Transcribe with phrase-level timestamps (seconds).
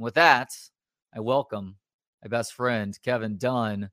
[0.00, 0.48] And with that,
[1.14, 1.76] I welcome
[2.22, 3.90] my best friend, Kevin Dunn,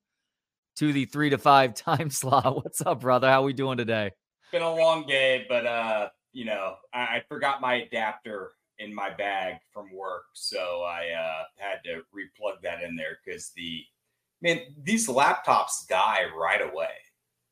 [0.77, 2.55] to the three to five time slot.
[2.55, 3.29] What's up, brother?
[3.29, 4.11] How we doing today?
[4.53, 9.09] Been a long day, but uh, you know, I, I forgot my adapter in my
[9.09, 13.83] bag from work, so I uh, had to replug that in there because the
[14.41, 16.87] man, these laptops die right away.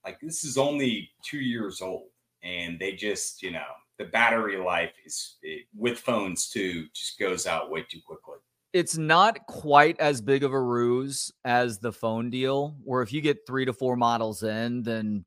[0.05, 2.07] Like this is only two years old,
[2.41, 7.47] and they just, you know, the battery life is it, with phones too just goes
[7.47, 8.37] out way too quickly.
[8.73, 13.21] It's not quite as big of a ruse as the phone deal, where if you
[13.21, 15.23] get three to four models in, then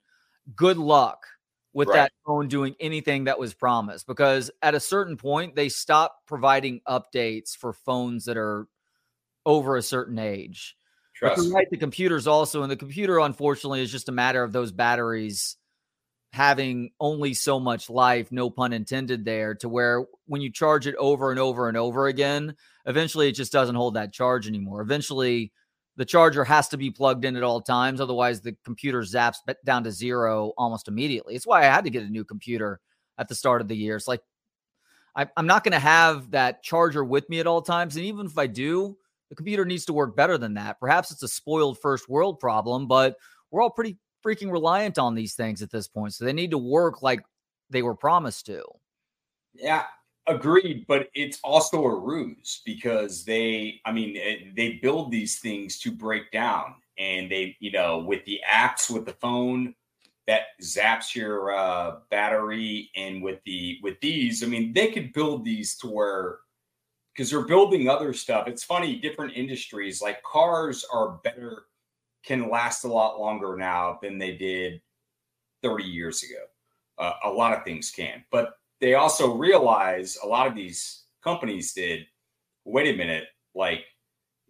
[0.55, 1.27] good luck
[1.73, 1.97] with right.
[1.97, 6.81] that phone doing anything that was promised because at a certain point they stop providing
[6.89, 8.67] updates for phones that are
[9.47, 10.77] over a certain age.
[11.15, 11.53] Trust.
[11.53, 15.57] right, the computers also, and the computer unfortunately is just a matter of those batteries
[16.33, 20.95] having only so much life, no pun intended there, to where when you charge it
[20.97, 22.55] over and over and over again,
[22.87, 24.81] eventually it just doesn't hold that charge anymore.
[24.81, 25.53] Eventually,
[25.97, 28.01] the charger has to be plugged in at all times.
[28.01, 31.35] Otherwise, the computer zaps down to zero almost immediately.
[31.35, 32.81] It's why I had to get a new computer
[33.19, 33.97] at the start of the year.
[33.97, 34.21] It's like
[35.17, 37.97] I, am not going to have that charger with me at all times.
[37.97, 38.97] And even if I do,
[39.29, 40.79] the computer needs to work better than that.
[40.79, 43.17] Perhaps it's a spoiled first world problem, but
[43.51, 46.15] we're all pretty freaking reliant on these things at this point.
[46.15, 47.21] So they need to work like
[47.71, 48.65] they were promised to.
[49.55, 49.85] Yeah,
[50.27, 50.87] agreed.
[50.87, 55.91] But it's also a ruse because they, I mean, eh, they build these things to
[55.91, 56.75] break down.
[56.99, 59.75] And they, you know, with the apps, with the phone,
[60.29, 65.45] that zaps your uh, battery and with the with these i mean they could build
[65.45, 66.41] these to where
[67.13, 71.65] because they're building other stuff it's funny different industries like cars are better
[72.25, 74.81] can last a lot longer now than they did
[75.63, 76.45] 30 years ago.
[76.99, 81.73] Uh, a lot of things can, but they also realize a lot of these companies
[81.73, 82.07] did.
[82.65, 83.85] Wait a minute, like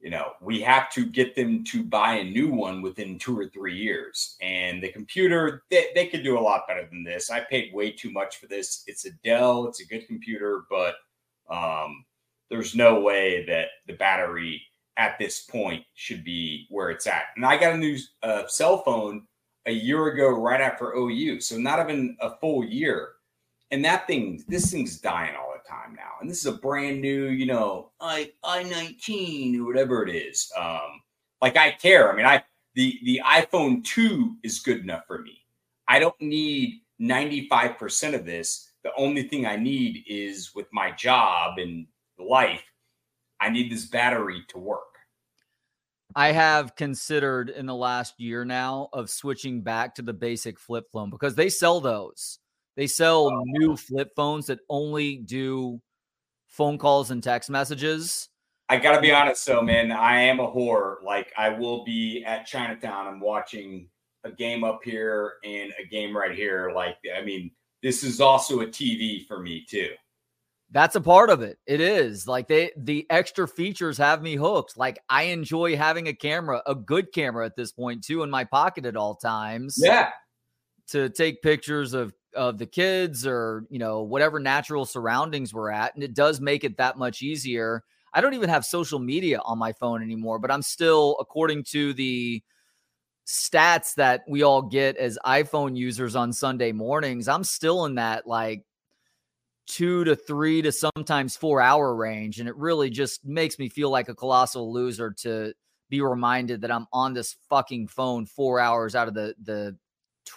[0.00, 3.48] you know, we have to get them to buy a new one within two or
[3.48, 4.36] three years.
[4.40, 7.30] And the computer, they, they could do a lot better than this.
[7.30, 8.84] I paid way too much for this.
[8.86, 10.94] It's a Dell, it's a good computer, but
[11.50, 12.04] um,
[12.48, 14.62] there's no way that the battery
[14.98, 17.26] at this point should be where it's at.
[17.36, 19.26] And I got a new uh, cell phone
[19.66, 23.12] a year ago, right after OU, so not even a full year.
[23.70, 26.12] And that thing, this thing's dying all the time now.
[26.20, 30.50] And this is a brand new, you know, i i nineteen or whatever it is.
[30.58, 31.02] Um,
[31.42, 32.10] like I care.
[32.12, 32.42] I mean, I
[32.74, 35.44] the the iPhone two is good enough for me.
[35.86, 38.70] I don't need ninety five percent of this.
[38.84, 41.86] The only thing I need is with my job and
[42.18, 42.64] life.
[43.40, 44.82] I need this battery to work.
[46.14, 50.86] I have considered in the last year now of switching back to the basic flip
[50.92, 52.38] phone because they sell those.
[52.76, 53.42] They sell oh.
[53.44, 55.80] new flip phones that only do
[56.46, 58.28] phone calls and text messages.
[58.68, 59.92] I gotta be honest, though, man.
[59.92, 60.96] I am a whore.
[61.04, 63.06] Like I will be at Chinatown.
[63.06, 63.88] I'm watching
[64.24, 66.72] a game up here and a game right here.
[66.74, 67.50] Like I mean,
[67.82, 69.90] this is also a TV for me too.
[70.70, 71.58] That's a part of it.
[71.66, 74.76] It is like they the extra features have me hooked.
[74.76, 78.44] Like I enjoy having a camera, a good camera at this point too, in my
[78.44, 79.78] pocket at all times.
[79.80, 80.10] Yeah.
[80.88, 85.94] To take pictures of of the kids or you know whatever natural surroundings we're at,
[85.94, 87.82] and it does make it that much easier.
[88.12, 91.92] I don't even have social media on my phone anymore, but I'm still, according to
[91.92, 92.42] the
[93.26, 98.26] stats that we all get as iPhone users on Sunday mornings, I'm still in that
[98.26, 98.64] like
[99.68, 102.40] two to three to sometimes four hour range.
[102.40, 105.52] And it really just makes me feel like a colossal loser to
[105.90, 109.76] be reminded that I'm on this fucking phone four hours out of the, the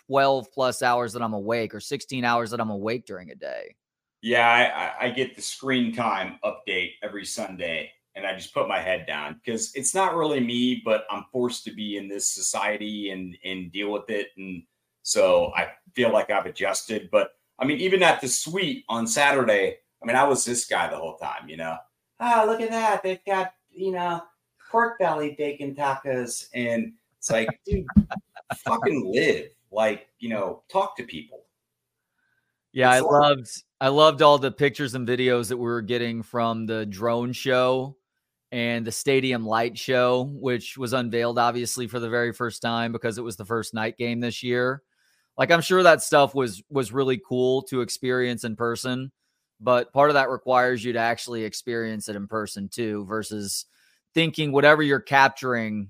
[0.08, 3.76] 12 plus hours that I'm awake or 16 hours that I'm awake during a day.
[4.22, 8.80] Yeah, I, I get the screen time update every Sunday and I just put my
[8.80, 13.12] head down because it's not really me, but I'm forced to be in this society
[13.12, 14.28] and and deal with it.
[14.38, 14.64] And
[15.02, 17.10] so I feel like I've adjusted.
[17.12, 17.30] But
[17.62, 20.98] I mean, even at the suite on Saturday, I mean, I was this guy the
[20.98, 21.78] whole time, you know.
[22.20, 23.04] Ah, look at that.
[23.04, 24.22] They've got, you know,
[24.72, 26.48] pork belly bacon tacos.
[26.56, 27.86] And it's like, dude,
[28.58, 29.50] fucking live.
[29.72, 31.44] Like, you know, talk to people.
[32.74, 35.82] Yeah, it's I like- loved I loved all the pictures and videos that we were
[35.82, 37.96] getting from the drone show
[38.52, 43.18] and the stadium light show, which was unveiled obviously for the very first time because
[43.18, 44.84] it was the first night game this year.
[45.38, 49.12] Like I'm sure that stuff was was really cool to experience in person,
[49.60, 53.66] but part of that requires you to actually experience it in person too versus
[54.14, 55.90] thinking whatever you're capturing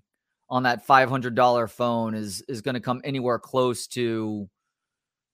[0.50, 4.50] on that $500 phone is is going to come anywhere close to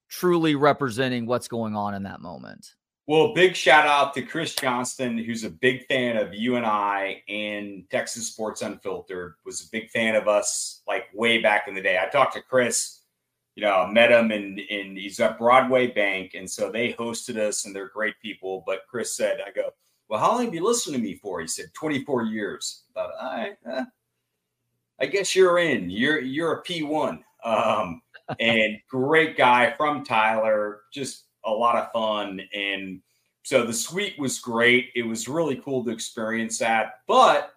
[0.08, 2.74] truly representing what's going on in that moment.
[3.08, 7.22] Well, big shout out to Chris Johnston, who's a big fan of you and I
[7.26, 9.34] and Texas Sports Unfiltered.
[9.46, 11.98] Was a big fan of us like way back in the day.
[11.98, 12.97] I talked to Chris,
[13.58, 17.64] you know, met him and and he's at Broadway Bank, and so they hosted us,
[17.64, 18.62] and they're great people.
[18.64, 19.70] But Chris said, "I go,
[20.08, 23.10] well, how long have you listened to me for?" He said, "24 years." I thought,
[23.20, 23.84] all right, uh,
[25.00, 25.90] I guess you're in.
[25.90, 28.00] You're you're a P one, um,
[28.38, 32.40] and great guy from Tyler, just a lot of fun.
[32.54, 33.00] And
[33.42, 34.90] so the suite was great.
[34.94, 37.00] It was really cool to experience that.
[37.08, 37.54] But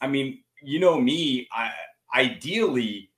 [0.00, 1.70] I mean, you know me, I
[2.14, 3.10] ideally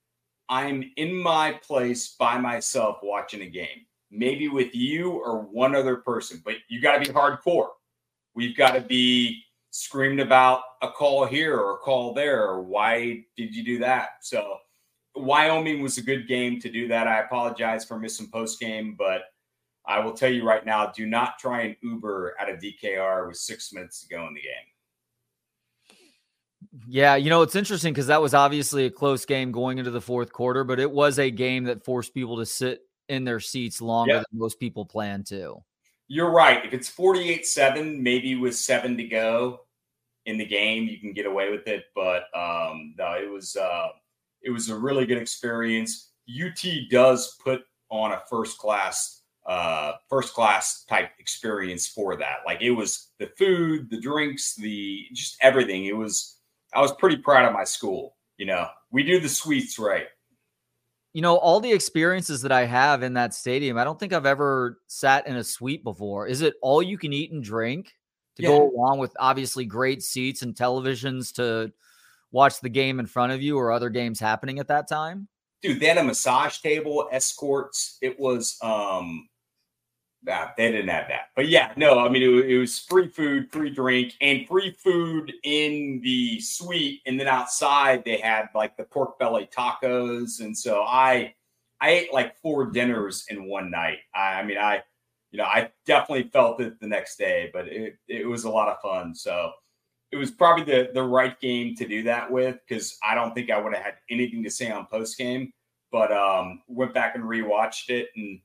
[0.49, 5.97] I'm in my place by myself watching a game, maybe with you or one other
[5.97, 7.71] person, but you got to be hardcore.
[8.35, 13.25] We've got to be screamed about a call here or a call there, or why
[13.37, 14.09] did you do that?
[14.21, 14.59] So
[15.15, 17.09] Wyoming was a good game to do that.
[17.09, 19.23] I apologize for missing post game, but
[19.87, 23.37] I will tell you right now, do not try and Uber out of DKR with
[23.37, 24.67] six minutes to go in the game.
[26.89, 30.01] Yeah, you know, it's interesting because that was obviously a close game going into the
[30.01, 33.81] fourth quarter, but it was a game that forced people to sit in their seats
[33.81, 35.63] longer than most people plan to.
[36.09, 36.65] You're right.
[36.65, 39.61] If it's 48 7, maybe with seven to go
[40.27, 41.85] in the game, you can get away with it.
[41.95, 43.89] But um, no, it was uh,
[44.43, 46.11] it was a really good experience.
[46.29, 52.39] UT does put on a first class uh, first class type experience for that.
[52.45, 55.85] Like it was the food, the drinks, the just everything.
[55.85, 56.36] It was,
[56.77, 58.17] I was pretty proud of my school.
[58.37, 60.07] You know, we do the sweets right.
[61.15, 64.27] You know, all the experiences that I have in that stadium, I don't think I've
[64.27, 66.27] ever sat in a suite before.
[66.27, 67.95] Is it all you can eat and drink
[68.37, 68.51] to yeah.
[68.51, 71.73] go along with obviously great seats and televisions to
[72.31, 75.29] watch the game in front of you or other games happening at that time?
[75.63, 77.97] Dude, they had a massage table, escorts.
[78.03, 79.27] It was um
[80.27, 81.29] Nah, they didn't have that.
[81.37, 85.33] But yeah, no, I mean, it, it, was free food, free drink, and free food
[85.45, 87.03] in the suite.
[87.07, 90.41] And then outside, they had like the pork belly tacos.
[90.41, 91.33] And so I,
[91.81, 93.99] I ate like four dinners in one night.
[94.13, 94.83] I, I mean, I,
[95.31, 98.69] you know, I definitely felt it the next day, but it, it was a lot
[98.69, 99.15] of fun.
[99.15, 99.53] So
[100.11, 103.51] it was probably the, the right game to do that with because I don't think
[103.51, 105.53] I would have had anything to say on post game.
[105.93, 108.41] But um, went back and rewatched it and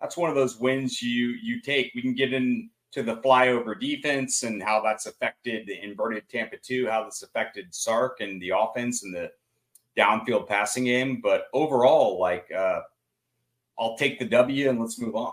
[0.00, 1.92] that's one of those wins you you take.
[1.94, 6.86] We can get into the flyover defense and how that's affected the inverted Tampa 2,
[6.88, 9.30] how that's affected Sark and the offense and the
[9.96, 11.20] downfield passing game.
[11.22, 12.80] But overall, like uh,
[13.78, 15.32] I'll take the W and let's move on.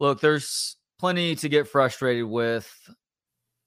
[0.00, 2.68] Look, there's plenty to get frustrated with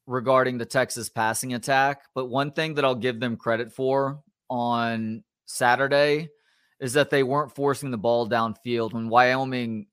[0.08, 5.24] regarding the Texas passing attack, but one thing that I'll give them credit for on
[5.46, 6.30] Saturday
[6.80, 9.88] is that they weren't forcing the ball downfield when Wyoming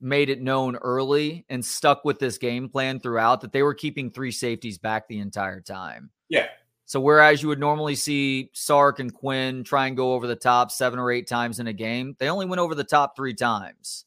[0.00, 4.10] made it known early and stuck with this game plan throughout that they were keeping
[4.10, 6.10] three safeties back the entire time.
[6.28, 6.46] Yeah.
[6.84, 10.70] So whereas you would normally see Sark and Quinn try and go over the top
[10.70, 14.04] seven or eight times in a game, they only went over the top three times.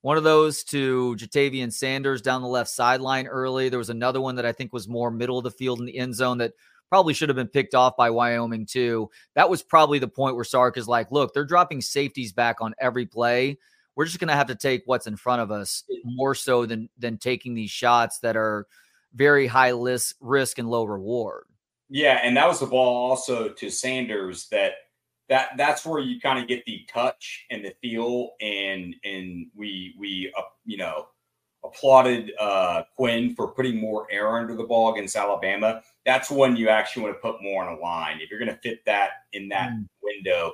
[0.00, 3.68] One of those to Ja'Tavion Sanders down the left sideline early.
[3.68, 5.98] There was another one that I think was more middle of the field in the
[5.98, 6.54] end zone that
[6.88, 9.10] probably should have been picked off by Wyoming too.
[9.34, 12.74] That was probably the point where Sark is like, look, they're dropping safeties back on
[12.80, 13.58] every play.
[13.94, 16.88] We're just going to have to take what's in front of us more so than
[16.98, 18.66] than taking these shots that are
[19.14, 21.44] very high risk, risk and low reward.
[21.90, 24.72] Yeah, and that was the ball also to Sanders that
[25.28, 29.94] that that's where you kind of get the touch and the feel and and we
[29.98, 31.08] we uh, you know
[31.64, 35.82] applauded uh, Quinn for putting more air under the ball against Alabama.
[36.06, 38.20] That's when you actually want to put more on a line.
[38.20, 39.86] If you're going to fit that in that mm.
[40.02, 40.52] window,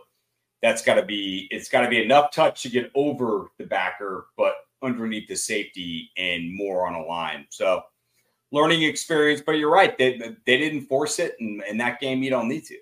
[0.63, 4.27] that's got to be it's got to be enough touch to get over the backer,
[4.37, 7.47] but underneath the safety and more on a line.
[7.51, 7.83] So
[8.51, 9.97] learning experience, but you're right.
[9.99, 12.79] They they didn't force it, and in that game, you don't need to.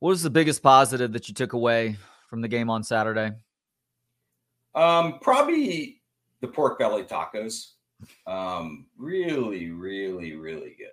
[0.00, 1.96] What was the biggest positive that you took away
[2.28, 3.30] from the game on Saturday?
[4.74, 6.01] Um, probably
[6.42, 7.68] the pork belly tacos.
[8.26, 10.90] Um, really, really, really good.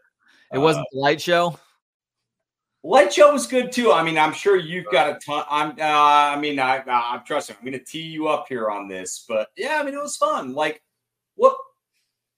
[0.54, 1.60] It wasn't uh, the light show.
[2.84, 3.92] Light show was good too.
[3.92, 5.44] I mean, I'm sure you've got a ton.
[5.50, 5.72] I'm.
[5.72, 7.58] Uh, I mean, I, I'm trusting.
[7.58, 10.16] I'm going to tee you up here on this, but yeah, I mean, it was
[10.16, 10.54] fun.
[10.54, 10.82] Like,
[11.36, 11.58] what?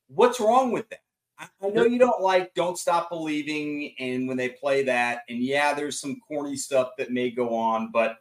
[0.07, 0.99] What's wrong with that?
[1.39, 5.73] I know you don't like "Don't Stop Believing" and when they play that, and yeah,
[5.73, 8.17] there's some corny stuff that may go on, but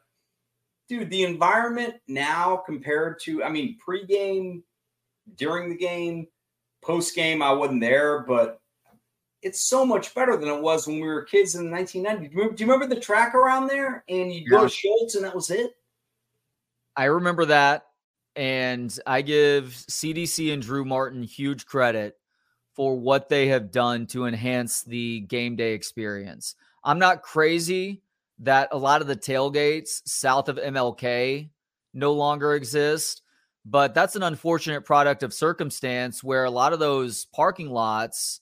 [0.90, 4.62] dude, the environment now compared to, I mean, pregame
[5.36, 6.26] during the game,
[6.82, 8.60] post game, I wasn't there, but
[9.42, 12.30] it's so much better than it was when we were kids in the 1990s.
[12.30, 14.04] Do you remember, the track around there?
[14.08, 14.50] And you yeah.
[14.50, 15.72] go to Scholz, and that was it.
[16.96, 17.86] I remember that.
[18.36, 22.16] and I give CDC and Drew Martin huge credit
[22.74, 26.54] for what they have done to enhance the game day experience.
[26.84, 28.02] I'm not crazy
[28.38, 31.50] that a lot of the tailgates south of MLK
[31.92, 33.19] no longer exist,
[33.64, 38.40] but that's an unfortunate product of circumstance where a lot of those parking lots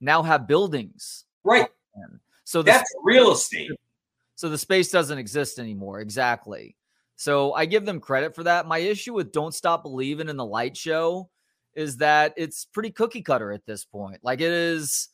[0.00, 1.24] now have buildings.
[1.44, 1.68] Right.
[2.44, 3.70] So that's real estate.
[4.34, 6.00] So the space doesn't exist anymore.
[6.00, 6.76] Exactly.
[7.16, 8.66] So I give them credit for that.
[8.66, 11.28] My issue with Don't Stop Believing in the light show
[11.74, 14.20] is that it's pretty cookie cutter at this point.
[14.22, 15.08] Like it is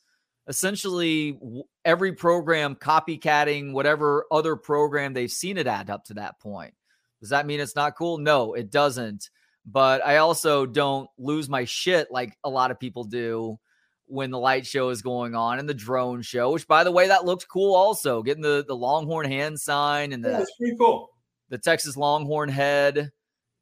[0.48, 1.38] essentially
[1.84, 6.74] every program copycatting whatever other program they've seen it add up to that point.
[7.20, 8.18] Does that mean it's not cool?
[8.18, 9.30] No, it doesn't.
[9.64, 13.58] But I also don't lose my shit like a lot of people do
[14.06, 17.08] when the light show is going on and the drone show, which by the way,
[17.08, 18.22] that looked cool also.
[18.22, 21.10] Getting the, the Longhorn hand sign and the yeah, pretty cool.
[21.48, 23.10] The Texas Longhorn head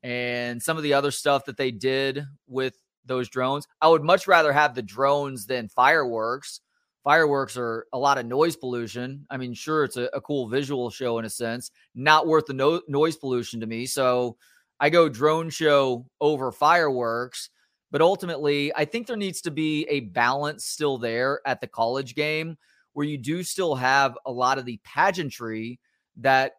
[0.02, 2.74] and some of the other stuff that they did with
[3.06, 3.66] those drones.
[3.80, 6.60] I would much rather have the drones than fireworks.
[7.04, 9.26] Fireworks are a lot of noise pollution.
[9.28, 12.54] I mean, sure, it's a, a cool visual show in a sense, not worth the
[12.54, 13.84] no- noise pollution to me.
[13.84, 14.38] So
[14.80, 17.50] I go drone show over fireworks.
[17.90, 22.16] But ultimately, I think there needs to be a balance still there at the college
[22.16, 22.56] game
[22.92, 25.78] where you do still have a lot of the pageantry
[26.16, 26.54] that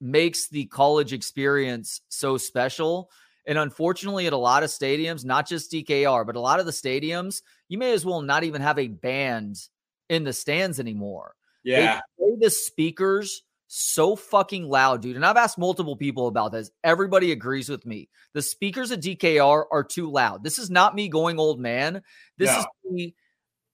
[0.00, 3.10] makes the college experience so special.
[3.46, 6.72] And unfortunately, at a lot of stadiums, not just DKR, but a lot of the
[6.72, 9.60] stadiums, you may as well not even have a band
[10.10, 11.34] in the stands anymore.
[11.64, 12.00] Yeah.
[12.18, 15.14] They play the speakers so fucking loud, dude.
[15.14, 16.70] And I've asked multiple people about this.
[16.82, 18.08] Everybody agrees with me.
[18.34, 20.42] The speakers at DKR are too loud.
[20.42, 22.02] This is not me going old man.
[22.36, 22.58] This no.
[22.58, 23.14] is me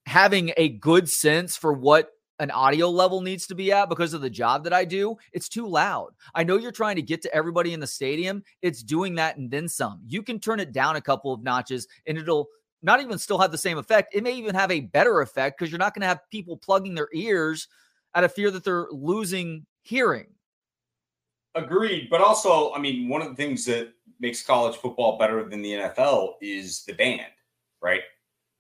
[0.05, 4.21] having a good sense for what an audio level needs to be at because of
[4.21, 5.17] the job that I do.
[5.33, 6.11] It's too loud.
[6.35, 8.43] I know you're trying to get to everybody in the stadium.
[8.61, 10.03] It's doing that and then some.
[10.07, 12.49] You can turn it down a couple of notches and it'll
[12.83, 14.15] not even still have the same effect.
[14.15, 16.95] It may even have a better effect because you're not going to have people plugging
[16.95, 17.69] their ears
[18.15, 20.27] out of fear that they're losing hearing.
[21.55, 22.09] Agreed.
[22.11, 25.73] But also, I mean, one of the things that makes college football better than the
[25.73, 27.33] NFL is the band,
[27.83, 28.03] right?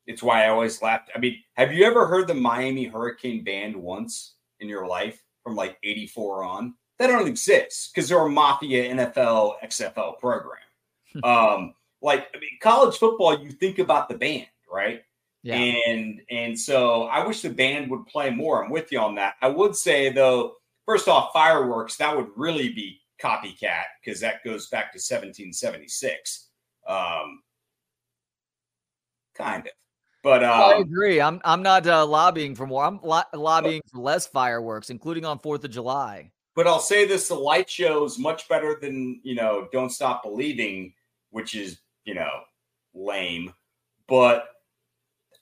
[0.06, 1.10] It's why I always laughed.
[1.14, 5.56] I mean, have you ever heard the Miami Hurricane Band once in your life from
[5.56, 6.74] like 84 on?
[6.98, 10.62] They don't exist because they're a mafia NFL XFL program.
[11.24, 11.74] um,
[12.06, 15.02] like I mean, college football, you think about the band, right?
[15.42, 15.56] Yeah.
[15.56, 18.64] And and so I wish the band would play more.
[18.64, 19.34] I'm with you on that.
[19.42, 20.54] I would say though,
[20.86, 26.48] first off, fireworks, that would really be copycat because that goes back to 1776.
[26.86, 27.42] Um,
[29.34, 29.72] kind of.
[30.22, 31.20] But um, I agree.
[31.20, 32.84] I'm I'm not uh, lobbying for more.
[32.84, 36.30] I'm lo- lobbying but, for less fireworks, including on Fourth of July.
[36.54, 39.68] But I'll say this: the light show is much better than you know.
[39.72, 40.94] Don't stop believing,
[41.30, 42.40] which is you know
[42.94, 43.52] lame.
[44.08, 44.48] But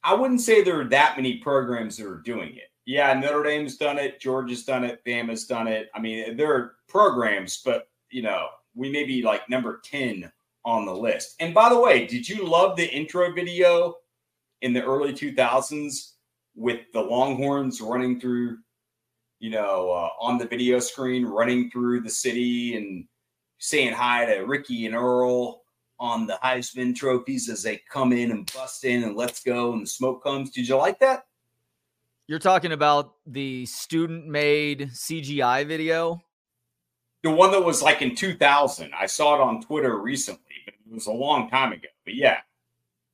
[0.03, 3.77] I wouldn't say there are that many programs that are doing it yeah, Notre Dame's
[3.77, 5.91] done it, Georgia's done it, Bama's done it.
[5.95, 10.31] I mean, there are programs, but you know, we may be like number 10
[10.65, 11.37] on the list.
[11.41, 13.97] And by the way, did you love the intro video
[14.63, 16.13] in the early 2000s
[16.55, 18.59] with the Longhorns running through,
[19.41, 23.07] you know, uh, on the video screen, running through the city and
[23.59, 25.64] saying hi to Ricky and Earl
[26.05, 29.83] on the Heisman trophies as they come in and bust in and let's go and
[29.83, 30.51] the smoke comes?
[30.51, 31.25] Did you like that?
[32.27, 36.23] You're talking about the student made CGI video?
[37.23, 38.93] The one that was like in 2000.
[38.95, 41.89] I saw it on Twitter recently, but it was a long time ago.
[42.05, 42.41] But yeah,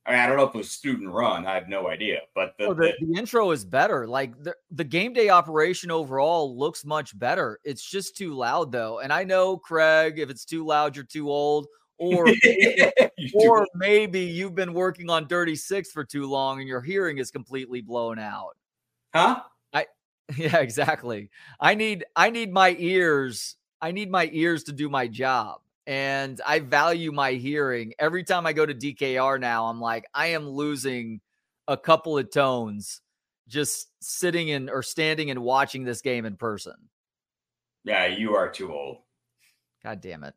[0.04, 1.46] I mean, I don't know if it was student run.
[1.46, 2.22] I have no idea.
[2.34, 4.08] But the, oh, the, the, the intro is better.
[4.08, 7.60] Like the, the game day operation overall looks much better.
[7.62, 8.98] It's just too loud though.
[8.98, 11.68] And I know, Craig, if it's too loud, you're too old.
[12.00, 12.26] Or,
[13.34, 17.30] or maybe you've been working on Dirty Six for too long and your hearing is
[17.30, 18.56] completely blown out.
[19.14, 19.42] Huh?
[19.72, 19.86] I
[20.36, 21.30] yeah, exactly.
[21.60, 23.56] I need I need my ears.
[23.80, 25.60] I need my ears to do my job.
[25.86, 27.94] And I value my hearing.
[27.98, 31.20] Every time I go to DKR now, I'm like, I am losing
[31.66, 33.00] a couple of tones
[33.48, 36.74] just sitting in or standing and watching this game in person.
[37.84, 38.98] Yeah, you are too old.
[39.82, 40.34] God damn it.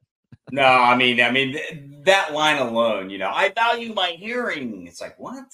[0.51, 4.85] No, I mean, I mean that line alone, you know, I value my hearing.
[4.88, 5.45] It's like, what?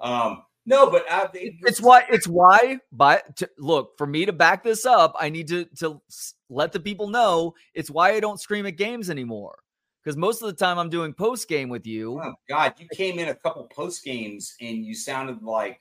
[0.00, 2.78] Um, no, but uh, it's why it's why.
[2.90, 6.02] But to, look, for me to back this up, I need to to
[6.50, 9.56] let the people know it's why I don't scream at games anymore.
[10.02, 12.20] Because most of the time I'm doing post game with you.
[12.22, 15.80] Oh God, you came in a couple post games and you sounded like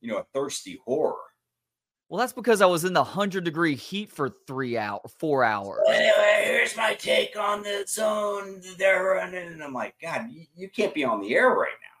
[0.00, 1.14] you know a thirsty whore.
[2.12, 5.80] Well, that's because I was in the hundred degree heat for three hours, four hours.
[5.88, 9.46] Anyway, here's my take on the zone they're running.
[9.46, 12.00] And I'm like, God, you, you can't be on the air right now.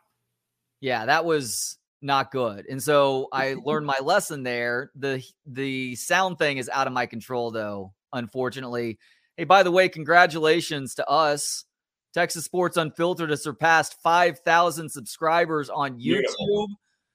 [0.82, 2.66] Yeah, that was not good.
[2.68, 4.90] And so I learned my lesson there.
[4.96, 8.98] The the sound thing is out of my control though, unfortunately.
[9.38, 11.64] Hey, by the way, congratulations to us.
[12.12, 16.02] Texas Sports Unfiltered has surpassed 5,000 subscribers on YouTube.
[16.02, 16.68] Beautiful.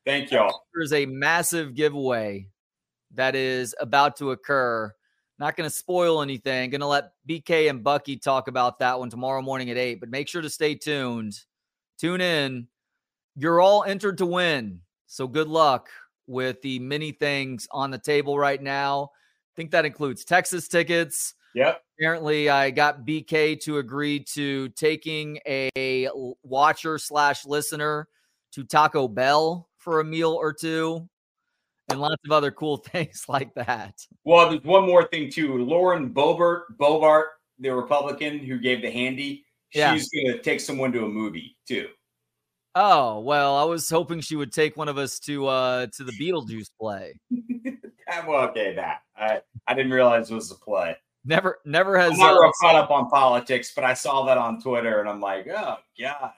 [0.04, 0.64] Thank y'all.
[0.74, 2.48] There's a massive giveaway
[3.14, 4.94] that is about to occur.
[5.40, 6.70] Not going to spoil anything.
[6.72, 10.10] Going to let BK and Bucky talk about that one tomorrow morning at 8, but
[10.10, 11.40] make sure to stay tuned.
[12.00, 12.68] Tune in.
[13.36, 14.82] You're all entered to win.
[15.06, 15.90] So good luck
[16.26, 19.12] with the many things on the table right now.
[19.14, 21.36] I think that includes Texas tickets.
[21.54, 21.82] Yep.
[21.98, 26.10] Apparently, I got BK to agree to taking a
[26.44, 28.08] watcher slash listener
[28.52, 31.08] to Taco Bell for a meal or two
[31.90, 33.94] and lots of other cool things like that.
[34.24, 35.64] Well, there's one more thing too.
[35.64, 37.28] Lauren Boebert, Bobart,
[37.60, 39.94] the Republican who gave the handy, yeah.
[39.94, 41.88] she's gonna take someone to a movie too.
[42.76, 46.12] Oh well, I was hoping she would take one of us to uh to the
[46.14, 47.20] Beetlejuice play.
[48.28, 50.96] well, okay, that I I didn't realize it was a play.
[51.26, 52.14] Never, never has.
[52.14, 55.20] I'm not uh, caught up on politics, but I saw that on Twitter, and I'm
[55.20, 56.32] like, oh god.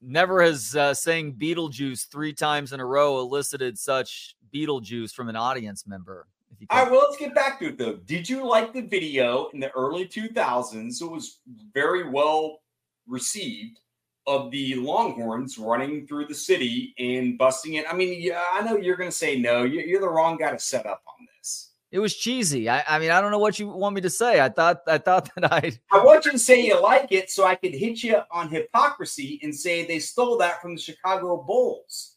[0.00, 5.36] Never has uh, saying Beetlejuice three times in a row elicited such Beetlejuice from an
[5.36, 6.26] audience member.
[6.70, 7.96] All right, well, let's get back to it though.
[8.04, 11.00] Did you like the video in the early 2000s?
[11.00, 11.38] It was
[11.72, 12.60] very well
[13.06, 13.80] received
[14.26, 17.86] of the Longhorns running through the city and busting it.
[17.88, 19.64] I mean, yeah, I know you're going to say no.
[19.64, 21.70] You're the wrong guy to set up on this.
[21.90, 22.68] It was cheesy.
[22.68, 24.40] I, I mean, I don't know what you want me to say.
[24.40, 25.78] I thought, I thought that I.
[25.90, 29.40] I want you to say you like it, so I could hit you on hypocrisy
[29.42, 32.16] and say they stole that from the Chicago Bulls.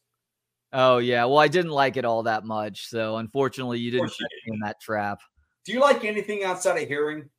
[0.73, 4.13] Oh yeah, well I didn't like it all that much, so unfortunately you didn't
[4.47, 5.19] in that trap.
[5.65, 7.29] Do you like anything outside of hearing?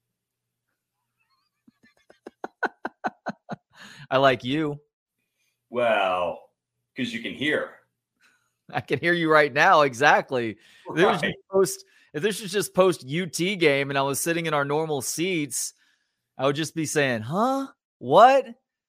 [4.10, 4.78] I like you.
[5.70, 6.40] Well,
[6.94, 7.70] because you can hear.
[8.72, 9.82] I can hear you right now.
[9.82, 10.56] Exactly.
[10.88, 11.34] Right.
[11.50, 15.00] Post, if this was just post UT game and I was sitting in our normal
[15.02, 15.75] seats,
[16.38, 17.68] I would just be saying, "Huh?
[17.99, 18.47] What?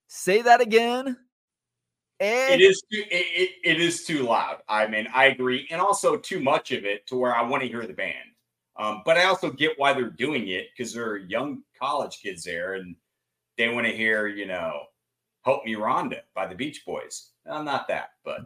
[0.08, 1.17] Say that again."
[2.19, 4.58] And it is too, it, it is too loud.
[4.67, 7.69] I mean, I agree, and also too much of it to where I want to
[7.69, 8.15] hear the band.
[8.78, 12.76] Um, but I also get why they're doing it because they're young college kids there,
[12.76, 12.95] and
[13.58, 14.84] they want to hear, you know,
[15.43, 17.32] "Help Me, Rhonda" by the Beach Boys.
[17.49, 18.41] I'm not that, but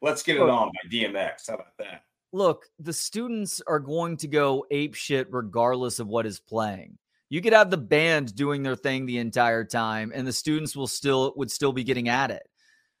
[0.00, 1.48] let's get it on by DMX.
[1.48, 2.02] How about that?
[2.32, 6.98] Look, the students are going to go ape shit regardless of what is playing.
[7.28, 10.86] You could have the band doing their thing the entire time, and the students will
[10.86, 12.48] still would still be getting at it.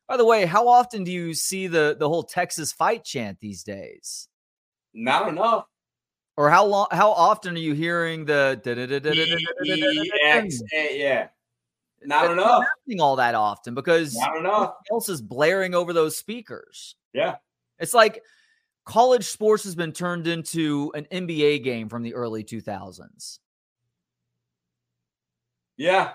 [0.08, 3.62] By the way, how often do you see the the whole Texas fight chant these
[3.62, 4.28] days?
[4.94, 5.66] Not enough.
[6.36, 6.88] Or how long?
[6.90, 8.60] How often are you hearing the
[10.72, 11.28] yeah?
[12.04, 12.64] Not enough.
[12.64, 14.74] Happening all that often because not enough.
[14.90, 16.94] Else is blaring over those speakers.
[17.12, 17.36] Yeah,
[17.78, 18.22] it's like
[18.84, 23.38] college sports has been turned into an NBA game from the early 2000s.
[25.76, 26.12] Yeah.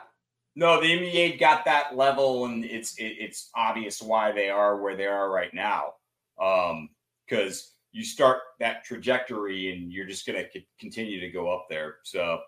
[0.56, 4.97] No, the NBA got that level, and it's it, it's obvious why they are where
[4.97, 5.93] they are right now.
[6.41, 6.89] Um,
[7.26, 11.97] because you start that trajectory, and you're just going to continue to go up there.
[12.04, 12.41] So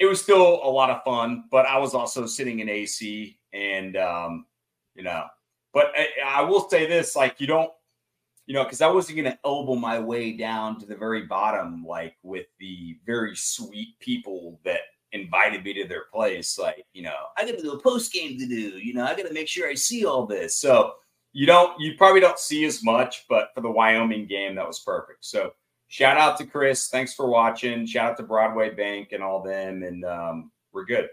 [0.00, 3.96] it was still a lot of fun, but I was also sitting in AC, and
[3.96, 4.46] um,
[4.96, 5.26] you know,
[5.72, 7.70] but I, I will say this: like, you don't
[8.46, 11.84] you know, because I wasn't going to elbow my way down to the very bottom,
[11.86, 14.80] like with the very sweet people that
[15.12, 16.58] invited me to their place.
[16.58, 18.78] Like, you know, I got to do a post game to do.
[18.78, 20.56] You know, I got to make sure I see all this.
[20.56, 20.94] So
[21.32, 24.80] you don't, you probably don't see as much, but for the Wyoming game, that was
[24.80, 25.24] perfect.
[25.24, 25.52] So
[25.88, 26.88] shout out to Chris.
[26.88, 27.86] Thanks for watching.
[27.86, 29.82] Shout out to Broadway Bank and all them.
[29.82, 31.08] And um, we're good.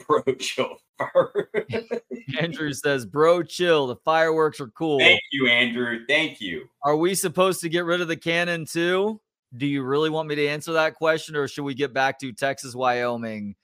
[0.06, 0.76] Bro, chill.
[2.38, 3.86] Andrew says, Bro, chill.
[3.86, 4.98] The fireworks are cool.
[4.98, 6.00] Thank you, Andrew.
[6.08, 6.68] Thank you.
[6.82, 9.20] Are we supposed to get rid of the cannon too?
[9.56, 12.32] Do you really want me to answer that question or should we get back to
[12.32, 13.56] Texas, Wyoming?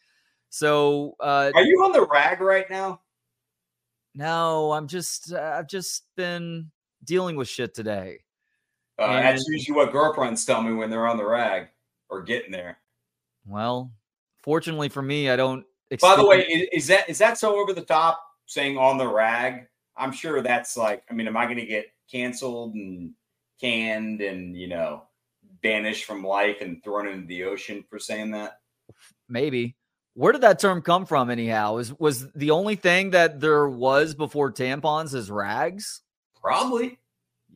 [0.49, 3.01] So, uh, are you on the rag right now?
[4.15, 6.71] No, I'm just, uh, I've just been
[7.05, 8.21] dealing with shit today.
[8.99, 11.69] Uh, and, that's usually what girlfriends tell me when they're on the rag
[12.09, 12.79] or getting there.
[13.45, 13.93] Well,
[14.43, 15.65] fortunately for me, I don't.
[16.01, 19.07] By the way, is, is that is that so over the top saying on the
[19.07, 19.67] rag?
[19.97, 23.13] I'm sure that's like, I mean, am I going to get canceled and
[23.61, 25.03] canned and you know
[25.67, 28.61] banished from life and thrown into the ocean for saying that?
[29.29, 29.77] Maybe.
[30.15, 31.75] Where did that term come from, anyhow?
[31.75, 36.03] Was was the only thing that there was before tampons is rags?
[36.41, 36.99] Probably.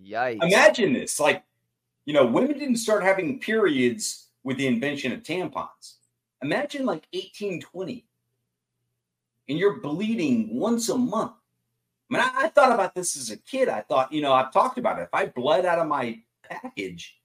[0.05, 0.43] Yikes!
[0.43, 1.43] Imagine this: like,
[2.05, 5.95] you know, women didn't start having periods with the invention of tampons.
[6.43, 8.05] Imagine like 1820
[9.49, 11.33] and you're bleeding once a month.
[12.11, 13.69] I mean, I, I thought about this as a kid.
[13.69, 15.03] I thought, you know, I've talked about it.
[15.03, 17.20] If I bled out of my package,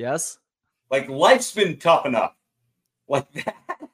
[0.00, 0.38] Yes.
[0.90, 2.34] Like life's been tough enough.
[3.06, 3.90] Like that.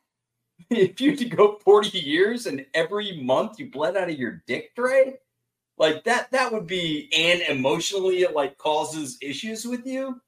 [0.70, 4.44] if you had to go 40 years and every month you bled out of your
[4.46, 5.14] dick tray,
[5.78, 10.20] like that, that would be and emotionally it like causes issues with you.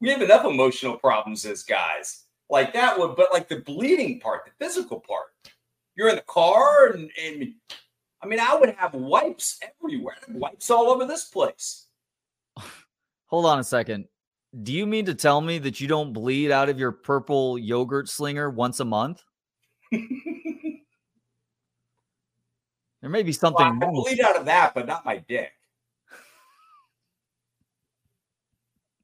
[0.00, 2.24] We have enough emotional problems as guys.
[2.50, 5.28] Like that would, but like the bleeding part, the physical part.
[5.94, 7.54] You're in the car and, and
[8.20, 11.86] I mean, I would have wipes everywhere, wipes all over this place.
[13.26, 14.08] Hold on a second.
[14.62, 18.08] Do you mean to tell me that you don't bleed out of your purple yogurt
[18.08, 19.24] slinger once a month?
[19.90, 20.00] there
[23.02, 23.80] may be something.
[23.80, 25.50] Well, I bleed out of that, but not my dick.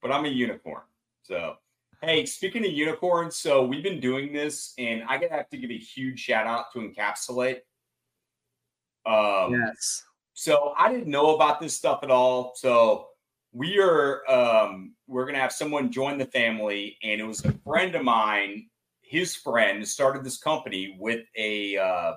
[0.01, 0.83] but I'm a unicorn.
[1.23, 1.57] So,
[2.03, 5.71] hey, speaking of unicorns, so we've been doing this, and I gotta have to give
[5.71, 7.61] a huge shout out to Encapsulate.
[9.07, 10.05] Um, yes.
[10.35, 12.53] So I didn't know about this stuff at all.
[12.55, 13.10] So
[13.53, 17.95] we are um, we're gonna have someone join the family, and it was a friend
[17.95, 18.69] of mine.
[19.03, 22.13] His friend started this company with a uh,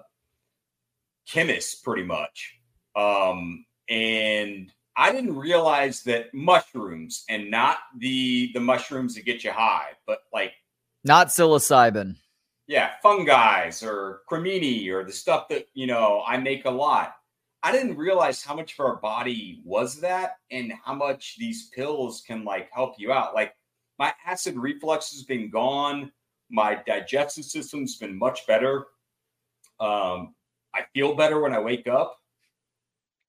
[1.27, 2.59] chemist, pretty much,
[2.95, 9.51] um, and I didn't realize that mushrooms and not the the mushrooms that get you
[9.51, 10.53] high, but like
[11.03, 12.15] not psilocybin.
[12.67, 17.15] Yeah, fungi or cremini or the stuff that you know I make a lot
[17.63, 22.21] I didn't realize how much of our body was that and how much these pills
[22.27, 23.33] can like help you out.
[23.33, 23.55] Like
[23.97, 26.11] my acid reflux has been gone.
[26.51, 28.87] My digestive system's been much better.
[29.79, 30.35] Um,
[30.75, 32.19] I feel better when I wake up.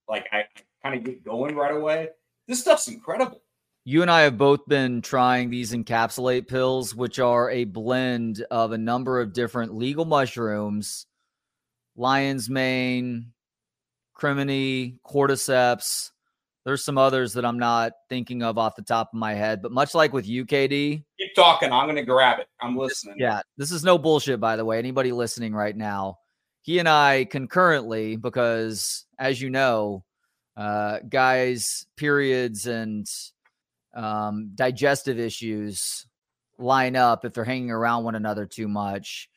[0.09, 0.47] Like I, I
[0.83, 2.09] kind of get going right away.
[2.49, 3.41] This stuff's incredible.
[3.85, 8.73] You and I have both been trying these encapsulate pills, which are a blend of
[8.73, 11.07] a number of different legal mushrooms,
[11.95, 13.34] lion's mane,
[14.15, 16.11] crimini, cordyceps.
[16.65, 19.71] There's some others that I'm not thinking of off the top of my head, but
[19.71, 21.71] much like with UKD, keep talking.
[21.71, 22.49] I'm going to grab it.
[22.63, 23.17] I'm listening.
[23.19, 24.79] Yeah, this is no bullshit, by the way.
[24.79, 26.19] Anybody listening right now,
[26.63, 30.05] he and I concurrently, because as you know,
[30.57, 33.07] uh, guys, periods and
[33.95, 36.07] um, digestive issues
[36.59, 39.29] line up if they're hanging around one another too much.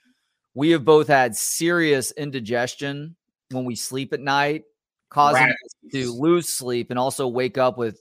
[0.53, 3.16] We have both had serious indigestion
[3.51, 4.63] when we sleep at night,
[5.09, 7.99] causing us to lose sleep and also wake up with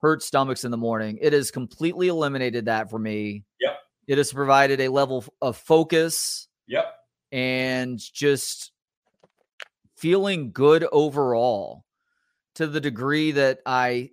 [0.00, 1.18] hurt stomachs in the morning.
[1.20, 3.44] It has completely eliminated that for me.
[3.60, 3.78] Yep.
[4.08, 6.48] It has provided a level of focus.
[6.66, 6.86] Yep.
[7.32, 8.72] And just
[9.96, 11.84] feeling good overall
[12.56, 14.10] to the degree that I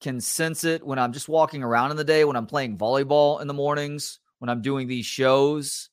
[0.00, 3.40] can sense it when I'm just walking around in the day, when I'm playing volleyball
[3.40, 5.90] in the mornings, when I'm doing these shows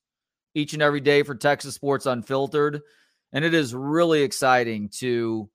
[0.55, 2.81] each and every day for Texas Sports Unfiltered
[3.33, 5.49] and it is really exciting to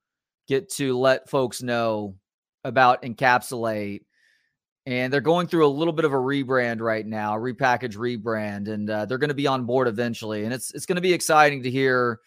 [0.48, 2.16] get to let folks know
[2.64, 4.00] about Encapsulate.
[4.84, 8.88] And they're going through a little bit of a rebrand right now, repackage rebrand, and
[8.88, 10.44] uh, they're going to be on board eventually.
[10.44, 12.20] And it's it's going to be exciting to hear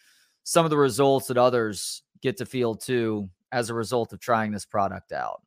[0.44, 4.52] some of the results that others get to feel too as a result of trying
[4.52, 5.42] this product out.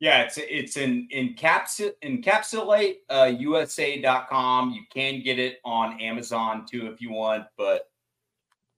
[0.00, 4.70] Yeah, it's it's in encapsulate encapsulate uh, USA.com.
[4.70, 7.89] You can get it on Amazon too if you want, but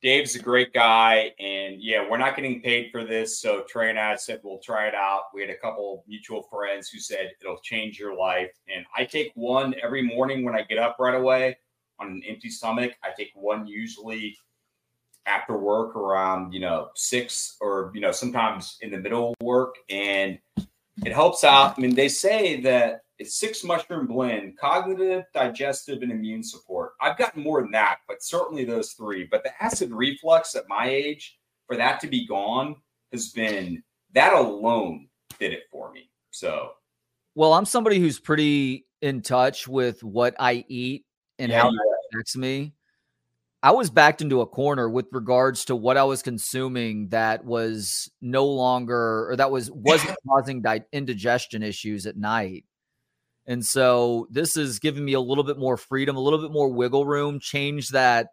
[0.02, 3.40] Dave's a great guy, and yeah, we're not getting paid for this.
[3.40, 5.26] So Trey and I said we'll try it out.
[5.32, 9.30] We had a couple mutual friends who said it'll change your life, and I take
[9.34, 11.56] one every morning when I get up right away
[12.00, 12.94] on an empty stomach.
[13.04, 14.36] I take one usually
[15.26, 19.76] after work around you know six or you know sometimes in the middle of work,
[19.88, 20.36] and
[21.04, 21.78] it helps out.
[21.78, 26.92] I mean, they say that it's six mushroom blend, cognitive, digestive, and immune support.
[27.00, 29.28] I've gotten more than that, but certainly those three.
[29.30, 32.74] But the acid reflux at my age, for that to be gone,
[33.12, 33.82] has been
[34.14, 35.08] that alone
[35.38, 36.10] did it for me.
[36.30, 36.72] So,
[37.36, 41.04] well, I'm somebody who's pretty in touch with what I eat
[41.38, 42.74] and yeah, how that affects me.
[43.62, 48.10] I was backed into a corner with regards to what I was consuming that was
[48.20, 52.64] no longer or that was wasn't causing di- indigestion issues at night.
[53.46, 56.68] And so this is giving me a little bit more freedom, a little bit more
[56.68, 58.28] wiggle room, change that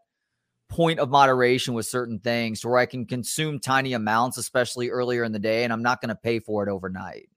[0.70, 5.24] point of moderation with certain things to where I can consume tiny amounts, especially earlier
[5.24, 7.28] in the day, and I'm not going to pay for it overnight.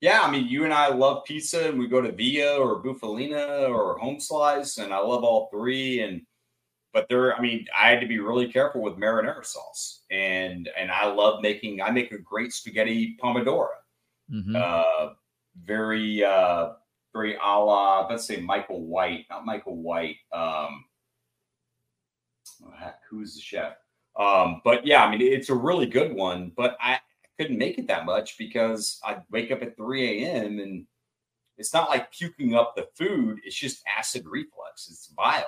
[0.00, 3.68] Yeah, I mean, you and I love pizza, and we go to Via or Bufalina
[3.68, 6.00] or Home Slice, and I love all three.
[6.00, 6.22] And
[6.92, 10.90] but there, I mean, I had to be really careful with marinara sauce, and and
[10.90, 11.82] I love making.
[11.82, 13.68] I make a great spaghetti pomodoro.
[14.32, 14.56] Mm-hmm.
[14.56, 15.10] Uh,
[15.64, 16.70] very uh,
[17.12, 20.16] very a la, let's say Michael White, not Michael White.
[20.32, 20.84] Um,
[22.78, 23.74] heck, who's the chef?
[24.18, 26.98] Um, but yeah, I mean, it's a really good one, but I
[27.38, 30.58] couldn't make it that much because I'd wake up at 3 a.m.
[30.58, 30.86] and
[31.56, 34.88] it's not like puking up the food, it's just acid reflux.
[34.90, 35.44] It's vile.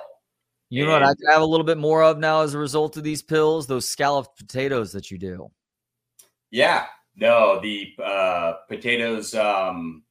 [0.69, 3.03] You know what I have a little bit more of now as a result of
[3.03, 3.67] these pills?
[3.67, 5.51] Those scalloped potatoes that you do.
[6.49, 6.85] Yeah.
[7.15, 10.01] No, the uh, potatoes, um,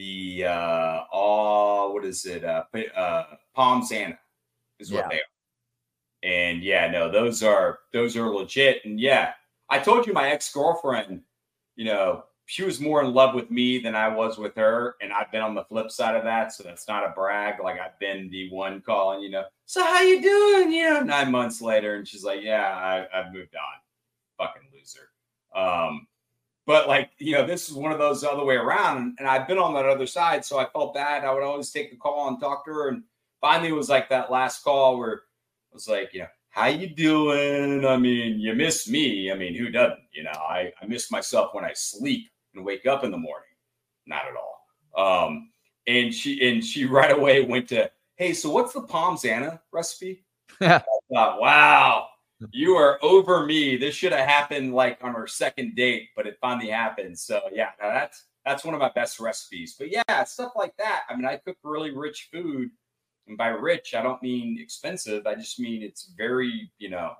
[0.00, 2.42] the uh, all what is it?
[2.42, 2.64] Uh,
[2.96, 4.18] uh, Pommes Anna
[4.78, 5.08] is what yeah.
[5.10, 5.20] they are.
[6.22, 8.82] And yeah, no, those are those are legit.
[8.86, 9.32] And yeah,
[9.68, 11.20] I told you my ex girlfriend,
[11.76, 15.12] you know, she was more in love with me than I was with her, and
[15.12, 17.62] I've been on the flip side of that, so that's not a brag.
[17.62, 20.72] Like I've been the one calling, you know, so how you doing?
[20.72, 24.46] You know, nine months later, and she's like, yeah, I, I've moved on.
[24.46, 25.10] Fucking loser.
[25.54, 26.06] Um,
[26.70, 29.58] but like you know, this is one of those other way around, and I've been
[29.58, 31.24] on that other side, so I felt bad.
[31.24, 33.02] I would always take the call and talk to her, and
[33.40, 35.20] finally, it was like that last call where it
[35.72, 37.84] was like, you know how you doing?
[37.84, 39.32] I mean, you miss me.
[39.32, 39.98] I mean, who doesn't?
[40.12, 43.48] You know, I, I miss myself when I sleep and wake up in the morning.
[44.06, 45.26] Not at all.
[45.26, 45.50] Um,
[45.88, 50.24] and she and she right away went to, hey, so what's the Pommes Anna recipe?
[50.60, 52.09] I thought, wow,
[52.52, 53.76] you are over me.
[53.76, 57.18] This should have happened like on our second date, but it finally happened.
[57.18, 59.76] So yeah, that's that's one of my best recipes.
[59.78, 61.02] But yeah, stuff like that.
[61.08, 62.70] I mean, I cook really rich food
[63.30, 65.26] and by rich, I don't mean expensive.
[65.26, 67.12] I just mean it's very, you know,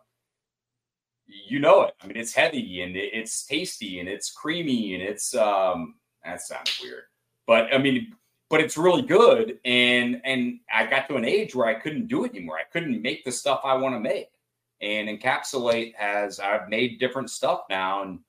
[1.27, 1.95] you know it.
[2.03, 6.81] I mean, it's heavy and it's tasty and it's creamy and it's um that sounds
[6.83, 7.05] weird.
[7.47, 8.13] But I mean,
[8.51, 9.59] but it's really good.
[9.65, 12.59] And and I got to an age where I couldn't do it anymore.
[12.59, 14.31] I couldn't make the stuff I want to make.
[14.83, 18.21] And encapsulate has I've made different stuff now and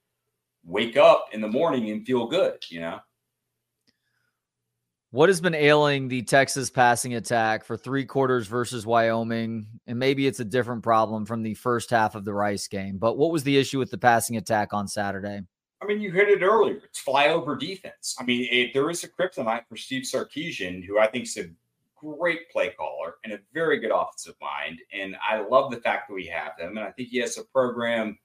[0.65, 2.99] wake up in the morning and feel good, you know.
[5.11, 9.67] What has been ailing the Texas passing attack for three quarters versus Wyoming?
[9.85, 13.17] And maybe it's a different problem from the first half of the Rice game, but
[13.17, 15.41] what was the issue with the passing attack on Saturday?
[15.81, 16.79] I mean, you hit it earlier.
[16.85, 18.15] It's flyover defense.
[18.19, 21.49] I mean, it, there is a kryptonite for Steve Sarkisian, who I think is a
[22.03, 24.79] great play caller and a very good offensive mind.
[24.93, 26.77] And I love the fact that we have him.
[26.77, 28.17] And I think he has a program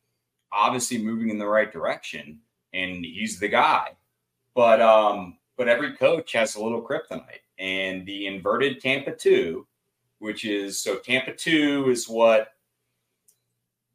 [0.53, 2.41] obviously moving in the right direction,
[2.73, 3.91] and he's the guy.
[4.55, 7.45] But um, but every coach has a little kryptonite.
[7.59, 9.67] And the inverted Tampa 2,
[10.19, 12.49] which is so Tampa 2 is what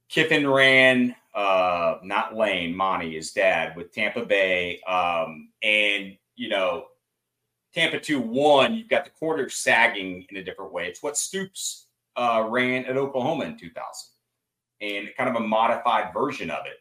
[0.10, 4.82] Kiffin ran, uh, not Lane, Monte, his dad, with Tampa Bay.
[4.82, 6.88] Um, and, you know,
[7.74, 10.88] Tampa 2 1, you've got the quarter sagging in a different way.
[10.88, 13.84] It's what Stoops uh, ran at Oklahoma in 2000
[14.82, 16.78] and kind of a modified version of it.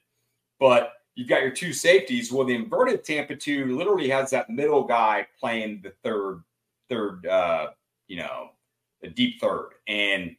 [0.59, 2.33] But you've got your two safeties.
[2.33, 6.42] Well, the inverted Tampa two literally has that middle guy playing the third,
[6.88, 7.68] third, uh,
[8.09, 8.50] you know,
[9.00, 10.37] the deep third, and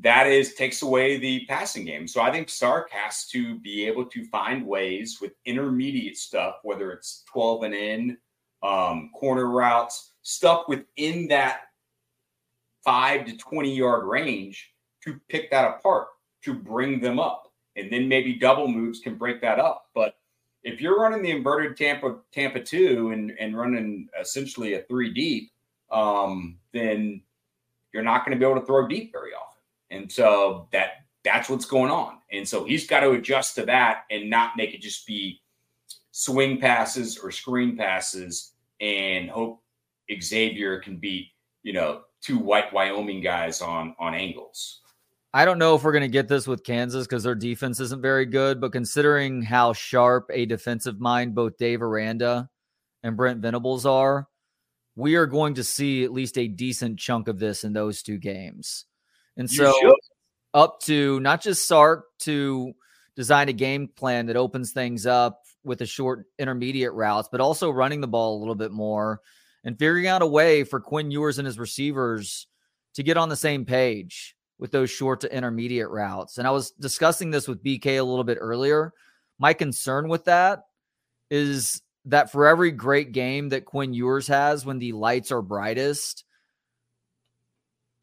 [0.00, 2.06] that is takes away the passing game.
[2.06, 6.92] So I think Sark has to be able to find ways with intermediate stuff, whether
[6.92, 8.16] it's twelve and in,
[8.64, 11.62] um, corner routes, stuff within that
[12.82, 14.72] five to twenty yard range
[15.02, 16.08] to pick that apart
[16.42, 19.88] to bring them up and then maybe double moves can break that up.
[19.94, 20.16] But
[20.62, 25.52] if you're running the inverted Tampa Tampa two and and running essentially a three deep,
[25.90, 27.22] um, then
[27.92, 29.60] you're not going to be able to throw deep very often.
[29.90, 32.18] And so that that's what's going on.
[32.32, 35.40] And so he's got to adjust to that and not make it just be
[36.10, 38.52] swing passes or screen passes
[38.84, 39.62] and hope
[40.20, 41.28] Xavier can beat,
[41.62, 44.80] you know, two white Wyoming guys on on angles.
[45.32, 48.00] I don't know if we're going to get this with Kansas because their defense isn't
[48.00, 52.48] very good, but considering how sharp a defensive mind both Dave Aranda
[53.02, 54.28] and Brent Venables are,
[54.94, 58.16] we are going to see at least a decent chunk of this in those two
[58.16, 58.84] games.
[59.36, 59.94] And you so, should.
[60.52, 62.72] up to not just Sark to
[63.16, 67.70] design a game plan that opens things up with the short intermediate routes, but also
[67.70, 69.20] running the ball a little bit more
[69.64, 72.46] and figuring out a way for Quinn Ewers and his receivers
[72.94, 76.38] to get on the same page with those short to intermediate routes.
[76.38, 78.92] And I was discussing this with BK a little bit earlier.
[79.38, 80.64] My concern with that
[81.30, 86.24] is that for every great game that Quinn Ewers has when the lights are brightest,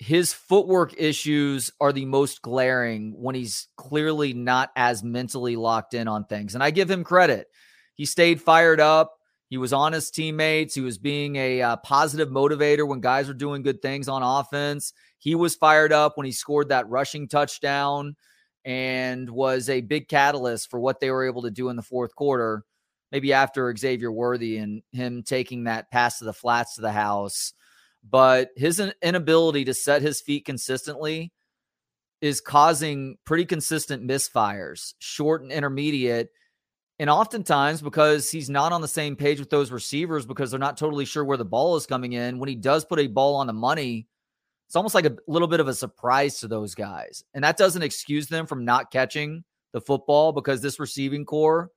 [0.02, 6.08] his footwork issues are the most glaring when he's clearly not as mentally locked in
[6.08, 6.56] on things.
[6.56, 7.51] And I give him credit.
[7.96, 9.14] He stayed fired up.
[9.50, 10.74] He was on his teammates.
[10.74, 14.94] He was being a uh, positive motivator when guys were doing good things on offense.
[15.18, 18.16] He was fired up when he scored that rushing touchdown
[18.64, 22.16] and was a big catalyst for what they were able to do in the fourth
[22.16, 22.64] quarter.
[23.12, 27.54] maybe after Xavier Worthy and him taking that pass to the flats to the house.
[28.10, 31.32] But his inability to set his feet consistently
[32.22, 36.30] is causing pretty consistent misfires, short and intermediate.
[37.02, 40.78] And oftentimes, because he's not on the same page with those receivers because they're not
[40.78, 43.48] totally sure where the ball is coming in, when he does put a ball on
[43.48, 44.06] the money,
[44.68, 47.24] it's almost like a little bit of a surprise to those guys.
[47.34, 51.72] And that doesn't excuse them from not catching the football because this receiving corps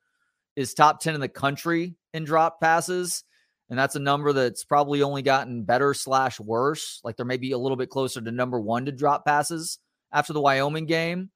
[0.57, 3.25] is top 10 in the country in drop passes.
[3.71, 7.01] And that's a number that's probably only gotten better slash worse.
[7.03, 9.79] Like they're maybe a little bit closer to number one to drop passes
[10.13, 11.31] after the Wyoming game.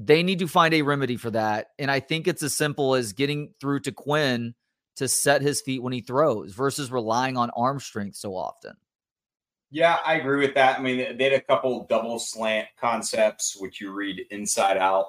[0.00, 1.70] They need to find a remedy for that.
[1.78, 4.54] And I think it's as simple as getting through to Quinn
[4.96, 8.76] to set his feet when he throws versus relying on arm strength so often.
[9.70, 10.78] Yeah, I agree with that.
[10.78, 15.06] I mean, they had a couple double slant concepts, which you read inside out,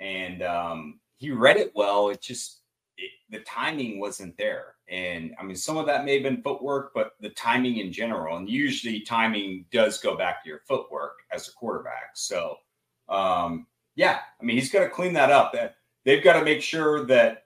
[0.00, 2.08] and um, he read it well.
[2.08, 2.62] It just
[2.96, 6.92] it, the timing wasn't there, and I mean, some of that may have been footwork,
[6.92, 11.46] but the timing in general, and usually timing does go back to your footwork as
[11.46, 12.10] a quarterback.
[12.14, 12.56] So,
[13.08, 15.52] um, yeah, I mean, he's got to clean that up.
[15.52, 17.44] That they've got to make sure that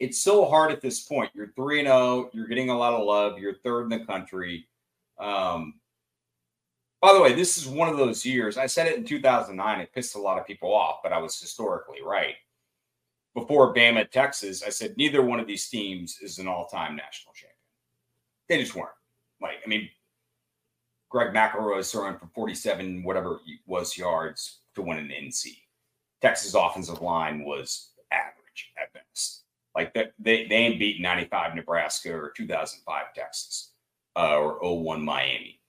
[0.00, 1.30] it's so hard at this point.
[1.34, 1.98] You're three and zero.
[1.98, 3.38] Oh, you're getting a lot of love.
[3.38, 4.66] You're third in the country.
[5.18, 5.74] Um,
[7.00, 8.56] by the way, this is one of those years.
[8.56, 9.80] I said it in 2009.
[9.80, 12.34] It pissed a lot of people off, but I was historically right.
[13.34, 17.56] Before Bama, Texas, I said neither one of these teams is an all-time national champion.
[18.48, 18.90] They just weren't.
[19.40, 19.88] Like, I mean,
[21.10, 25.56] Greg McElroy is throwing for 47, whatever was yards to win an NC.
[26.20, 29.42] Texas offensive line was average at best.
[29.74, 33.72] Like that, they, they ain't beat 95 Nebraska or 2005 Texas
[34.16, 35.60] uh, or 01 Miami.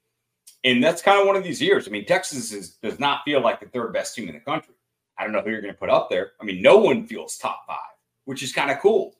[0.63, 1.87] And that's kind of one of these years.
[1.87, 4.75] I mean, Texas is, does not feel like the third best team in the country.
[5.17, 6.31] I don't know who you're going to put up there.
[6.41, 7.77] I mean, no one feels top five,
[8.25, 9.15] which is kind of cool.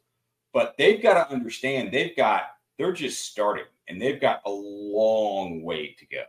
[0.54, 2.44] But they've got to understand they've got,
[2.78, 6.24] they're just starting and they've got a long way to go.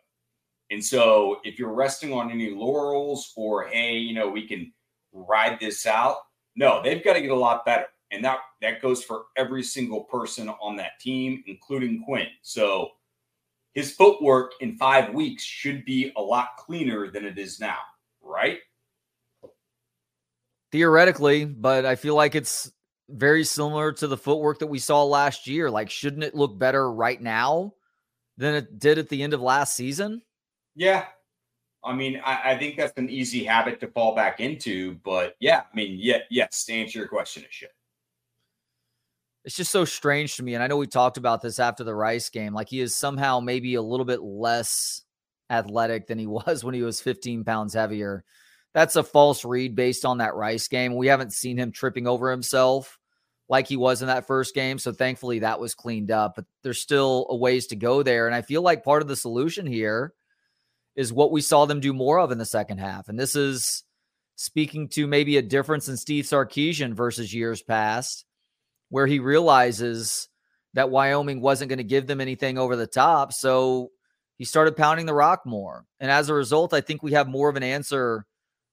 [0.71, 4.73] And so if you're resting on any laurels or, hey, you know, we can
[5.13, 6.17] ride this out,
[6.57, 7.87] no, they've got to get a lot better.
[8.11, 12.29] And that that goes for every single person on that team, including Quinn.
[12.43, 12.91] So
[13.75, 17.79] his footwork in five weeks should be a lot cleaner than it is now,
[18.23, 18.59] right?
[20.73, 22.71] Theoretically, but I feel like it's
[23.09, 25.71] very similar to the footwork that we saw last year.
[25.71, 27.75] Like, shouldn't it look better right now
[28.37, 30.23] than it did at the end of last season?
[30.77, 31.07] Yeah.
[31.83, 35.63] I mean, I, I think that's an easy habit to fall back into, but yeah,
[35.73, 37.71] I mean, yeah, yes, to answer your question, it should
[39.47, 40.55] it's just so strange to me.
[40.55, 42.53] And I know we talked about this after the Rice game.
[42.53, 45.03] Like he is somehow maybe a little bit less
[45.49, 48.25] athletic than he was when he was 15 pounds heavier.
[48.75, 50.97] That's a false read based on that Rice game.
[50.97, 52.99] We haven't seen him tripping over himself
[53.49, 54.79] like he was in that first game.
[54.79, 58.27] So thankfully that was cleaned up, but there's still a ways to go there.
[58.27, 60.13] And I feel like part of the solution here
[60.97, 63.09] is what we saw them do more of in the second half.
[63.09, 63.85] And this is
[64.35, 68.25] speaking to maybe a difference in Steve Sarkisian versus years past
[68.89, 70.29] where he realizes
[70.75, 73.33] that Wyoming wasn't going to give them anything over the top.
[73.33, 73.91] So
[74.37, 75.85] he started pounding the rock more.
[76.01, 78.27] And as a result, I think we have more of an answer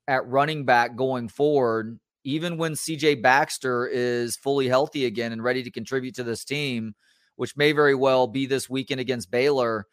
[0.08, 5.64] at running back going forward, even when CJ Baxter is fully healthy again and ready
[5.64, 6.94] to contribute to this team,
[7.38, 9.88] which may very well be this weekend against Baylor.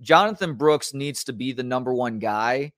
[0.00, 2.72] Jonathan Brooks needs to be the number one guy.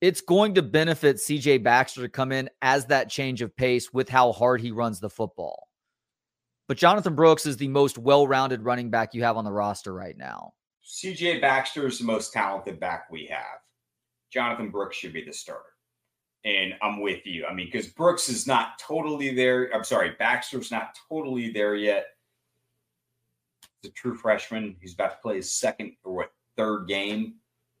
[0.00, 4.08] It's going to benefit CJ Baxter to come in as that change of pace with
[4.08, 5.68] how hard he runs the football.
[6.68, 9.92] But Jonathan Brooks is the most well rounded running back you have on the roster
[9.92, 10.54] right now.
[10.84, 13.60] CJ Baxter is the most talented back we have.
[14.32, 15.64] Jonathan Brooks should be the starter.
[16.44, 17.44] And I'm with you.
[17.44, 19.70] I mean, because Brooks is not totally there.
[19.74, 22.06] I'm sorry, Baxter's not totally there yet.
[23.82, 24.76] He's a true freshman.
[24.80, 27.34] He's about to play his second or what third game.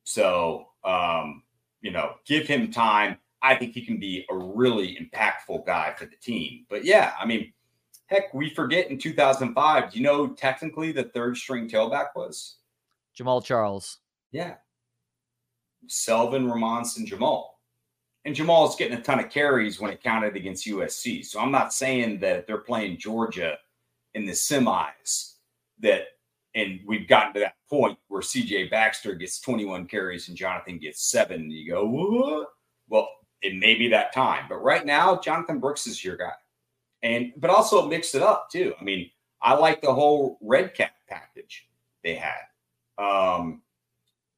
[0.04, 1.42] So um,
[1.80, 3.18] you know, give him time.
[3.42, 6.66] I think he can be a really impactful guy for the team.
[6.68, 7.52] But yeah, I mean,
[8.10, 9.92] Heck, we forget in 2005.
[9.92, 12.56] Do you know technically the third string tailback was
[13.16, 13.98] Jamaal Charles?
[14.32, 14.54] Yeah,
[15.88, 17.44] Selvin, Ramonce, and Jamaal.
[18.24, 21.24] And Jamaal's getting a ton of carries when it counted against USC.
[21.24, 23.56] So I'm not saying that they're playing Georgia
[24.14, 25.34] in the semis
[25.78, 26.02] that,
[26.54, 31.10] and we've gotten to that point where CJ Baxter gets 21 carries and Jonathan gets
[31.10, 31.42] seven.
[31.42, 32.48] And you go, what?
[32.88, 33.08] Well,
[33.42, 34.46] it may be that time.
[34.48, 36.32] But right now, Jonathan Brooks is your guy
[37.02, 38.74] and but also mix it up too.
[38.80, 41.66] I mean, I like the whole red cap package
[42.02, 42.40] they had.
[42.98, 43.62] Um,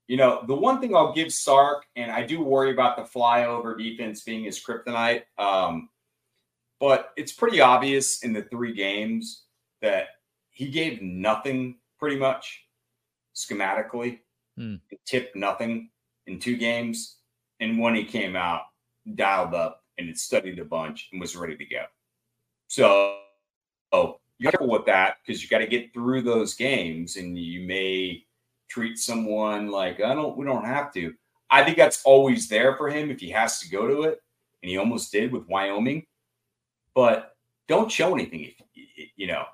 [0.06, 3.76] you know, the one thing I'll give Sark, and I do worry about the flyover
[3.76, 5.22] defense being his kryptonite.
[5.38, 5.88] Um,
[6.78, 9.44] but it's pretty obvious in the three games
[9.80, 10.06] that
[10.50, 12.66] he gave nothing pretty much
[13.32, 14.18] schematically,
[14.56, 14.74] Hmm.
[15.06, 15.88] tipped nothing
[16.26, 17.20] in two games.
[17.60, 18.62] And when he came out,
[19.14, 21.84] dialed up and had studied a bunch and was ready to go.
[22.66, 23.20] So,
[23.92, 27.60] oh, you careful with that because you got to get through those games and you
[27.68, 28.26] may
[28.68, 31.14] treat someone like I don't we don't have to.
[31.50, 34.18] I think that's always there for him if he has to go to it,
[34.60, 36.04] and he almost did with Wyoming.
[36.96, 37.36] But
[37.68, 38.52] don't show anything.
[38.74, 39.44] If, you know,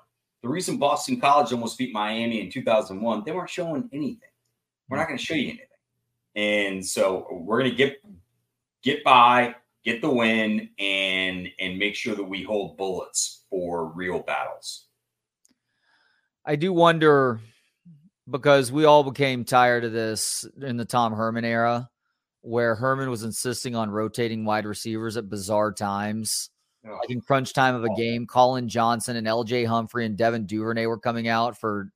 [0.41, 4.29] the reason Boston College almost beat Miami in 2001, they weren't showing anything.
[4.89, 5.65] We're not going to show you anything,
[6.35, 7.97] and so we're going to get
[8.81, 14.19] get by, get the win, and and make sure that we hold bullets for real
[14.19, 14.87] battles.
[16.45, 17.39] I do wonder
[18.29, 21.89] because we all became tired of this in the Tom Herman era,
[22.41, 26.49] where Herman was insisting on rotating wide receivers at bizarre times.
[26.87, 26.97] Oh.
[27.01, 30.45] Like in crunch time of a oh, game, Collin Johnson and LJ Humphrey and Devin
[30.45, 31.91] Duvernay were coming out for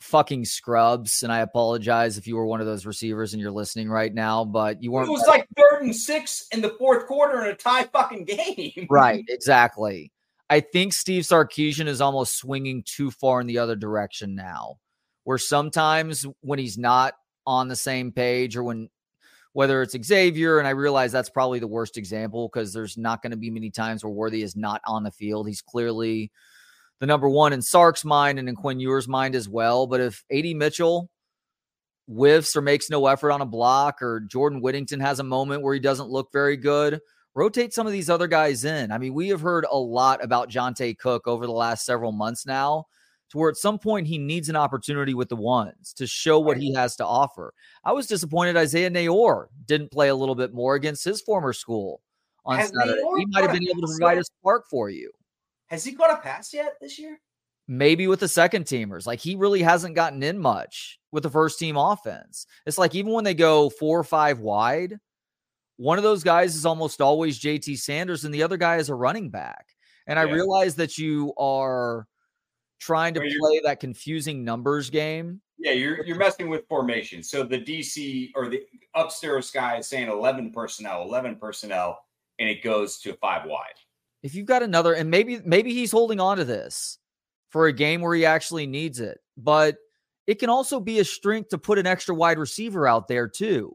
[0.00, 1.22] fucking scrubs.
[1.22, 4.44] And I apologize if you were one of those receivers and you're listening right now,
[4.44, 5.08] but you weren't.
[5.08, 8.86] It was like third and six in the fourth quarter in a tie fucking game.
[8.88, 10.12] right, exactly.
[10.48, 14.78] I think Steve Sarkisian is almost swinging too far in the other direction now,
[15.22, 17.14] where sometimes when he's not
[17.46, 18.88] on the same page or when
[19.52, 23.32] whether it's Xavier, and I realize that's probably the worst example because there's not going
[23.32, 25.48] to be many times where Worthy is not on the field.
[25.48, 26.30] He's clearly
[27.00, 29.86] the number one in Sark's mind and in Quinn Ewers' mind as well.
[29.86, 31.10] But if AD Mitchell
[32.06, 35.74] whiffs or makes no effort on a block, or Jordan Whittington has a moment where
[35.74, 37.00] he doesn't look very good,
[37.34, 38.92] rotate some of these other guys in.
[38.92, 42.46] I mean, we have heard a lot about Johntay Cook over the last several months
[42.46, 42.86] now,
[43.30, 46.56] to where at some point he needs an opportunity with the ones to show what
[46.56, 47.54] he has to offer.
[47.84, 52.02] I was disappointed Isaiah Neyor didn't play a little bit more against his former school
[52.44, 53.00] on Has Saturday.
[53.02, 54.22] Neyor He might have been able to provide yet?
[54.22, 55.10] a spark for you.
[55.66, 57.20] Has he caught a pass yet this year?
[57.70, 59.06] maybe with the second teamers.
[59.06, 62.46] Like he really hasn't gotten in much with the first team offense.
[62.66, 64.98] It's like even when they go four or five wide,
[65.76, 68.94] one of those guys is almost always JT Sanders and the other guy is a
[68.94, 69.66] running back.
[70.08, 72.08] And I realize that you are
[72.80, 75.40] trying to play that confusing numbers game.
[75.58, 77.22] Yeah, you're you're messing with formation.
[77.22, 78.62] So the DC or the
[78.94, 82.00] upstairs guy is saying 11 personnel, 11 personnel,
[82.38, 83.74] and it goes to five wide.
[84.22, 86.98] If you've got another, and maybe maybe he's holding on to this
[87.50, 89.76] for a game where he actually needs it, but
[90.26, 93.74] it can also be a strength to put an extra wide receiver out there too.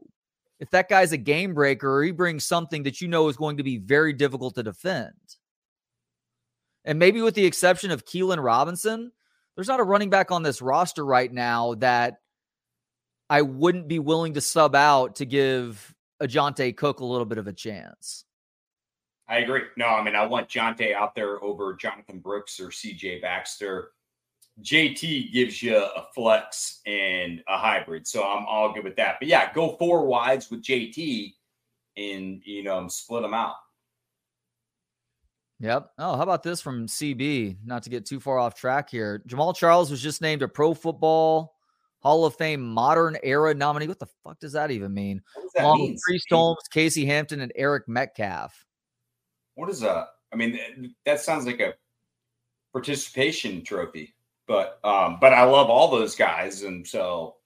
[0.58, 3.58] If that guy's a game breaker or he brings something that you know is going
[3.58, 5.12] to be very difficult to defend.
[6.86, 9.12] And maybe with the exception of Keilan Robinson,
[9.56, 12.20] there's not a running back on this roster right now that
[13.28, 17.38] I wouldn't be willing to sub out to give a Johntay Cook a little bit
[17.38, 18.24] of a chance.
[19.28, 19.62] I agree.
[19.76, 23.90] No, I mean I want Johntay out there over Jonathan Brooks or CJ Baxter.
[24.62, 29.16] JT gives you a flex and a hybrid, so I'm all good with that.
[29.18, 31.34] But yeah, go four wides with JT,
[31.96, 33.56] and you know split them out.
[35.60, 35.90] Yep.
[35.98, 37.56] Oh, how about this from CB?
[37.64, 39.22] Not to get too far off track here.
[39.26, 41.54] Jamaal Charles was just named a Pro Football
[42.00, 43.88] Hall of Fame Modern Era nominee.
[43.88, 45.22] What the fuck does that even mean?
[45.54, 45.92] That Along mean?
[45.92, 46.26] with Priest?
[46.30, 48.66] Holmes, Casey Hampton, and Eric Metcalf.
[49.54, 50.08] What is that?
[50.32, 50.58] I mean,
[51.06, 51.72] that sounds like a
[52.72, 54.14] participation trophy,
[54.46, 57.36] but um, but I love all those guys, and so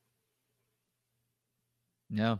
[2.10, 2.38] Yeah.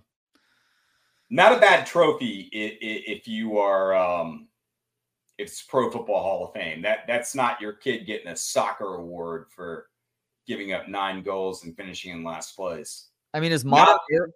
[1.31, 4.49] not a bad trophy if, if you are um,
[5.41, 6.83] it's Pro Football Hall of Fame.
[6.83, 9.87] That that's not your kid getting a soccer award for
[10.47, 13.09] giving up nine goals and finishing in last place.
[13.33, 14.29] I mean, is modern Not- era,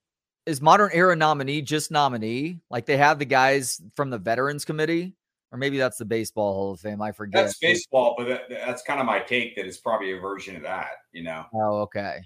[0.47, 2.61] is modern era nominee just nominee?
[2.71, 5.15] Like they have the guys from the Veterans Committee,
[5.53, 7.03] or maybe that's the Baseball Hall of Fame.
[7.03, 7.45] I forget.
[7.47, 9.57] That's baseball, but that, that's kind of my take.
[9.57, 10.91] That it's probably a version of that.
[11.13, 12.19] You know, Oh, okay.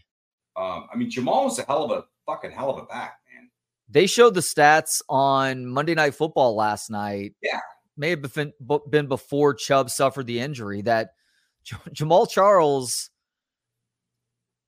[0.57, 3.49] um, I mean, Jamaal was a hell of a fucking hell of a back, man.
[3.89, 7.35] They showed the stats on Monday Night Football last night.
[7.43, 7.61] Yeah.
[7.99, 8.53] May have been,
[8.88, 11.11] been before Chubb suffered the injury that
[11.66, 13.11] Jamaal Charles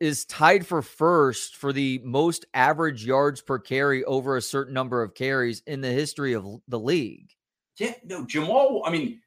[0.01, 5.03] is tied for first for the most average yards per carry over a certain number
[5.03, 7.31] of carries in the history of the league.
[7.79, 8.83] Yeah, no, Jamaal.
[8.85, 9.21] I mean,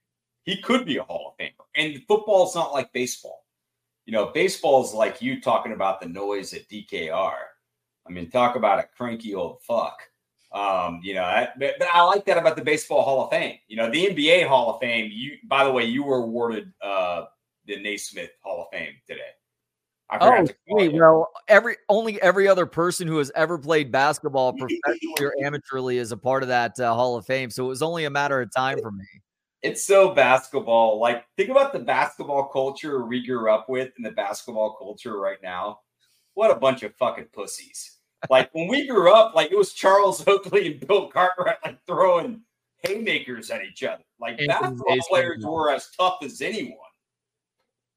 [0.43, 3.45] he could be a Hall of Famer, and football's not like baseball.
[4.05, 7.35] You know, baseball's like you talking about the noise at DKR.
[8.05, 10.01] I mean, talk about a cranky old fuck.
[10.53, 13.57] Um, you know, that, but, but I like that about the Baseball Hall of Fame.
[13.67, 15.09] You know, the NBA Hall of Fame.
[15.11, 17.25] You, by the way, you were awarded uh,
[17.65, 19.21] the Naismith Hall of Fame today.
[20.09, 21.01] I Oh, wait, you.
[21.01, 26.11] well, every only every other person who has ever played basketball professionally or amateurly is
[26.11, 27.49] a part of that uh, Hall of Fame.
[27.49, 29.05] So it was only a matter of time for me.
[29.63, 30.99] It's so basketball.
[30.99, 35.41] Like, think about the basketball culture we grew up with and the basketball culture right
[35.41, 35.79] now.
[36.33, 37.92] What a bunch of fucking pussies.
[38.29, 42.41] Like when we grew up, like it was Charles Oakley and Bill Cartwright like throwing
[42.83, 44.03] haymakers at each other.
[44.19, 46.77] Like basketball players were as tough as anyone.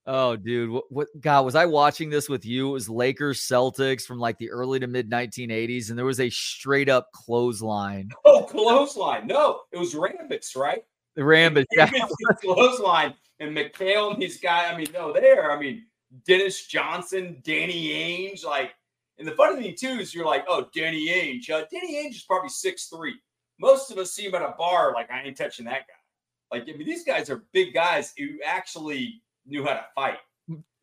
[0.09, 2.69] Oh, dude, what, what, God was I watching this with you?
[2.69, 6.31] It was Lakers Celtics from like the early to mid 1980s, and there was a
[6.31, 8.11] straight up clothesline.
[8.25, 9.27] Oh, clothesline!
[9.27, 10.83] No, it was Rambis, right?
[11.17, 11.91] The Rambis, yeah.
[12.43, 14.73] clothesline, and McHale and these guys.
[14.73, 15.51] I mean, no, there.
[15.51, 15.85] I mean,
[16.27, 18.75] Dennis Johnson, Danny Ainge, like.
[19.19, 21.49] And the funny thing too is you're like, oh, Danny Ainge.
[21.51, 23.15] Uh, Danny Ainge is probably six three.
[23.59, 26.57] Most of us see him at a bar, like I ain't touching that guy.
[26.57, 30.19] Like, I mean, these guys are big guys who actually knew how to fight.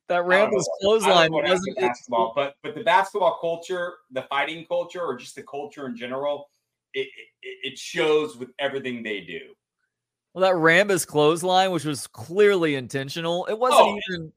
[0.10, 5.36] That Rambis clothesline wasn't basketball, but but the basketball culture, the fighting culture, or just
[5.36, 6.50] the culture in general,
[6.94, 7.08] it,
[7.42, 9.40] it, it shows with everything they do.
[10.34, 14.34] Well, that Rambis clothesline, which was clearly intentional, it wasn't oh, even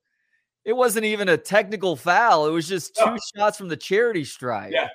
[0.67, 2.47] it wasn't even a technical foul.
[2.47, 3.17] It was just two no.
[3.37, 4.73] shots from the charity stripe.
[4.73, 4.89] Yeah,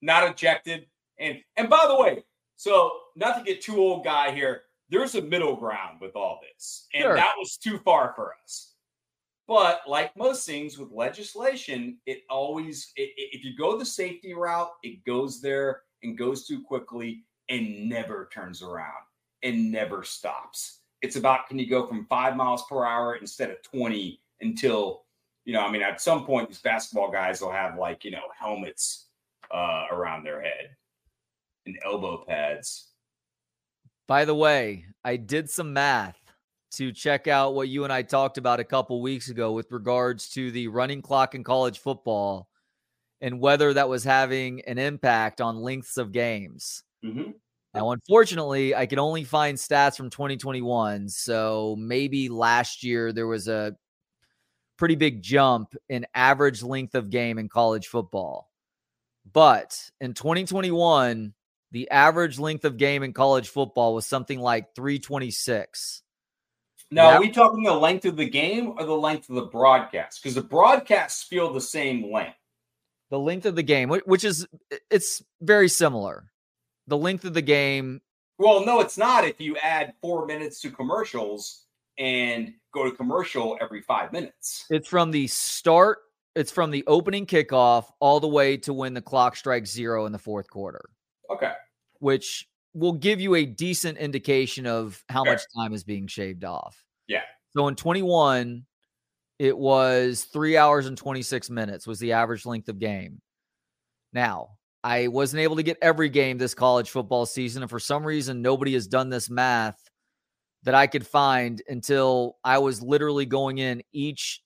[0.00, 0.86] not ejected.
[1.20, 2.24] And and by the way,
[2.56, 6.88] so not to get too old guy here, there's a middle ground with all this.
[6.94, 7.14] And sure.
[7.14, 8.72] that was too far for us.
[9.46, 14.32] But like most things with legislation, it always, it, it, if you go the safety
[14.32, 19.02] route, it goes there and goes too quickly and never turns around
[19.42, 20.78] and never stops.
[21.02, 25.04] It's about can you go from five miles per hour instead of 20 until,
[25.44, 28.24] you know, I mean, at some point, these basketball guys will have like, you know,
[28.38, 29.08] helmets
[29.50, 30.76] uh, around their head
[31.66, 32.92] and elbow pads
[34.12, 36.18] by the way, I did some math
[36.72, 40.28] to check out what you and I talked about a couple weeks ago with regards
[40.30, 42.48] to the running clock in college football
[43.22, 46.82] and whether that was having an impact on lengths of games.
[47.02, 47.30] Mm-hmm.
[47.72, 51.08] Now, unfortunately, I can only find stats from 2021.
[51.08, 53.74] So maybe last year there was a
[54.82, 58.50] pretty big jump in average length of game in college football.
[59.32, 61.34] But in 2021,
[61.70, 66.02] the average length of game in college football was something like 326.
[66.90, 69.46] Now, that- are we talking the length of the game or the length of the
[69.46, 70.20] broadcast?
[70.20, 72.36] Because the broadcasts feel the same length.
[73.10, 74.48] The length of the game, which is
[74.90, 76.32] it's very similar.
[76.88, 78.00] The length of the game.
[78.36, 79.24] Well, no, it's not.
[79.24, 81.61] If you add four minutes to commercials
[81.98, 85.98] and go to commercial every five minutes, it's from the start.
[86.34, 90.12] It's from the opening kickoff all the way to when the clock strikes zero in
[90.12, 90.88] the fourth quarter.
[91.30, 91.52] Okay.
[91.98, 96.82] Which will give you a decent indication of how much time is being shaved off.
[97.06, 97.20] Yeah.
[97.50, 98.64] So in 21,
[99.38, 103.20] it was three hours and 26 minutes was the average length of game.
[104.12, 104.50] Now,
[104.84, 107.62] I wasn't able to get every game this college football season.
[107.62, 109.78] And for some reason, nobody has done this math
[110.64, 114.42] that I could find until I was literally going in each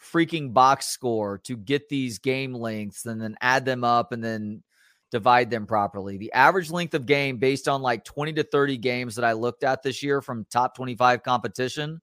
[0.00, 4.62] freaking box score to get these game lengths and then add them up and then
[5.10, 6.18] divide them properly.
[6.18, 9.64] The average length of game based on like 20 to 30 games that I looked
[9.64, 12.00] at this year from top 25 competition,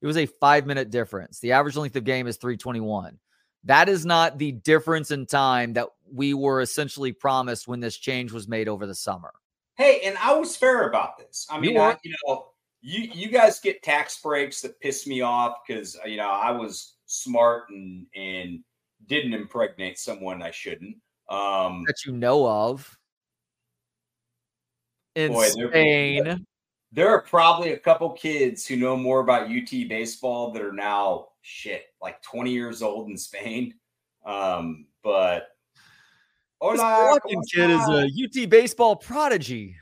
[0.00, 1.38] it was a five minute difference.
[1.38, 3.18] The average length of game is 321.
[3.64, 8.32] That is not the difference in time that we were essentially promised when this change
[8.32, 9.32] was made over the summer.
[9.76, 11.46] Hey, and I was fair about this.
[11.48, 12.48] I mean, you, I, you know,
[12.82, 16.96] you you guys get tax breaks that piss me off because you know I was
[17.06, 18.60] smart and and
[19.06, 20.96] didn't impregnate someone I shouldn't.
[21.28, 22.98] Um, that you know of
[25.14, 26.24] in boy, Spain.
[26.24, 26.38] There,
[26.90, 31.28] there are probably a couple kids who know more about UT baseball that are now
[31.40, 33.74] shit like 20 years old in Spain.
[34.26, 35.48] Um, but
[36.60, 39.76] Hola, this kid is a UT baseball prodigy.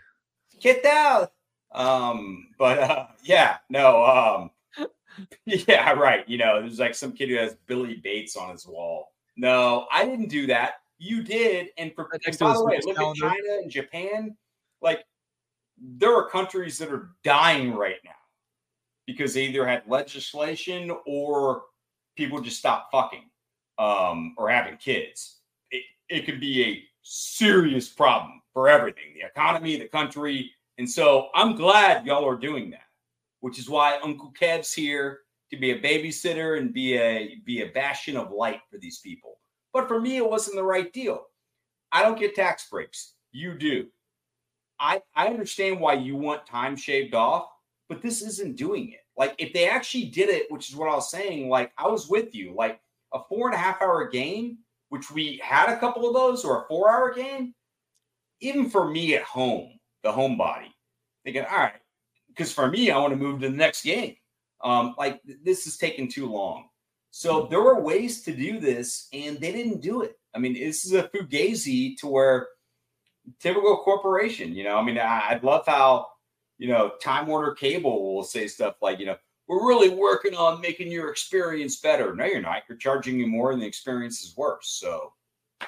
[0.61, 1.32] Get out.
[1.72, 4.86] Um, but uh, yeah, no, um,
[5.44, 6.28] yeah, right.
[6.28, 9.12] You know, there's like some kid who has Billy Bates on his wall.
[9.36, 10.74] No, I didn't do that.
[10.98, 13.26] You did, and for and by the way, look calendar.
[13.26, 14.36] at China and Japan.
[14.82, 15.04] Like
[15.80, 18.10] there are countries that are dying right now
[19.06, 21.62] because they either had legislation or
[22.16, 23.30] people just stopped fucking
[23.78, 25.38] um, or having kids.
[25.70, 30.52] It, it could be a serious problem for everything the economy, the country.
[30.80, 32.88] And so I'm glad y'all are doing that,
[33.40, 35.18] which is why Uncle Kev's here
[35.52, 39.40] to be a babysitter and be a be a bastion of light for these people.
[39.74, 41.26] But for me, it wasn't the right deal.
[41.92, 43.12] I don't get tax breaks.
[43.30, 43.88] You do.
[44.80, 47.50] I, I understand why you want time shaved off,
[47.90, 49.00] but this isn't doing it.
[49.18, 52.08] Like, if they actually did it, which is what I was saying, like, I was
[52.08, 52.80] with you, like
[53.12, 54.56] a four and a half hour game,
[54.88, 57.54] which we had a couple of those, or a four hour game,
[58.40, 59.72] even for me at home,
[60.02, 60.69] the homebody,
[61.32, 61.80] thinking, all right,
[62.28, 64.16] because for me, I want to move to the next game.
[64.62, 66.68] Um, like this is taking too long.
[67.10, 70.18] So there were ways to do this, and they didn't do it.
[70.34, 72.48] I mean, this is a fugazi to where
[73.40, 74.54] typical corporation.
[74.54, 76.06] You know, I mean, I, I love how
[76.58, 79.16] you know Time Warner Cable will say stuff like, you know,
[79.48, 82.14] we're really working on making your experience better.
[82.14, 82.62] No, you're not.
[82.68, 84.68] You're charging you more, and the experience is worse.
[84.68, 85.12] So,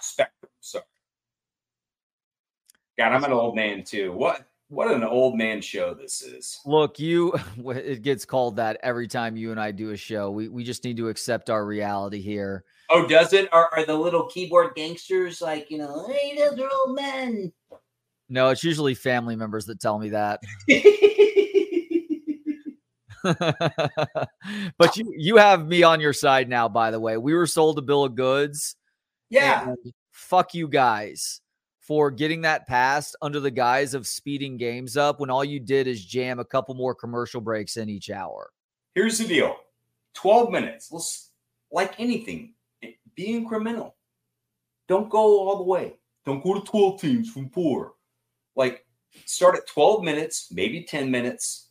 [0.00, 0.50] Spectrum.
[0.60, 0.84] Sorry.
[2.98, 4.12] God, I'm an old man too.
[4.12, 6.58] What what an old man show this is.
[6.64, 7.34] Look, you
[7.66, 10.30] it gets called that every time you and I do a show.
[10.30, 12.64] We we just need to accept our reality here.
[12.90, 13.52] Oh, does it?
[13.52, 17.52] Are, are the little keyboard gangsters like, you know, hey, those are old men?
[18.28, 20.40] No, it's usually family members that tell me that.
[24.78, 27.18] but you you have me on your side now, by the way.
[27.18, 28.76] We were sold a bill of goods.
[29.28, 29.74] Yeah.
[30.12, 31.42] Fuck you guys
[31.82, 35.88] for getting that passed under the guise of speeding games up when all you did
[35.88, 38.50] is jam a couple more commercial breaks in each hour.
[38.94, 39.56] Here's the deal
[40.14, 40.90] 12 minutes.
[40.92, 41.30] Let's,
[41.72, 42.54] like anything,
[43.14, 43.92] be incremental.
[44.86, 45.94] Don't go all the way.
[46.24, 47.94] Don't go to 12 teams from four.
[48.54, 48.86] Like,
[49.24, 51.70] start at 12 minutes, maybe 10 minutes,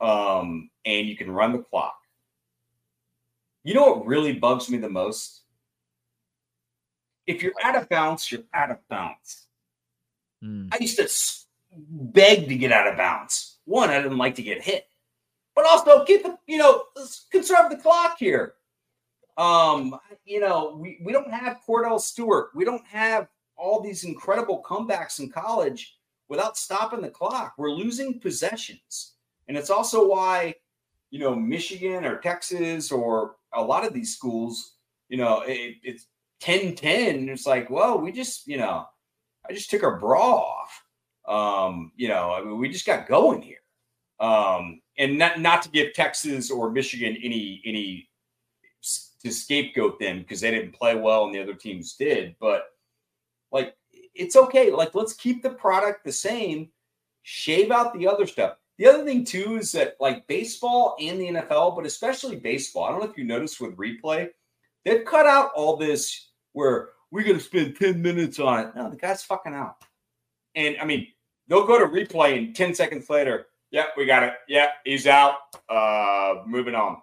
[0.00, 1.96] um, and you can run the clock.
[3.64, 5.39] You know what really bugs me the most?
[7.30, 9.46] If you're out of bounds, you're out of bounds.
[10.42, 10.68] Mm.
[10.72, 11.08] I used to
[11.72, 13.58] beg to get out of bounds.
[13.66, 14.88] One, I didn't like to get hit,
[15.54, 16.82] but also keep the, you know,
[17.30, 18.54] conserve the clock here.
[19.36, 22.50] Um, you know, we, we don't have Kordell Stewart.
[22.54, 25.96] We don't have all these incredible comebacks in college
[26.28, 27.54] without stopping the clock.
[27.56, 29.12] We're losing possessions.
[29.46, 30.54] And it's also why,
[31.10, 34.74] you know, Michigan or Texas or a lot of these schools,
[35.08, 36.06] you know, it, it's
[36.40, 37.28] 10 10.
[37.28, 38.86] It's like, well, we just, you know,
[39.48, 40.82] I just took our bra off.
[41.28, 43.58] Um, you know, I mean, we just got going here.
[44.18, 48.08] Um, and not not to give Texas or Michigan any any
[49.22, 52.64] to scapegoat them because they didn't play well and the other teams did, but
[53.52, 53.74] like
[54.14, 54.70] it's okay.
[54.70, 56.68] Like let's keep the product the same,
[57.22, 58.56] shave out the other stuff.
[58.78, 62.84] The other thing too is that like baseball and the NFL, but especially baseball.
[62.84, 64.28] I don't know if you noticed with replay,
[64.84, 68.76] they've cut out all this where we're going to spend 10 minutes on it.
[68.76, 69.76] No, the guy's fucking out.
[70.54, 71.06] And I mean,
[71.48, 74.34] they'll go to replay and 10 seconds later, yeah, we got it.
[74.48, 75.34] Yeah, he's out.
[75.68, 76.98] Uh, moving on.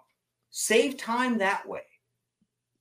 [0.50, 1.80] Save time that way.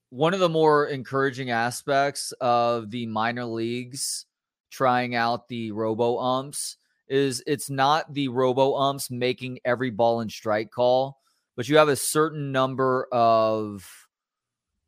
[0.10, 4.26] One of the more encouraging aspects of the minor leagues
[4.70, 10.32] trying out the robo umps is it's not the robo umps making every ball and
[10.32, 11.20] strike call,
[11.56, 14.07] but you have a certain number of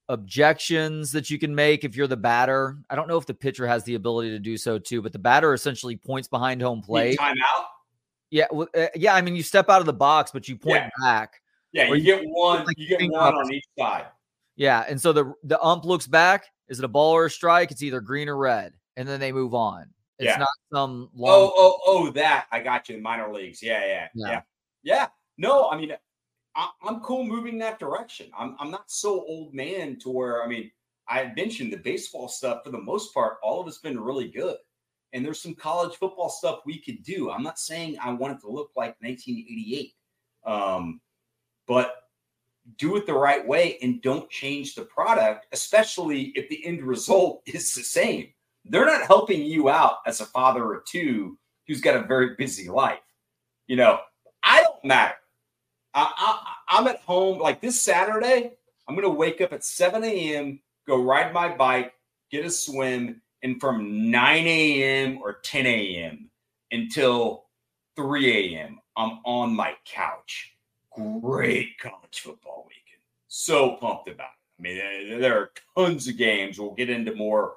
[0.09, 2.77] objections that you can make if you're the batter.
[2.89, 5.19] I don't know if the pitcher has the ability to do so too, but the
[5.19, 7.17] batter essentially points behind home plate.
[7.17, 7.65] Timeout.
[8.31, 9.15] Yeah, well, uh, yeah.
[9.15, 10.89] I mean, you step out of the box, but you point yeah.
[11.01, 11.41] back.
[11.71, 12.65] Yeah, you, you, get one.
[12.65, 14.05] Like you get one on each side.
[14.55, 16.45] Yeah, and so the the ump looks back.
[16.67, 17.71] Is it a ball or a strike?
[17.71, 19.87] It's either green or red, and then they move on.
[20.19, 20.37] It's yeah.
[20.37, 21.09] not some.
[21.15, 22.11] Long- oh, oh, oh!
[22.11, 22.97] That I got you.
[22.97, 23.63] In minor leagues.
[23.63, 24.41] Yeah, yeah, yeah, yeah.
[24.83, 25.07] yeah.
[25.39, 25.93] No, I mean,
[26.55, 28.31] I, am cool moving that direction.
[28.37, 30.71] I'm, I'm not so old man to where, I mean,
[31.07, 34.57] I mentioned the baseball stuff for the most part, all of it's been really good.
[35.13, 37.31] And there's some college football stuff we could do.
[37.31, 39.93] I'm not saying I want it to look like 1988,
[40.45, 41.01] um,
[41.67, 41.95] but
[42.77, 47.41] do it the right way and don't change the product, especially if the end result
[47.47, 48.27] is the same.
[48.65, 51.37] They're not helping you out as a father or two
[51.67, 52.99] who's got a very busy life.
[53.67, 53.99] You know,
[54.43, 55.15] I don't matter.
[55.93, 58.51] I, am at home like this Saturday.
[58.87, 61.93] I'm going to wake up at 7 a.m., go ride my bike,
[62.31, 65.19] get a swim, and from 9 a.m.
[65.21, 66.29] or 10 a.m.
[66.71, 67.45] until
[67.95, 70.53] 3 a.m., I'm on my couch.
[70.93, 73.03] Great college football weekend.
[73.27, 74.59] So pumped about it.
[74.59, 76.59] I mean, there are tons of games.
[76.59, 77.53] We'll get into more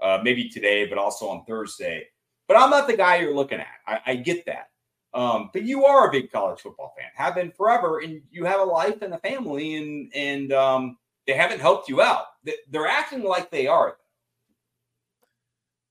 [0.00, 2.06] uh, maybe today, but also on Thursday.
[2.48, 3.66] But I'm not the guy you're looking at.
[3.86, 4.70] I, I get that.
[5.14, 8.60] Um, but you are a big college football fan, have been forever, and you have
[8.60, 12.26] a life and a family, and and um, they haven't helped you out.
[12.70, 13.96] They're acting like they are.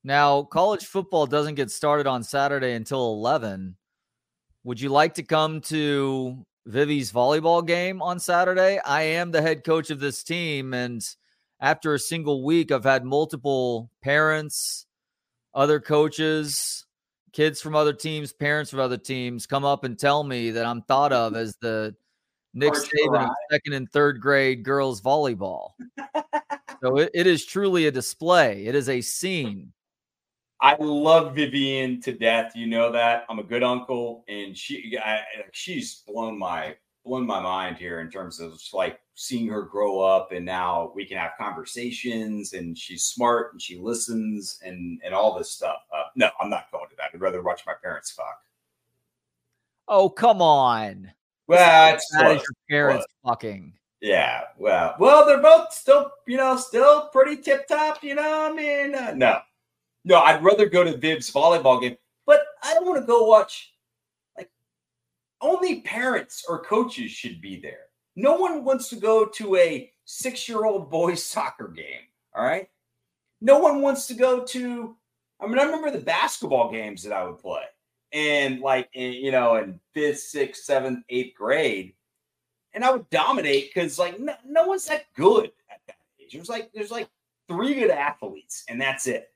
[0.04, 3.76] Now, college football doesn't get started on Saturday until 11.
[4.62, 8.78] Would you like to come to Vivi's volleyball game on Saturday?
[8.84, 11.02] I am the head coach of this team, and
[11.60, 14.86] after a single week, I've had multiple parents,
[15.54, 16.85] other coaches,
[17.36, 20.80] kids from other teams, parents from other teams come up and tell me that I'm
[20.82, 21.94] thought of as the
[22.54, 25.72] Nick Saban of second and third grade girls volleyball.
[26.82, 28.64] so it, it is truly a display.
[28.64, 29.72] It is a scene.
[30.62, 32.52] I love Vivian to death.
[32.56, 35.20] You know that I'm a good uncle, and she I,
[35.52, 39.98] she's blown my blown my mind here in terms of just like seeing her grow
[39.98, 45.12] up, and now we can have conversations, and she's smart and she listens and and
[45.14, 45.78] all this stuff.
[45.92, 47.10] Uh, no, I'm not going to that.
[47.12, 48.42] I'd rather watch my parents fuck.
[49.88, 51.10] Oh come on!
[51.48, 53.72] Well, that's that is your parents fucking.
[54.02, 58.04] Yeah, well, well, they're both still, you know, still pretty tip top.
[58.04, 59.40] You know, I mean, uh, no,
[60.04, 61.96] no, I'd rather go to Viv's volleyball game,
[62.26, 63.72] but I don't want to go watch.
[64.36, 64.50] Like,
[65.40, 67.85] only parents or coaches should be there.
[68.16, 72.02] No one wants to go to a six-year-old boys soccer game.
[72.34, 72.68] All right,
[73.40, 74.96] no one wants to go to.
[75.40, 77.62] I mean, I remember the basketball games that I would play,
[78.12, 81.94] and like, in, you know, in fifth, sixth, seventh, eighth grade
[82.76, 86.36] and I would dominate because like no, no one's that good at that age.
[86.38, 87.08] Was like there's like
[87.48, 89.30] three good athletes, and that's it.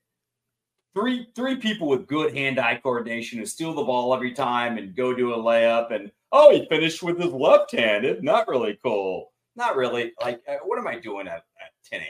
[0.95, 5.15] Three three people with good hand-eye coordination who steal the ball every time and go
[5.15, 8.23] do a layup, and oh, he finished with his left-handed.
[8.23, 9.33] Not really cool.
[9.57, 10.13] Not really.
[10.21, 12.07] Like, uh, what am I doing at, at 10 a.m.?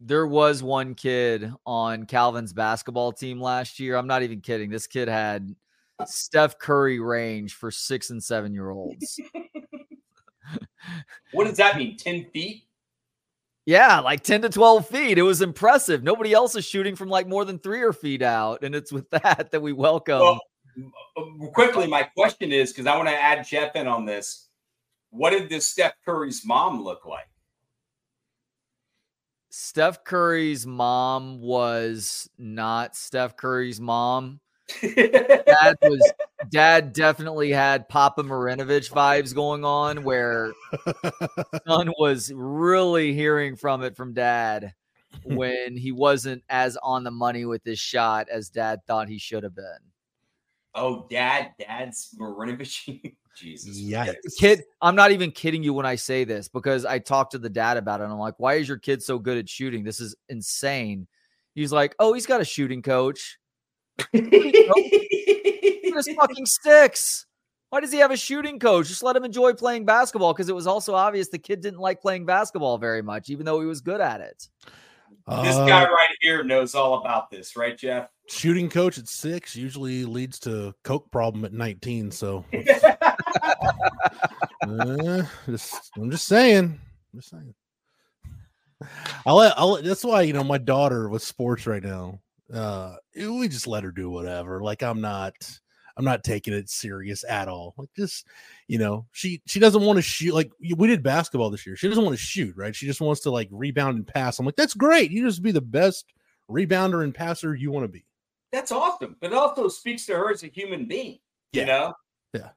[0.00, 3.96] There was one kid on Calvin's basketball team last year.
[3.96, 4.68] I'm not even kidding.
[4.68, 5.54] This kid had
[6.06, 9.20] Steph Curry range for six and seven year olds.
[11.32, 11.96] what does that mean?
[11.96, 12.64] 10 feet?
[13.64, 15.18] Yeah, like 10 to 12 feet.
[15.18, 16.02] It was impressive.
[16.02, 18.64] Nobody else is shooting from like more than three or feet out.
[18.64, 20.20] And it's with that that we welcome.
[20.20, 20.40] Well,
[21.52, 24.48] quickly, my question is because I want to add Jeff in on this.
[25.10, 27.28] What did this Steph Curry's mom look like?
[29.50, 34.40] Steph Curry's mom was not Steph Curry's mom
[34.80, 36.12] dad was
[36.50, 40.52] dad definitely had Papa Marinovich vibes going on where
[41.66, 44.74] son was really hearing from it from dad
[45.24, 49.42] when he wasn't as on the money with his shot as dad thought he should
[49.42, 49.91] have been.
[50.74, 53.14] Oh, dad, dad's Marinovich.
[53.36, 53.78] Jesus.
[53.78, 54.12] Yeah.
[54.38, 57.48] Kid, I'm not even kidding you when I say this because I talked to the
[57.48, 59.84] dad about it and I'm like, why is your kid so good at shooting?
[59.84, 61.06] This is insane.
[61.54, 63.38] He's like, oh, he's got a shooting coach
[65.94, 67.26] his fucking sticks.
[67.70, 68.88] Why does he have a shooting coach?
[68.88, 72.02] Just let him enjoy playing basketball because it was also obvious the kid didn't like
[72.02, 74.48] playing basketball very much, even though he was good at it.
[75.26, 78.08] This uh, guy right here knows all about this, right, Jeff?
[78.32, 82.10] Shooting coach at six usually leads to coke problem at 19.
[82.10, 82.44] So
[84.66, 86.80] uh, just, I'm just saying.
[87.12, 87.54] I'm just saying.
[89.26, 92.20] I'll let, I'll let, that's why, you know, my daughter with sports right now
[92.52, 95.32] uh we just let her do whatever like i'm not
[95.96, 98.26] i'm not taking it serious at all like just
[98.68, 101.88] you know she she doesn't want to shoot like we did basketball this year she
[101.88, 104.56] doesn't want to shoot right she just wants to like rebound and pass i'm like
[104.56, 106.12] that's great you just be the best
[106.50, 108.04] rebounder and passer you want to be
[108.52, 111.18] that's awesome but it also speaks to her as a human being
[111.52, 111.60] yeah.
[111.60, 111.94] you know
[112.34, 112.48] yeah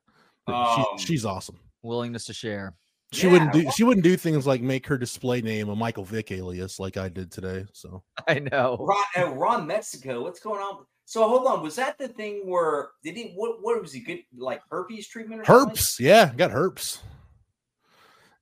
[0.48, 2.76] um, she's, she's awesome willingness to share
[3.16, 3.34] she yeah.
[3.34, 6.80] wouldn't do she wouldn't do things like make her display name a Michael Vick alias
[6.80, 7.66] like I did today.
[7.74, 8.78] So I know.
[8.80, 10.86] Ron, uh, Ron Mexico, what's going on?
[11.06, 14.20] So hold on, was that the thing where did he what what was he good
[14.36, 15.98] like herpes treatment or herpes?
[16.00, 17.00] Yeah, got herpes.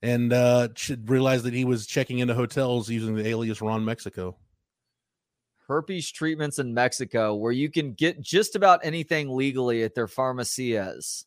[0.02, 4.38] And uh should realize that he was checking into hotels using the alias Ron Mexico.
[5.74, 11.26] Herpes treatments in Mexico, where you can get just about anything legally at their pharmacias.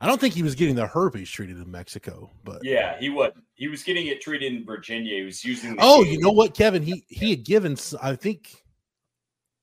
[0.00, 3.32] I don't think he was getting the herpes treated in Mexico, but yeah, he was.
[3.54, 5.16] He was getting it treated in Virginia.
[5.16, 5.76] He was using.
[5.78, 6.82] oh, you know what, Kevin?
[6.82, 7.76] He he had given.
[8.02, 8.48] I think,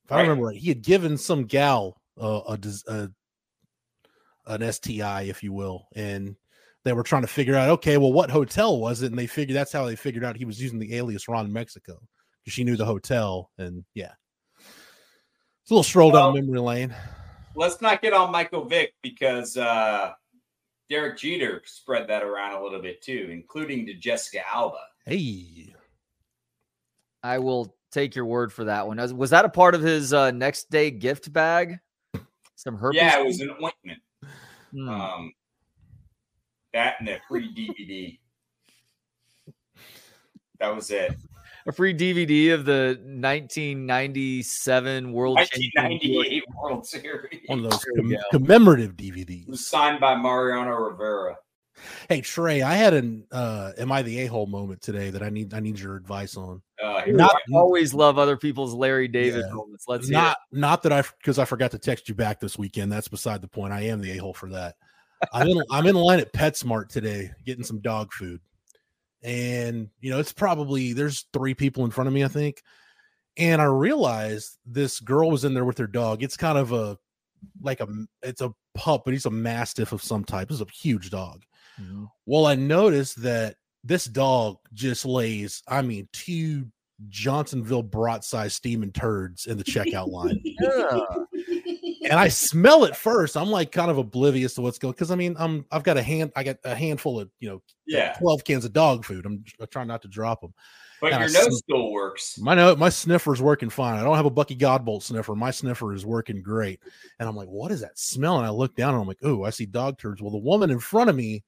[0.05, 0.17] if right.
[0.17, 3.09] I remember right, he had given some gal uh, a, a
[4.47, 6.35] an STI, if you will, and
[6.83, 9.11] they were trying to figure out, okay, well, what hotel was it?
[9.11, 11.99] And they figured that's how they figured out he was using the alias Ron Mexico
[11.99, 12.18] because
[12.49, 14.13] she knew the hotel, and yeah,
[14.57, 16.95] it's a little stroll well, down memory lane.
[17.55, 20.13] Let's not get on Michael Vick because uh
[20.89, 24.79] Derek Jeter spread that around a little bit too, including to Jessica Alba.
[25.05, 25.73] Hey,
[27.21, 28.97] I will take your word for that one.
[29.15, 31.79] Was that a part of his uh, next day gift bag?
[32.55, 32.99] Some herpes.
[32.99, 34.01] Yeah, it was an ointment.
[34.71, 34.89] Hmm.
[34.89, 35.33] Um,
[36.73, 38.19] that and a free DVD.
[40.59, 41.15] that was it
[41.69, 47.39] a free DVD of the 1997 World 1998 World Series.
[47.45, 49.47] One of those com- commemorative DVDs.
[49.47, 51.37] Was signed by Mariano Rivera.
[52.09, 55.53] Hey Trey, I had an uh am I the a-hole moment today that I need
[55.53, 56.61] I need your advice on.
[56.83, 59.85] Uh, not I always love other people's Larry David yeah, moments.
[59.87, 62.91] Let's not not that I because I forgot to text you back this weekend.
[62.91, 63.71] That's beside the point.
[63.71, 64.75] I am the a-hole for that.
[65.31, 68.41] I'm in I'm in line at PetSmart today getting some dog food
[69.21, 72.63] and you know it's probably there's three people in front of me i think
[73.39, 76.21] and I realized this girl was in there with her dog.
[76.21, 76.97] It's kind of a
[77.61, 77.87] like a
[78.21, 80.51] it's a pup, but he's a mastiff of some type.
[80.51, 81.43] It's a huge dog.
[81.81, 82.05] Mm-hmm.
[82.25, 86.67] Well, I noticed that this dog just lays, I mean, two
[87.07, 90.41] Johnsonville brat size steaming turds in the checkout line.
[90.43, 90.99] yeah.
[92.03, 93.37] And I smell it first.
[93.37, 96.03] I'm like kind of oblivious to what's going because I mean, I'm I've got a
[96.03, 99.25] hand, I got a handful of you know, yeah, 12 cans of dog food.
[99.25, 100.53] I'm, I'm trying not to drop them.
[101.01, 102.37] But and your I nose still works.
[102.39, 103.97] My nose, my sniffer's working fine.
[103.97, 105.33] I don't have a Bucky Godbolt sniffer.
[105.35, 106.81] My sniffer is working great.
[107.19, 108.37] And I'm like, what is that smell?
[108.37, 110.21] And I look down and I'm like, oh, I see dog turds.
[110.21, 111.43] Well, the woman in front of me,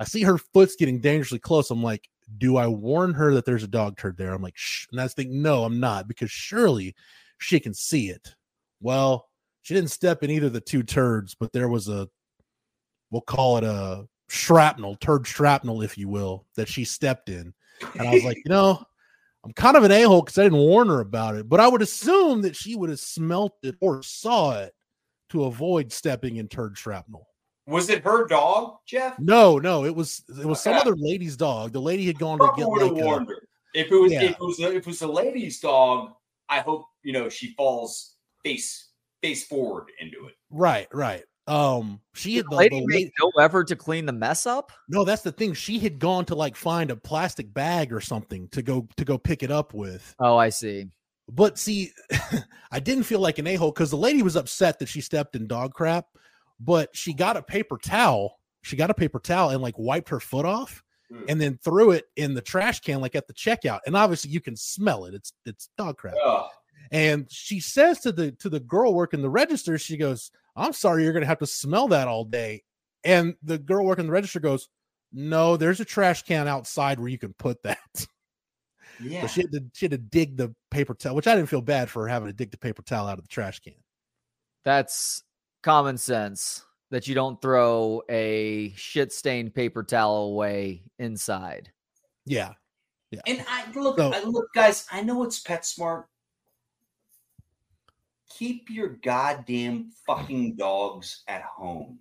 [0.00, 1.70] I see her foot's getting dangerously close.
[1.70, 4.32] I'm like, do I warn her that there's a dog turd there?
[4.32, 4.86] I'm like, Shh.
[4.90, 6.94] and I think, no, I'm not, because surely
[7.38, 8.34] she can see it.
[8.80, 9.28] Well,
[9.62, 12.08] she didn't step in either the two turds, but there was a,
[13.10, 17.54] we'll call it a shrapnel, turd shrapnel, if you will, that she stepped in.
[17.98, 18.82] And I was like, you know,
[19.44, 21.68] I'm kind of an a hole because I didn't warn her about it, but I
[21.68, 24.74] would assume that she would have smelt it or saw it
[25.30, 27.26] to avoid stepping in turd shrapnel.
[27.66, 29.18] Was it her dog, Jeff?
[29.18, 31.72] No, no, it was it was some other lady's dog.
[31.72, 33.48] The lady had gone to get like warned her.
[33.74, 34.22] If it was yeah.
[34.22, 36.12] if it was a, if it was a lady's dog,
[36.48, 38.90] I hope you know she falls face
[39.22, 40.34] face forward into it.
[40.50, 41.24] Right, right.
[41.46, 44.72] Um, she had the, lady the made no effort to clean the mess up.
[44.88, 45.52] No, that's the thing.
[45.52, 49.18] She had gone to like find a plastic bag or something to go to go
[49.18, 50.14] pick it up with.
[50.18, 50.86] Oh, I see.
[51.30, 51.92] But see,
[52.70, 55.36] I didn't feel like an a hole because the lady was upset that she stepped
[55.36, 56.06] in dog crap,
[56.60, 58.38] but she got a paper towel.
[58.62, 61.24] She got a paper towel and like wiped her foot off hmm.
[61.28, 63.80] and then threw it in the trash can, like at the checkout.
[63.86, 65.14] And obviously, you can smell it.
[65.14, 66.14] It's it's dog crap.
[66.90, 71.02] And she says to the to the girl working the register, she goes, I'm sorry,
[71.02, 72.62] you're going to have to smell that all day.
[73.02, 74.68] And the girl working the register goes,
[75.12, 78.06] No, there's a trash can outside where you can put that.
[79.00, 79.22] Yeah.
[79.22, 81.62] So she had to she had to dig the paper towel, which I didn't feel
[81.62, 83.74] bad for having to dig the paper towel out of the trash can.
[84.64, 85.22] That's
[85.64, 91.72] common sense that you don't throw a shit stained paper towel away inside.
[92.26, 92.52] Yeah.
[93.10, 93.20] Yeah.
[93.26, 96.04] And I look, so, I look, guys, I know it's PetSmart,
[98.28, 101.98] keep your goddamn fucking dogs at home.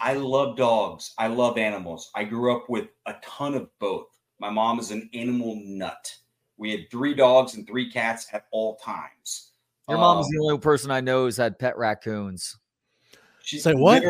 [0.00, 1.12] I love dogs.
[1.18, 2.10] I love animals.
[2.14, 4.06] I grew up with a ton of both.
[4.38, 6.14] My mom is an animal nut.
[6.58, 9.52] We had three dogs and three cats at all times.
[9.88, 12.56] Your mom's um, the only person I know who's had pet raccoons.
[13.50, 14.02] She say what?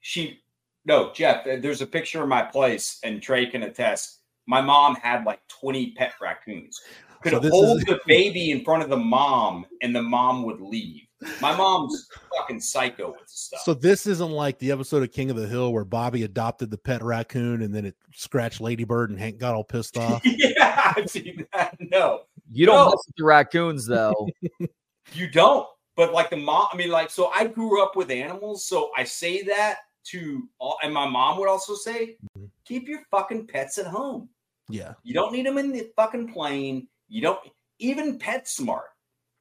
[0.00, 0.40] She
[0.84, 1.44] no, Jeff.
[1.44, 4.20] There's a picture of my place, and Trey can attest.
[4.46, 6.80] My mom had like 20 pet raccoons
[7.22, 7.84] could so hold is...
[7.84, 11.02] the baby in front of the mom and the mom would leave.
[11.40, 13.60] My mom's fucking psycho with stuff.
[13.64, 16.78] So this isn't like the episode of King of the Hill where Bobby adopted the
[16.78, 20.22] pet raccoon and then it scratched Ladybird and Hank got all pissed off.
[20.24, 21.76] yeah, I've seen that.
[21.80, 22.22] No,
[22.52, 22.84] you don't no.
[22.86, 24.28] mess with the raccoons though.
[25.12, 25.66] you don't.
[25.98, 29.04] But like the mom, I mean, like, so I grew up with animals, so I
[29.04, 32.46] say that to all, and my mom would also say, mm-hmm.
[32.64, 34.30] keep your fucking pets at home.
[34.70, 37.40] Yeah, you don't need them in the fucking plane you don't
[37.78, 38.88] even PetSmart.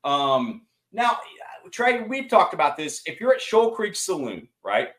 [0.04, 1.18] Um, now,
[1.72, 3.02] Trey, we've talked about this.
[3.06, 4.90] If you're at Shoal Creek Saloon, right?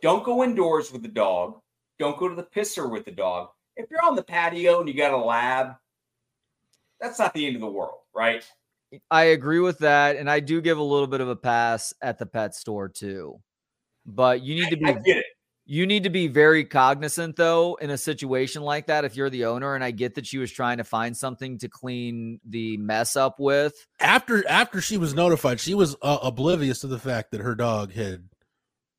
[0.00, 1.60] Don't go indoors with the dog.
[1.98, 3.48] Don't go to the pisser with the dog.
[3.76, 5.74] If you're on the patio and you got a lab,
[7.00, 8.44] that's not the end of the world, right?
[9.10, 10.16] I agree with that.
[10.16, 13.40] And I do give a little bit of a pass at the pet store too.
[14.06, 15.26] But you need to be I get it.
[15.70, 19.04] You need to be very cognizant, though, in a situation like that.
[19.04, 21.68] If you're the owner, and I get that she was trying to find something to
[21.68, 23.74] clean the mess up with.
[24.00, 27.92] After after she was notified, she was uh, oblivious to the fact that her dog
[27.92, 28.30] had,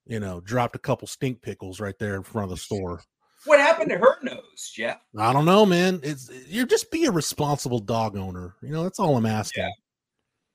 [0.05, 3.01] you know, dropped a couple stink pickles right there in front of the store.
[3.45, 4.99] What happened to her nose, Jeff?
[5.17, 6.01] I don't know, man.
[6.03, 8.55] It's you're just be a responsible dog owner.
[8.61, 9.63] You know, that's all I'm asking.
[9.63, 9.69] Yeah.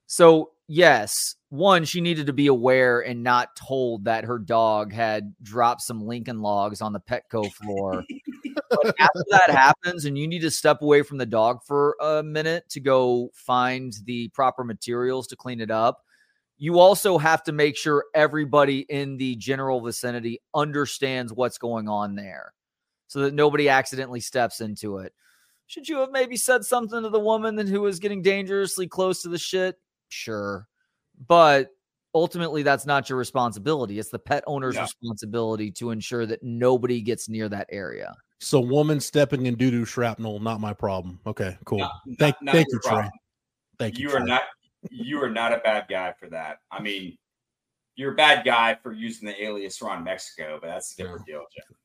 [0.07, 5.35] So yes, one, she needed to be aware and not told that her dog had
[5.43, 8.05] dropped some Lincoln logs on the Petco floor.
[8.71, 12.23] but after that happens, and you need to step away from the dog for a
[12.23, 16.01] minute to go find the proper materials to clean it up.
[16.59, 22.15] You also have to make sure everybody in the general vicinity understands what's going on
[22.15, 22.53] there
[23.15, 25.13] so that nobody accidentally steps into it.
[25.69, 29.29] Should you have maybe said something to the woman who was getting dangerously close to
[29.29, 29.77] the shit?
[30.09, 30.67] Sure.
[31.29, 31.69] But
[32.13, 34.01] ultimately, that's not your responsibility.
[34.01, 34.83] It's the pet owner's yeah.
[34.83, 38.17] responsibility to ensure that nobody gets near that area.
[38.41, 41.21] So, woman stepping in doo doo shrapnel, not my problem.
[41.25, 41.79] Okay, cool.
[41.79, 43.05] Not, thank, not thank you, problem.
[43.05, 43.11] Trey.
[43.79, 44.09] Thank you.
[44.09, 44.43] You are not.
[44.91, 46.59] You are not a bad guy for that.
[46.73, 47.17] I mean,
[47.97, 51.35] you're a bad guy for using the alias Ron Mexico, but that's a different yeah.
[51.35, 51.77] deal, Jeff.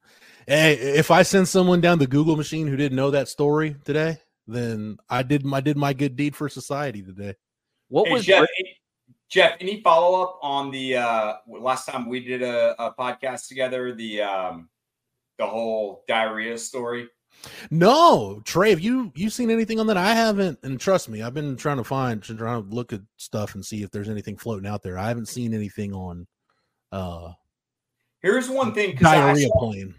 [0.47, 4.19] Hey, if I send someone down the Google machine who didn't know that story today,
[4.47, 7.35] then I did I did my good deed for society today.
[7.87, 8.77] What Hey, was Jeff, Brit- any,
[9.29, 9.51] Jeff?
[9.59, 13.93] Any follow up on the uh, last time we did a, a podcast together?
[13.93, 14.69] The um,
[15.37, 17.07] the whole diarrhea story.
[17.71, 19.97] No, Trey, have you you seen anything on that?
[19.97, 23.55] I haven't, and trust me, I've been trying to find, trying to look at stuff
[23.55, 24.97] and see if there's anything floating out there.
[24.97, 26.27] I haven't seen anything on
[26.91, 27.31] uh
[28.21, 29.95] Here's one thing because I, diarrhea saw- plane.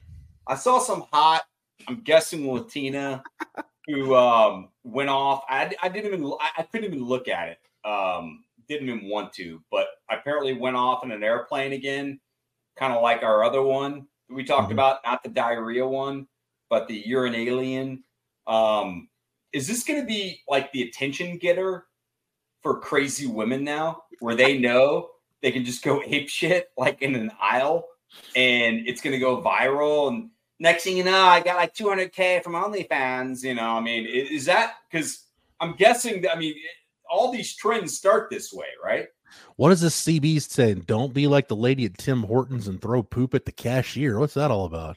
[0.47, 1.43] I saw some hot.
[1.89, 3.22] I'm guessing Latina
[3.87, 5.43] who um, went off.
[5.49, 6.33] I, I didn't even.
[6.59, 7.59] I, couldn't even look at it.
[7.89, 12.20] Um, didn't even want to, but apparently went off in an airplane again,
[12.76, 14.74] kind of like our other one we talked Mhm.
[14.74, 16.28] about, not the diarrhea one,
[16.70, 18.04] but the urine alien.
[18.46, 19.08] Um,
[19.52, 21.84] is this going to be like the attention getter
[22.62, 25.10] for crazy women now, where they know
[25.42, 27.86] they can just go ape shit like in an aisle,
[28.34, 32.44] and it's going to go viral and next thing you know, I got like 200k
[32.44, 33.42] from OnlyFans.
[33.42, 35.24] You know, I mean, is that because
[35.58, 36.54] I'm guessing that I mean,
[37.10, 39.08] all these trends start this way, right?
[39.56, 40.84] What is this CB saying?
[40.86, 44.18] Don't be like the lady at Tim Hortons and throw poop at the cashier.
[44.18, 44.96] What's that all about?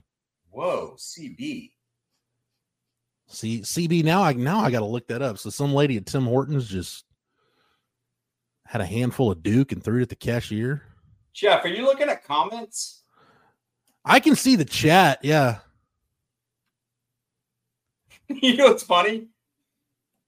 [0.54, 1.72] Whoa, CB.
[3.28, 5.39] See, CB now I now I got to look that up.
[5.39, 7.06] So some lady at Tim Hortons just
[8.68, 10.84] had a handful of Duke and threw it at the cashier.
[11.34, 13.01] Jeff, are you looking at comments?
[14.06, 15.20] I can see the chat.
[15.24, 15.60] Yeah.
[18.28, 19.30] you know what's funny?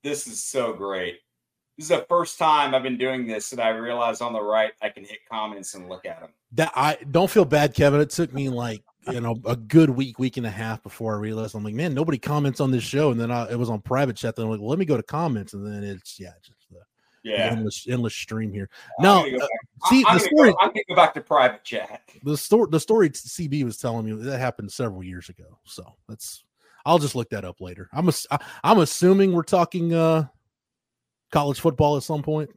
[0.04, 1.20] This is so great.
[1.78, 4.72] This is the first time I've been doing this that I realize on the right
[4.82, 6.30] I can hit comments and look at them.
[6.54, 8.02] That I don't feel bad, Kevin.
[8.02, 8.82] It took me like
[9.12, 11.94] you know a good week, week and a half before I realized I'm like, man,
[11.94, 13.12] nobody comments on this show.
[13.12, 14.36] And then I, it was on private chat.
[14.36, 16.80] Then I'm like, well, let me go to comments, and then it's yeah, just the,
[17.24, 17.52] the Yeah.
[17.52, 18.70] endless endless stream here.
[19.00, 19.48] I'm No, go uh,
[19.90, 22.02] see, I'm, the story- go, I'm gonna go back to private chat.
[22.24, 25.60] The story, the story CB was telling me that happened several years ago.
[25.66, 26.44] So that's
[26.86, 27.90] I'll just look that up later.
[27.94, 28.28] I'm ass-
[28.64, 30.28] I'm assuming we're talking uh
[31.32, 32.50] college football at some point.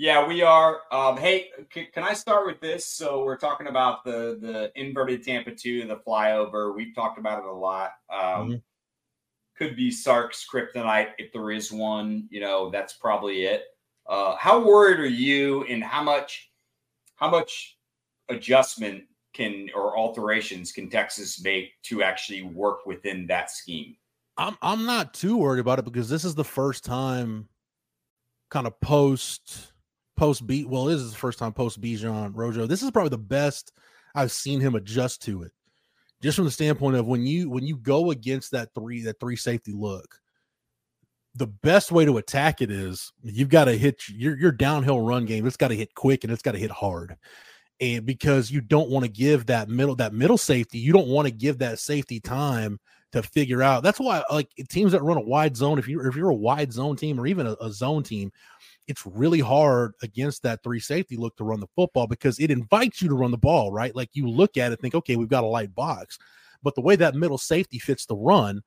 [0.00, 0.80] Yeah, we are.
[0.90, 2.86] Um, hey, c- can I start with this?
[2.86, 6.74] So we're talking about the the inverted Tampa two, the flyover.
[6.74, 7.92] We've talked about it a lot.
[8.08, 8.62] Um, Mhm.
[9.58, 12.28] Could be Sark's kryptonite if there is one.
[12.30, 13.64] You know, that's probably it.
[14.06, 16.50] Uh, how worried are you, and how much
[17.16, 17.76] how much
[18.30, 23.98] adjustment can or alterations can Texas make to actually work within that scheme?
[24.38, 27.50] I'm I'm not too worried about it because this is the first time
[28.48, 29.69] kind of post
[30.20, 32.66] post beat well this is the first time post Bijan Rojo.
[32.66, 33.72] This is probably the best
[34.14, 35.52] I've seen him adjust to it.
[36.20, 39.36] Just from the standpoint of when you when you go against that three that three
[39.36, 40.20] safety look,
[41.34, 45.24] the best way to attack it is you've got to hit your your downhill run
[45.24, 45.46] game.
[45.46, 47.16] It's got to hit quick and it's got to hit hard.
[47.80, 51.28] And because you don't want to give that middle that middle safety, you don't want
[51.28, 52.78] to give that safety time
[53.12, 53.82] to figure out.
[53.82, 56.74] That's why like teams that run a wide zone, if you if you're a wide
[56.74, 58.30] zone team or even a, a zone team,
[58.90, 63.00] it's really hard against that three safety look to run the football because it invites
[63.00, 63.94] you to run the ball, right?
[63.94, 66.18] Like you look at it, think, okay, we've got a light box.
[66.62, 68.62] But the way that middle safety fits the run,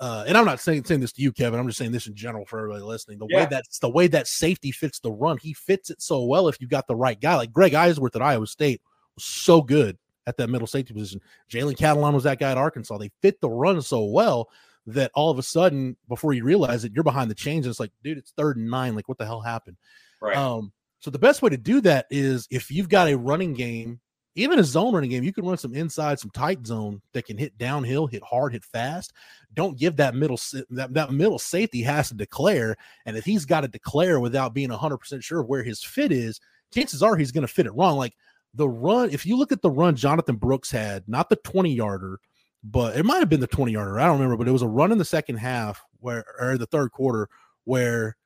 [0.00, 1.60] uh, and I'm not saying saying this to you, Kevin.
[1.60, 3.18] I'm just saying this in general for everybody listening.
[3.18, 3.46] The way Yeah.
[3.46, 6.70] that's the way that safety fits the run, he fits it so well if you've
[6.70, 7.36] got the right guy.
[7.36, 8.80] Like Greg Eisworth at Iowa State
[9.14, 11.20] was so good at that middle safety position.
[11.50, 12.98] Jalen Catalon was that guy at Arkansas.
[12.98, 14.48] They fit the run so well
[14.86, 17.66] that all of a sudden, before you realize it, you're behind the chains.
[17.66, 18.94] And it's like, dude, it's third and nine.
[18.94, 19.76] Like, what the hell happened?
[20.20, 20.36] Right.
[20.36, 24.00] Um, so the best way to do that is if you've got a running game,
[24.34, 27.36] even a zone running game, you can run some inside, some tight zone that can
[27.36, 29.12] hit downhill, hit hard, hit fast.
[29.54, 30.38] Don't give that middle
[30.70, 32.76] that, that middle safety has to declare.
[33.04, 36.40] And if he's got to declare without being 100% sure of where his fit is,
[36.72, 37.96] chances are he's going to fit it wrong.
[37.96, 38.14] Like
[38.54, 42.20] the run, if you look at the run Jonathan Brooks had, not the 20 yarder,
[42.62, 43.98] but it might have been the 20 yarder.
[43.98, 46.66] I don't remember, but it was a run in the second half where, or the
[46.66, 47.28] third quarter,
[47.64, 48.16] where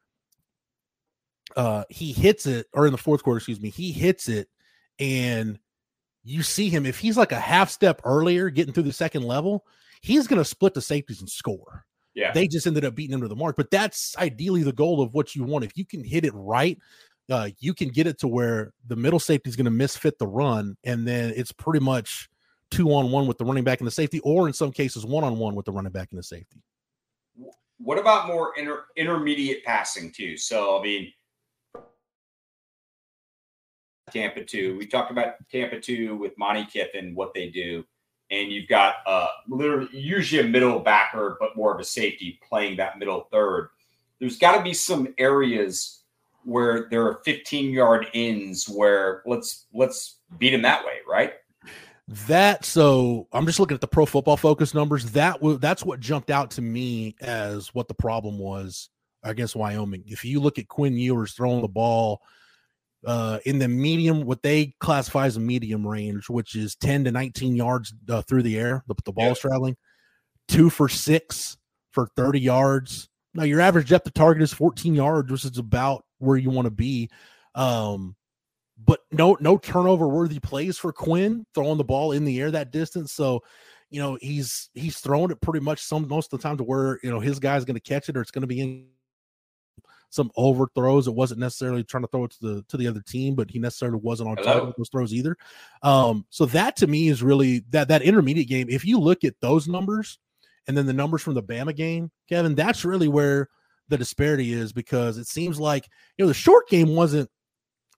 [1.57, 4.49] uh he hits it, or in the fourth quarter, excuse me, he hits it,
[4.99, 5.59] and
[6.25, 9.65] you see him if he's like a half step earlier getting through the second level,
[10.01, 11.85] he's going to split the safeties and score.
[12.15, 12.33] yeah.
[12.33, 15.13] They just ended up beating him to the mark, but that's ideally the goal of
[15.15, 15.65] what you want.
[15.65, 16.79] If you can hit it right,
[17.31, 20.27] uh, you can get it to where the middle safety is going to misfit the
[20.27, 22.29] run, and then it's pretty much
[22.73, 25.23] two on one with the running back and the safety, or in some cases one
[25.23, 26.61] on one with the running back and the safety.
[27.79, 30.37] What about more inter- intermediate passing too?
[30.37, 31.13] So I mean,
[34.11, 34.77] Tampa two.
[34.79, 37.85] We talked about Tampa two with Monte Kiffin, what they do,
[38.31, 42.77] and you've got uh literally usually a middle backer, but more of a safety playing
[42.79, 43.69] that middle third.
[44.19, 46.03] There's got to be some areas
[46.45, 51.35] where there are 15 yard ins where let's let's beat them that way, right?
[52.27, 55.13] That so I'm just looking at the pro football focus numbers.
[55.13, 58.91] That was that's what jumped out to me as what the problem was
[59.23, 60.05] against Wyoming.
[60.07, 62.21] If you look at Quinn Ewers throwing the ball
[63.07, 67.13] uh, in the medium, what they classify as a medium range, which is 10 to
[67.13, 69.35] 19 yards uh, through the air, the, the ball yeah.
[69.35, 69.77] traveling,
[70.49, 71.57] two for six
[71.93, 73.09] for 30 yards.
[73.35, 76.67] Now, your average depth of target is 14 yards, which is about where you want
[76.67, 77.11] to be.
[77.55, 78.17] Um,
[78.79, 82.73] but no, no turnover worthy plays for Quinn throwing the ball in the air that
[82.73, 83.13] distance.
[83.13, 83.43] So,
[83.91, 86.99] you know, he's he's throwing it pretty much some most of the time to where
[87.03, 88.87] you know his guy's going to catch it or it's going to be in
[90.13, 91.09] some overthrows.
[91.09, 93.59] It wasn't necessarily trying to throw it to the to the other team, but he
[93.59, 95.37] necessarily wasn't on target with those throws either.
[95.83, 98.69] Um, so that to me is really that that intermediate game.
[98.69, 100.19] If you look at those numbers
[100.69, 103.49] and then the numbers from the Bama game, Kevin, that's really where
[103.89, 107.29] the disparity is because it seems like you know the short game wasn't.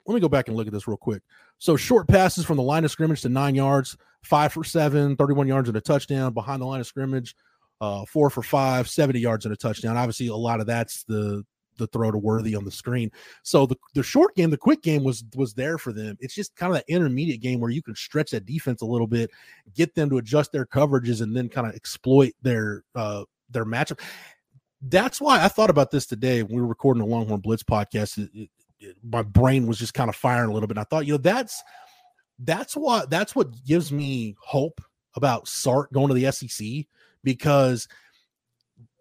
[0.06, 1.22] Let me go back and look at this real quick.
[1.58, 5.48] So short passes from the line of scrimmage to nine yards, five for seven, 31
[5.48, 7.34] yards and a touchdown behind the line of scrimmage,
[7.80, 9.96] uh, four for five, 70 yards and a touchdown.
[9.96, 11.44] Obviously, a lot of that's the
[11.76, 13.10] the throw to Worthy on the screen.
[13.42, 16.16] So the, the short game, the quick game was was there for them.
[16.20, 19.06] It's just kind of that intermediate game where you can stretch that defense a little
[19.06, 19.30] bit,
[19.74, 24.00] get them to adjust their coverages, and then kind of exploit their uh their matchup.
[24.82, 28.18] That's why I thought about this today when we were recording the Longhorn Blitz podcast.
[28.18, 28.50] It, it,
[29.02, 30.76] my brain was just kind of firing a little bit.
[30.76, 31.62] And I thought, you know, that's
[32.38, 34.80] that's what that's what gives me hope
[35.14, 36.86] about Sark going to the SEC
[37.22, 37.88] because–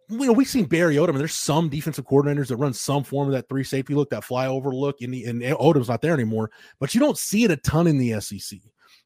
[0.10, 3.28] you know, we've seen Barry Odom, and there's some defensive coordinators that run some form
[3.28, 6.52] of that three safety look, that flyover look, and, the, and Odom's not there anymore.
[6.80, 8.60] But you don't see it a ton in the SEC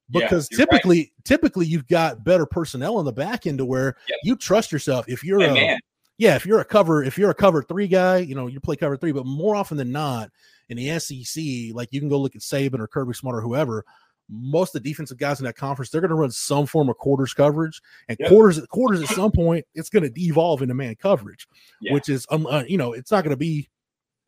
[0.10, 1.12] because yeah, typically, right.
[1.24, 4.20] typically you've got better personnel on the back end to where yep.
[4.24, 5.06] you trust yourself.
[5.08, 5.80] If you're hey, a man.
[6.18, 8.76] yeah, if you're a cover, if you're a cover three guy, you know you play
[8.76, 9.12] cover three.
[9.12, 10.32] But more often than not,
[10.70, 13.86] in the SEC, like you can go look at Saban or Kirby Smart or whoever
[14.30, 16.98] most of the defensive guys in that conference, they're going to run some form of
[16.98, 18.30] quarters coverage, and yep.
[18.30, 21.48] quarters quarters at some point it's going to devolve into man coverage,
[21.82, 21.94] yeah.
[21.94, 23.70] which is um, uh, you know it's not going to be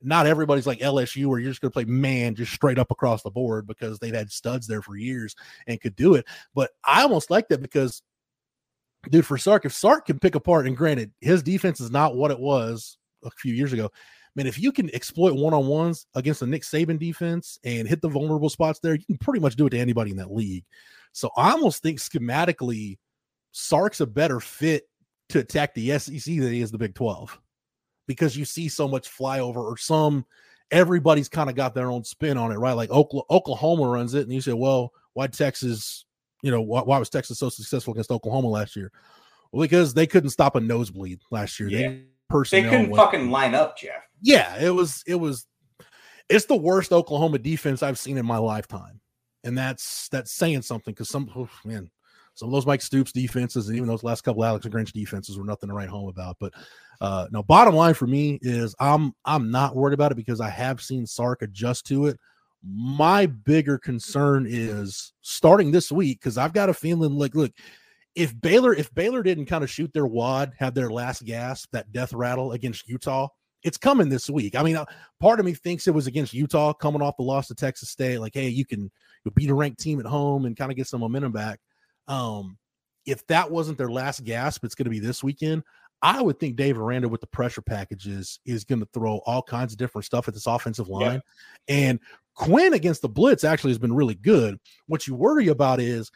[0.02, 3.22] not everybody's like LSU where you're just going to play man just straight up across
[3.22, 5.36] the board because they've had studs there for years
[5.68, 6.26] and could do it.
[6.56, 8.02] But I almost like that because,
[9.10, 12.32] dude, for Sark, if Sark can pick apart, and granted, his defense is not what
[12.32, 13.92] it was a few years ago,
[14.36, 18.02] man, if you can exploit one on ones against the Nick Saban defense and hit
[18.02, 20.66] the vulnerable spots there, you can pretty much do it to anybody in that league.
[21.12, 22.98] So I almost think schematically,
[23.52, 24.84] Sark's a better fit
[25.30, 27.40] to attack the SEC than he is the Big 12
[28.08, 30.26] because you see so much flyover or some
[30.72, 32.74] everybody's kind of got their own spin on it, right?
[32.74, 36.06] Like Oklahoma runs it, and you say, well, why Texas,
[36.42, 38.92] you know, why, why was Texas so successful against Oklahoma last year?
[39.52, 41.70] Well, because they couldn't stop a nosebleed last year.
[41.70, 41.78] Yeah.
[41.80, 42.72] They personnel.
[42.72, 44.04] They couldn't fucking line up, Jeff.
[44.22, 45.46] Yeah, it was it was
[46.30, 49.02] it's the worst Oklahoma defense I've seen in my lifetime.
[49.44, 51.90] And that's that's saying something because some oh, man,
[52.36, 55.46] some of those Mike Stoops defenses and even those last couple Alex Grinch defenses were
[55.46, 56.38] nothing to write home about.
[56.40, 56.54] But
[57.02, 60.50] uh no, bottom line for me is I'm I'm not worried about it because I
[60.50, 62.20] have seen Sark adjust to it.
[62.62, 67.54] My bigger concern is starting this week because I've got a feeling like look,
[68.16, 71.92] if Baylor if Baylor didn't kind of shoot their wad, have their last gasp, that
[71.92, 73.28] death rattle against Utah,
[73.64, 74.56] it's coming this week.
[74.56, 74.86] I mean, uh,
[75.20, 78.20] part of me thinks it was against Utah coming off the loss to Texas State.
[78.20, 78.92] Like, hey, you can
[79.24, 81.60] you'll beat a ranked team at home and kind of get some momentum back.
[82.08, 82.58] Um,
[83.06, 85.64] if that wasn't their last gasp, it's going to be this weekend.
[86.02, 89.74] I would think Dave Aranda with the pressure packages is going to throw all kinds
[89.74, 91.22] of different stuff at this offensive line.
[91.68, 91.76] Yeah.
[91.76, 92.00] And
[92.36, 94.58] Quinn against the blitz actually has been really good.
[94.88, 96.10] What you worry about is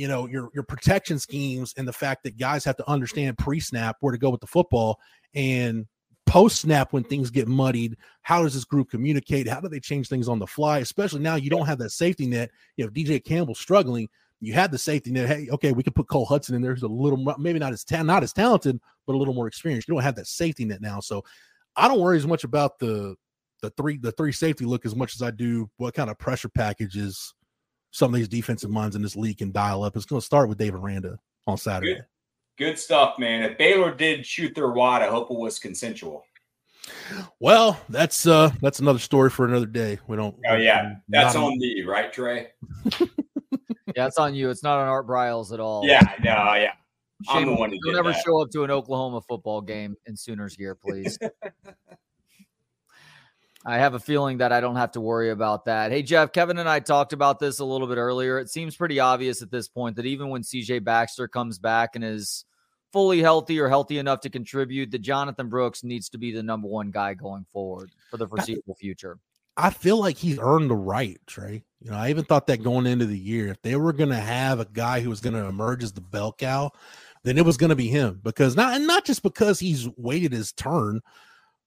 [0.00, 3.96] you know your your protection schemes and the fact that guys have to understand pre-snap
[4.00, 4.98] where to go with the football
[5.34, 5.86] and
[6.24, 9.46] post snap when things get muddied how does this group communicate?
[9.46, 10.78] How do they change things on the fly?
[10.78, 12.50] Especially now you don't have that safety net.
[12.76, 14.08] You know dj campbell struggling.
[14.40, 15.28] You had the safety net.
[15.28, 17.84] Hey okay we can put cole hudson in there who's a little maybe not as
[17.84, 19.86] ta- not as talented but a little more experienced.
[19.86, 21.00] You don't have that safety net now.
[21.00, 21.22] So
[21.76, 23.14] i don't worry as much about the
[23.60, 26.48] the three the three safety look as much as i do what kind of pressure
[26.48, 27.32] packages
[27.90, 29.96] some of these defensive minds in this league can dial up.
[29.96, 31.94] It's going to start with Dave Aranda on Saturday.
[31.94, 32.04] Good,
[32.58, 33.42] good stuff, man.
[33.42, 36.24] If Baylor did shoot their wad, I hope it was consensual.
[37.38, 39.98] Well, that's uh that's another story for another day.
[40.08, 40.34] We don't.
[40.48, 42.48] Oh yeah, that's on me, right, Trey?
[43.94, 44.50] yeah, it's on you.
[44.50, 45.86] It's not on Art Briles at all.
[45.86, 46.72] Yeah, no, yeah.
[47.30, 48.22] Shame I'm the one don't ever that.
[48.24, 51.18] show up to an Oklahoma football game in Sooners gear, please.
[53.64, 55.92] I have a feeling that I don't have to worry about that.
[55.92, 58.38] Hey, Jeff, Kevin and I talked about this a little bit earlier.
[58.38, 62.02] It seems pretty obvious at this point that even when CJ Baxter comes back and
[62.02, 62.46] is
[62.90, 66.68] fully healthy or healthy enough to contribute, that Jonathan Brooks needs to be the number
[66.68, 69.18] one guy going forward for the foreseeable future.
[69.58, 71.64] I feel like he's earned the right, Trey.
[71.80, 74.16] You know, I even thought that going into the year, if they were going to
[74.16, 76.70] have a guy who was going to emerge as the bell cow,
[77.24, 80.32] then it was going to be him because not and not just because he's waited
[80.32, 81.02] his turn,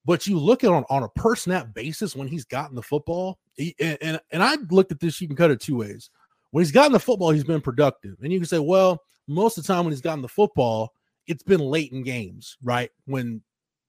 [0.06, 3.40] but you look at on on a per snap basis when he's gotten the football.
[3.54, 5.22] He, and, and and I looked at this.
[5.22, 6.10] You can cut it two ways.
[6.52, 9.64] When he's gotten the football, he's been productive, and you can say, well, most of
[9.64, 10.94] the time when he's gotten the football,
[11.28, 12.92] it's been late in games, right?
[13.06, 13.42] When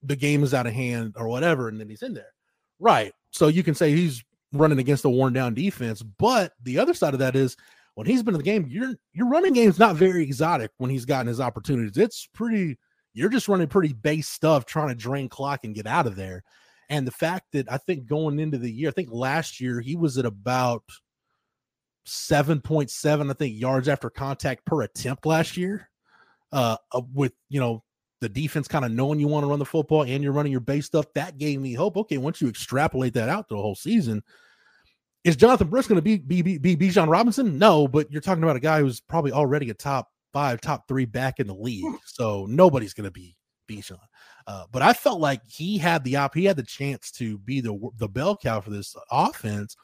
[0.03, 2.32] the game is out of hand or whatever, and then he's in there,
[2.78, 3.12] right?
[3.31, 4.23] So you can say he's
[4.53, 6.03] running against a worn down defense.
[6.03, 7.57] But the other side of that is
[7.95, 10.91] when he's been in the game, your your running game is not very exotic when
[10.91, 11.97] he's gotten his opportunities.
[11.97, 12.78] It's pretty
[13.15, 16.43] you're just running pretty base stuff trying to drain clock and get out of there.
[16.91, 19.97] And the fact that I think going into the year, I think last year he
[19.97, 20.82] was at about
[22.07, 25.89] 7.7, I think, yards after contact per attempt last year.
[26.53, 27.82] Uh, uh with you know
[28.20, 30.61] the defense kind of knowing you want to run the football and you're running your
[30.61, 31.97] base stuff, that gave me hope.
[31.97, 34.23] Okay, once you extrapolate that out the whole season,
[35.24, 37.59] is Jonathan Brooks going to be be be, Robinson?
[37.59, 41.06] No, but you're talking about a guy who's probably already a top five, top three
[41.06, 41.86] back in the league.
[42.05, 43.36] So nobody's going to be
[43.69, 43.98] Bijan.
[44.47, 47.62] Uh, but I felt like he had the op, he had the chance to be
[47.62, 49.74] the the bell cow for this offense.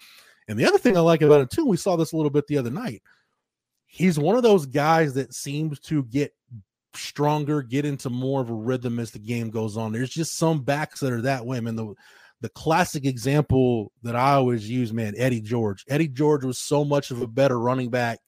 [0.48, 2.46] And the other thing I like about it too, we saw this a little bit
[2.46, 3.02] the other night.
[3.86, 6.32] He's one of those guys that seems to get
[6.94, 9.92] stronger, get into more of a rhythm as the game goes on.
[9.92, 11.56] There's just some backs that are that way.
[11.56, 11.94] I mean, the
[12.42, 15.84] the classic example that I always use, man, Eddie George.
[15.88, 18.18] Eddie George was so much of a better running back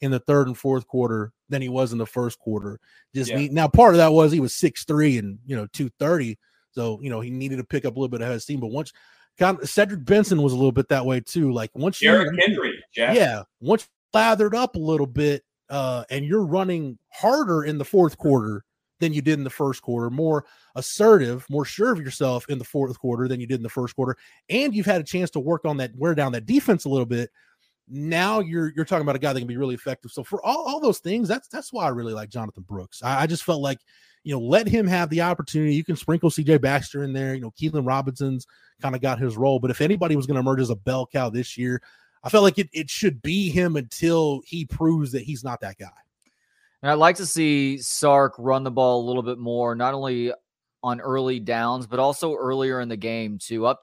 [0.00, 2.80] in the third and fourth quarter than he was in the first quarter.
[3.14, 3.48] Just yeah.
[3.50, 6.38] now, part of that was he was six three and you know two thirty,
[6.70, 8.60] so you know he needed to pick up a little bit of his steam.
[8.60, 8.92] But once
[9.38, 11.52] kind of, Cedric Benson was a little bit that way too.
[11.52, 13.14] Like once you Henry, Jeff.
[13.14, 18.16] yeah, once lathered up a little bit, uh, and you're running harder in the fourth
[18.16, 18.64] quarter
[19.00, 20.44] than you did in the first quarter, more
[20.76, 23.96] assertive, more sure of yourself in the fourth quarter than you did in the first
[23.96, 24.16] quarter,
[24.48, 27.06] and you've had a chance to work on that, wear down that defense a little
[27.06, 27.30] bit.
[27.90, 30.10] Now you're you're talking about a guy that can be really effective.
[30.12, 33.02] So for all, all those things, that's that's why I really like Jonathan Brooks.
[33.02, 33.80] I, I just felt like
[34.22, 35.74] you know, let him have the opportunity.
[35.74, 37.34] You can sprinkle CJ Baxter in there.
[37.34, 38.46] You know, Keilan Robinson's
[38.82, 39.58] kind of got his role.
[39.58, 41.80] But if anybody was going to emerge as a bell cow this year,
[42.22, 45.78] I felt like it, it should be him until he proves that he's not that
[45.78, 45.88] guy.
[46.82, 50.32] And I'd like to see Sark run the ball a little bit more, not only
[50.82, 53.66] on early downs, but also earlier in the game too.
[53.66, 53.82] Up,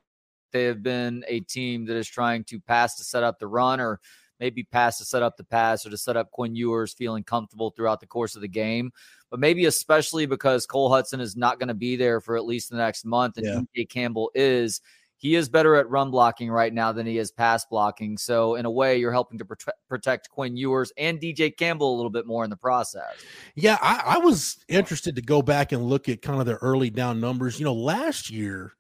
[0.52, 3.80] they have been a team that is trying to pass to set up the run,
[3.80, 4.00] or
[4.40, 7.72] maybe pass to set up the pass, or to set up Quinn Ewers feeling comfortable
[7.72, 8.92] throughout the course of the game.
[9.30, 12.70] But maybe especially because Cole Hudson is not going to be there for at least
[12.70, 13.62] the next month, and yeah.
[13.76, 14.82] DJ Campbell is
[15.18, 18.18] he is better at run blocking right now than he is pass blocking.
[18.18, 21.98] So in a way, you're helping to prote- protect Quinn Ewers and DJ Campbell a
[21.98, 23.16] little bit more in the process.
[23.56, 26.92] Yeah, I, I, was interested to go back and look at kind of their early
[26.92, 27.60] down numbers.
[27.60, 28.74] You know, last year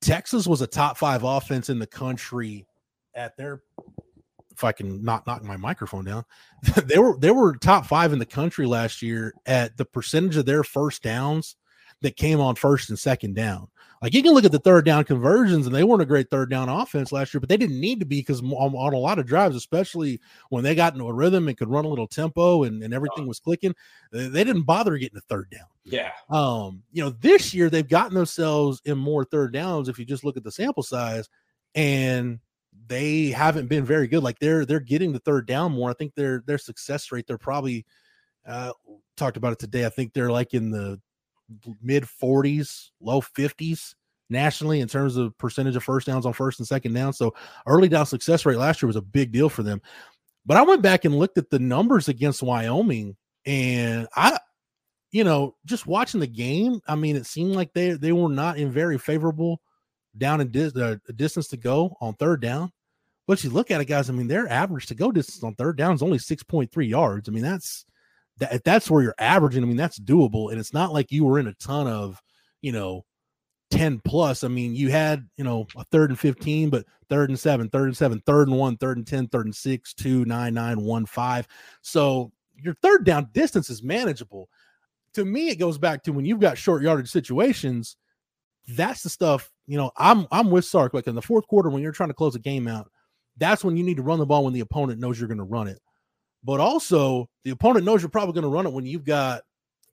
[0.00, 2.66] Texas was a top five offense in the country
[3.14, 3.62] at their.
[4.52, 6.24] If I can not knock my microphone down,
[6.84, 10.46] they were they were top five in the country last year at the percentage of
[10.46, 11.56] their first downs
[12.02, 13.68] that came on first and second down.
[14.00, 16.50] Like you can look at the third down conversions, and they weren't a great third
[16.50, 19.18] down offense last year, but they didn't need to be because on, on, a lot
[19.18, 20.20] of drives, especially
[20.50, 23.26] when they got into a rhythm and could run a little tempo and, and everything
[23.26, 23.74] was clicking,
[24.12, 25.66] they, they didn't bother getting a third down.
[25.84, 26.12] Yeah.
[26.30, 30.24] Um, you know, this year they've gotten themselves in more third downs if you just
[30.24, 31.28] look at the sample size,
[31.74, 32.38] and
[32.86, 34.22] they haven't been very good.
[34.22, 35.90] Like they're they're getting the third down more.
[35.90, 37.84] I think their their success rate, they're probably
[38.46, 38.72] uh
[39.16, 39.84] talked about it today.
[39.84, 41.00] I think they're like in the
[41.82, 43.94] mid 40s, low 50s
[44.30, 47.12] nationally in terms of percentage of first downs on first and second down.
[47.12, 47.34] So
[47.66, 49.80] early down success rate last year was a big deal for them.
[50.44, 54.38] But I went back and looked at the numbers against Wyoming, and I,
[55.10, 58.56] you know, just watching the game, I mean, it seemed like they they were not
[58.56, 59.60] in very favorable
[60.16, 62.72] down in dis- uh, distance to go on third down.
[63.26, 64.08] But you look at it, guys.
[64.08, 66.86] I mean, their average to go distance on third down is only six point three
[66.86, 67.28] yards.
[67.28, 67.84] I mean, that's
[68.38, 70.50] that that's where you're averaging, I mean, that's doable.
[70.50, 72.20] And it's not like you were in a ton of,
[72.62, 73.04] you know,
[73.70, 74.44] 10 plus.
[74.44, 77.86] I mean, you had, you know, a third and 15, but third and seven, third
[77.86, 81.06] and seven, third and one, third and 10, third and six, two, nine, nine, one,
[81.06, 81.46] five.
[81.82, 84.48] So your third down distance is manageable.
[85.14, 87.96] To me, it goes back to when you've got short yardage situations.
[88.68, 89.90] That's the stuff, you know.
[89.96, 90.92] I'm I'm with Sark.
[90.92, 92.90] Like in the fourth quarter, when you're trying to close a game out,
[93.38, 95.44] that's when you need to run the ball when the opponent knows you're going to
[95.44, 95.78] run it.
[96.44, 99.42] But also, the opponent knows you're probably going to run it when you've got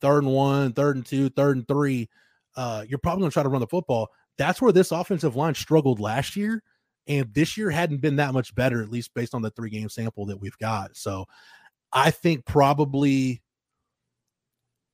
[0.02, 2.10] third and one, third and two, third and three.
[2.56, 4.10] Uh, you're probably going to try to run the football.
[4.38, 6.62] That's where this offensive line struggled last year.
[7.08, 9.90] And this year hadn't been that much better, at least based on the three game
[9.90, 10.96] sample that we've got.
[10.96, 11.26] So
[11.92, 13.42] I think probably,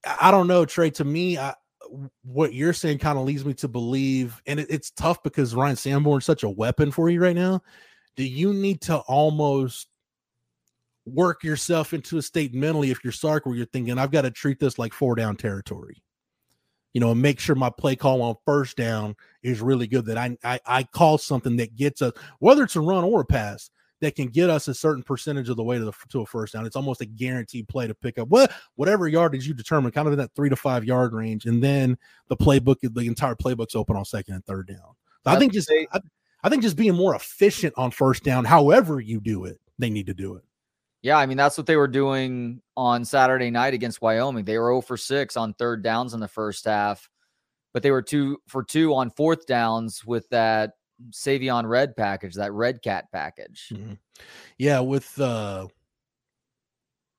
[0.05, 0.89] I don't know, Trey.
[0.91, 1.53] To me, I,
[2.23, 5.75] what you're saying kind of leads me to believe, and it, it's tough because Ryan
[5.75, 7.61] Sanborn's such a weapon for you right now.
[8.15, 9.87] Do you need to almost
[11.05, 14.31] work yourself into a state mentally if you're Sark where you're thinking, I've got to
[14.31, 16.03] treat this like four down territory?
[16.93, 20.05] You know, and make sure my play call on first down is really good.
[20.05, 23.25] That I I, I call something that gets us, whether it's a run or a
[23.25, 23.69] pass,
[24.01, 26.53] that can get us a certain percentage of the way to the to a first
[26.53, 26.65] down.
[26.65, 30.13] It's almost a guaranteed play to pick up what whatever yardage you determine, kind of
[30.13, 31.97] in that three to five yard range, and then
[32.27, 34.95] the playbook, the entire playbook's open on second and third down.
[35.23, 36.01] So I think just I,
[36.43, 40.07] I think just being more efficient on first down, however you do it, they need
[40.07, 40.43] to do it.
[41.03, 44.45] Yeah, I mean that's what they were doing on Saturday night against Wyoming.
[44.45, 47.09] They were 0 for 6 on third downs in the first half,
[47.73, 50.73] but they were 2 for 2 on fourth downs with that
[51.09, 53.69] Savion Red package, that Red Cat package.
[53.73, 53.93] Mm-hmm.
[54.59, 55.67] Yeah, with uh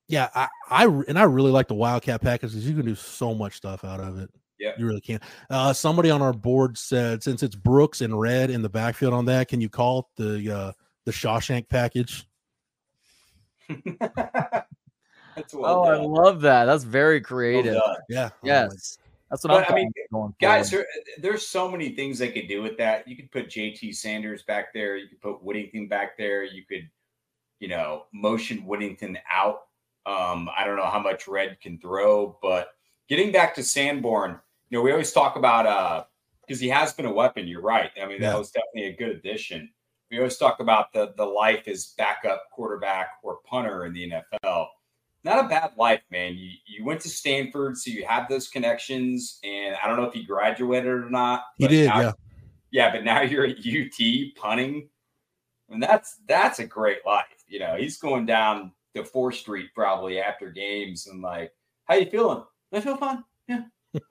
[0.09, 3.35] yeah, I, I and I really like the Wildcat package because you can do so
[3.35, 4.31] much stuff out of it.
[4.59, 5.21] Yeah, you really can.
[5.51, 9.25] Uh, somebody on our board said since it's Brooks and Red in the backfield on
[9.25, 10.73] that, can you call it the uh,
[11.07, 12.27] the Shawshank package?
[15.37, 16.01] That's well oh, done.
[16.01, 16.67] I love that.
[16.67, 17.75] That's very creative.
[17.75, 18.31] Well yeah.
[18.43, 18.99] Yes.
[19.33, 20.87] That's what but, I'm I mean, guys, there,
[21.17, 23.09] there's so many things they could do with that.
[23.09, 24.99] You could put JT Sanders back there.
[24.99, 26.45] You could put Whittington back there.
[26.45, 26.87] You could,
[27.59, 29.61] you know, motion Whittington out.
[30.05, 32.73] Um, I don't know how much Red can throw, but
[33.09, 36.05] getting back to Sanborn, you know, we always talk about uh
[36.47, 37.49] because he has been a weapon.
[37.49, 37.91] You're right.
[38.03, 39.71] I mean, that was definitely a good addition.
[40.13, 44.69] We always talk about the the life as backup quarterback or punter in the NFL
[45.25, 46.35] not a bad life, man.
[46.35, 50.15] You you went to Stanford, so you have those connections, and I don't know if
[50.15, 51.45] he graduated or not.
[51.59, 52.13] He did, now, yeah.
[52.71, 54.89] Yeah, but now you're at UT punting,
[55.71, 57.45] and that's that's a great life.
[57.47, 61.53] You know, he's going down to Fourth Street probably after games and like,
[61.85, 62.45] how you feeling?
[62.73, 63.23] I feel fine.
[63.47, 63.63] Yeah,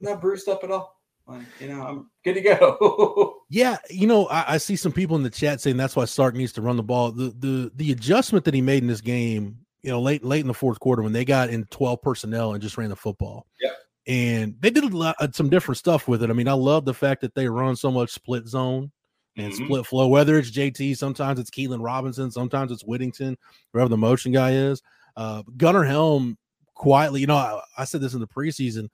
[0.00, 1.00] not bruised up at all.
[1.26, 3.34] Like, you know, I'm good to go.
[3.48, 6.34] yeah, you know, I, I, see some people in the chat saying that's why Sark
[6.34, 7.12] needs to run the ball.
[7.12, 10.46] The the the adjustment that he made in this game you know, late late in
[10.46, 13.46] the fourth quarter when they got in 12 personnel and just ran the football.
[13.60, 13.70] Yeah.
[14.06, 16.30] And they did a lot, uh, some different stuff with it.
[16.30, 18.90] I mean, I love the fact that they run so much split zone
[19.36, 19.64] and mm-hmm.
[19.64, 23.36] split flow, whether it's JT, sometimes it's Keilan Robinson, sometimes it's Whittington,
[23.72, 24.82] whoever the motion guy is.
[25.16, 26.38] Uh, Gunnar Helm
[26.74, 28.88] quietly, you know, I, I said this in the preseason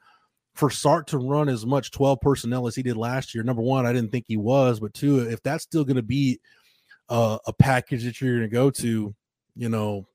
[0.55, 3.43] for Sark to run as much 12 personnel as he did last year.
[3.43, 6.41] Number one, I didn't think he was, but two, if that's still going to be
[7.09, 9.15] uh, a package that you're going to go to,
[9.57, 10.07] you know,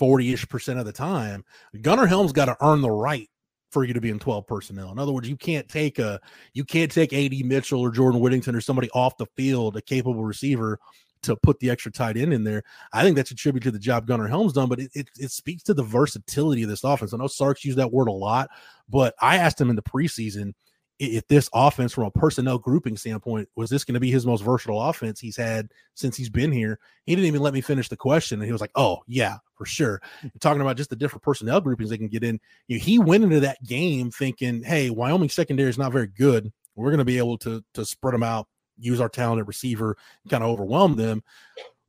[0.00, 1.44] 40-ish percent of the time
[1.82, 3.28] gunnar helm's got to earn the right
[3.70, 6.18] for you to be in 12 personnel in other words you can't take a
[6.54, 10.24] you can't take ad mitchell or jordan whittington or somebody off the field a capable
[10.24, 10.78] receiver
[11.22, 13.78] to put the extra tight end in there i think that's a tribute to the
[13.78, 17.12] job gunnar helm's done but it, it, it speaks to the versatility of this offense.
[17.12, 18.48] I know sark's used that word a lot
[18.88, 20.54] but i asked him in the preseason
[21.00, 24.42] if this offense from a personnel grouping standpoint was this going to be his most
[24.42, 26.78] versatile offense he's had since he's been here?
[27.04, 29.64] He didn't even let me finish the question and he was like oh yeah for
[29.64, 30.02] sure.
[30.40, 32.38] Talking about just the different personnel groupings they can get in.
[32.68, 36.52] You know, he went into that game thinking hey wyoming secondary is not very good.
[36.74, 38.46] We're going to be able to to spread them out
[38.80, 39.96] use our talented receiver
[40.28, 41.22] kind of overwhelm them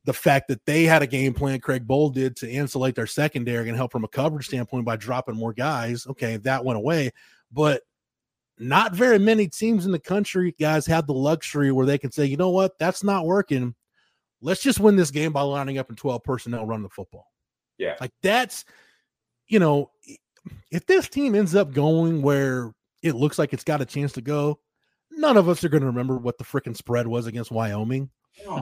[0.04, 3.68] the fact that they had a game plan craig bohl did to insulate their secondary
[3.68, 7.10] and help from a coverage standpoint by dropping more guys okay that went away
[7.50, 7.82] but
[8.58, 12.24] not very many teams in the country, guys, have the luxury where they can say,
[12.24, 13.74] you know what, that's not working.
[14.40, 17.26] Let's just win this game by lining up in 12 personnel running the football.
[17.78, 17.96] Yeah.
[18.00, 18.64] Like that's,
[19.48, 19.90] you know,
[20.70, 24.20] if this team ends up going where it looks like it's got a chance to
[24.20, 24.58] go,
[25.16, 28.10] none of us are going to remember what the freaking spread was against Wyoming.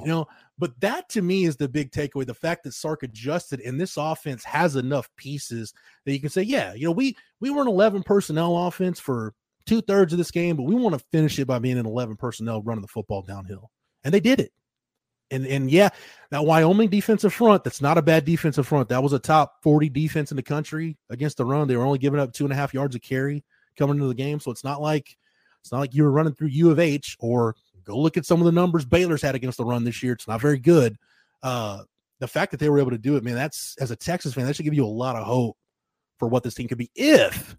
[0.02, 0.28] You know,
[0.58, 2.26] but that to me is the big takeaway.
[2.26, 5.72] The fact that Sark adjusted and this offense has enough pieces
[6.04, 9.32] that you can say, yeah, you know, we we were an 11 personnel offense for
[9.66, 12.16] two thirds of this game, but we want to finish it by being an 11
[12.16, 13.70] personnel running the football downhill.
[14.02, 14.52] And they did it.
[15.30, 15.90] And and yeah,
[16.30, 18.88] that Wyoming defensive front, that's not a bad defensive front.
[18.88, 21.68] That was a top 40 defense in the country against the run.
[21.68, 23.44] They were only giving up two and a half yards of carry
[23.76, 24.40] coming into the game.
[24.40, 25.16] So it's not like
[25.60, 27.54] it's not like you were running through U of H or
[27.84, 30.12] go look at some of the numbers Baylor's had against the run this year.
[30.12, 30.96] It's not very good.
[31.42, 31.82] Uh
[32.20, 34.44] the fact that they were able to do it, man, that's as a Texas fan,
[34.44, 35.56] that should give you a lot of hope
[36.18, 37.56] for what this team could be if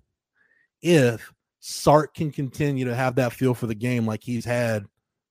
[0.82, 4.86] if Sark can continue to have that feel for the game like he's had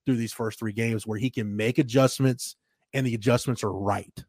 [0.06, 2.56] through these first three games, where he can make adjustments
[2.92, 4.24] and the adjustments are right.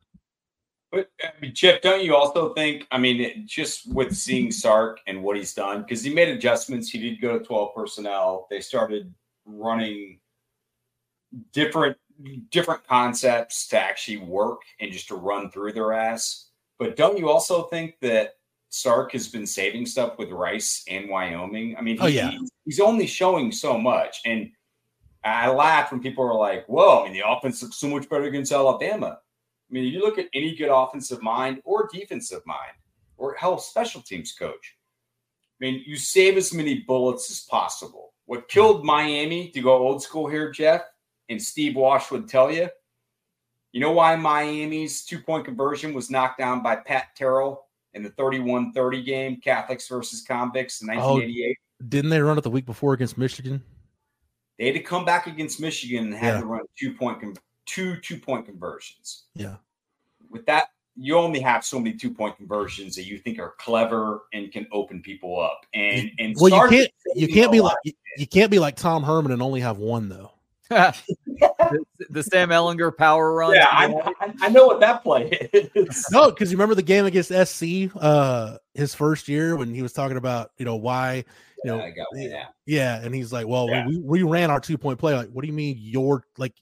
[0.91, 2.85] But I mean, Chip, don't you also think?
[2.91, 6.89] I mean, just with seeing Sark and what he's done, because he made adjustments.
[6.89, 8.47] He did go to twelve personnel.
[8.49, 9.13] They started
[9.45, 10.19] running
[11.53, 11.97] different
[12.49, 16.49] different concepts to actually work and just to run through their ass.
[16.77, 18.35] But don't you also think that
[18.69, 21.75] Sark has been saving stuff with Rice and Wyoming.
[21.77, 22.31] I mean, he, oh, yeah.
[22.65, 24.21] he's only showing so much.
[24.25, 24.51] And
[25.23, 28.23] I laugh when people are like, whoa, I mean, the offense looks so much better
[28.23, 29.19] against Alabama.
[29.71, 32.73] I mean, if you look at any good offensive mind or defensive mind
[33.17, 34.75] or hell, special teams coach.
[35.61, 38.13] I mean, you save as many bullets as possible.
[38.25, 40.81] What killed Miami, to go old school here, Jeff,
[41.29, 42.67] and Steve Walsh would tell you,
[43.71, 48.09] you know why Miami's two point conversion was knocked down by Pat Terrell in the
[48.09, 51.57] 31 30 game, Catholics versus convicts in 1988?
[51.57, 53.63] Oh, didn't they run it the week before against Michigan?
[54.59, 56.39] They had to come back against Michigan and had yeah.
[56.41, 57.21] to run a two point
[57.65, 59.23] two two point conversions.
[59.35, 59.55] Yeah.
[60.29, 64.23] With that, you only have so many two point conversions that you think are clever
[64.33, 65.65] and can open people up.
[65.73, 69.03] And and well, you can't you can't be like you, you can't be like Tom
[69.03, 70.31] Herman and only have one though.
[70.69, 73.53] the, the, Sam Ehlinger power run.
[73.53, 76.05] Yeah, I, I, know what that play is.
[76.11, 79.91] No, because you remember the game against SC, uh, his first year when he was
[79.91, 81.25] talking about you know why
[81.65, 83.85] you know yeah, yeah, and he's like, well, yeah.
[83.85, 85.13] we, we ran our two point play.
[85.13, 86.53] Like, what do you mean you're like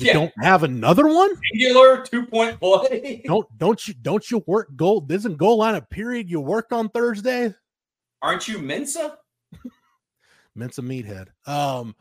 [0.00, 0.12] you yeah.
[0.14, 1.30] don't have another one?
[1.52, 3.22] Singular two point play.
[3.26, 5.06] don't don't you don't you work goal?
[5.08, 7.54] Isn't goal line a period you worked on Thursday?
[8.22, 9.18] Aren't you Mensa?
[10.54, 11.28] Mensa meathead.
[11.46, 11.94] Um,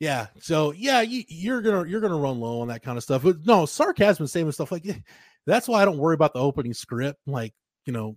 [0.00, 0.28] yeah.
[0.40, 3.22] So yeah, you, are gonna you're gonna run low on that kind of stuff.
[3.22, 4.84] But no, sarcasm saying stuff like
[5.46, 7.20] that's why I don't worry about the opening script.
[7.26, 7.54] Like
[7.84, 8.16] you know,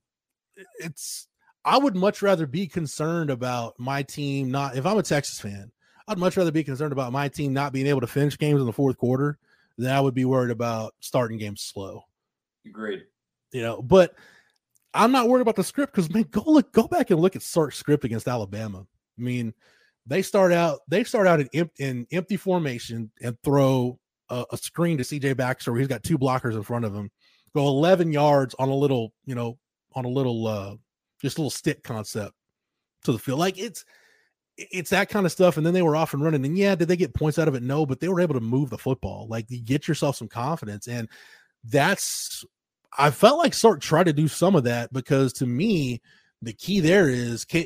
[0.79, 1.27] it's
[1.65, 4.75] I would much rather be concerned about my team not.
[4.75, 5.71] If I'm a Texas fan,
[6.09, 8.65] I'd much rather be concerned about my team not being able to finish games in
[8.65, 9.37] the fourth quarter
[9.77, 12.03] than I would be worried about starting games slow.
[12.65, 13.03] Agreed.
[13.51, 14.15] You know, but
[14.95, 17.43] I'm not worried about the script because man, go look, go back and look at
[17.43, 18.87] Sark's script against Alabama.
[19.17, 19.53] I mean,
[20.07, 23.99] they start out they start out in, in empty formation and throw
[24.29, 27.11] a, a, screen to CJ Baxter where he's got two blockers in front of him.
[27.55, 29.59] Go 11 yards on a little, you know,
[29.93, 30.75] on a little uh
[31.21, 32.33] just a little stick concept
[33.03, 33.37] to the field.
[33.37, 33.85] Like it's
[34.71, 35.57] it's that kind of stuff.
[35.57, 36.45] And then they were off and running.
[36.45, 37.63] And yeah, did they get points out of it?
[37.63, 39.27] No, but they were able to move the football.
[39.27, 40.87] Like you get yourself some confidence.
[40.87, 41.07] And
[41.63, 42.45] that's
[42.97, 46.01] I felt like Sark tried to do some of that because to me,
[46.41, 47.65] the key there is can,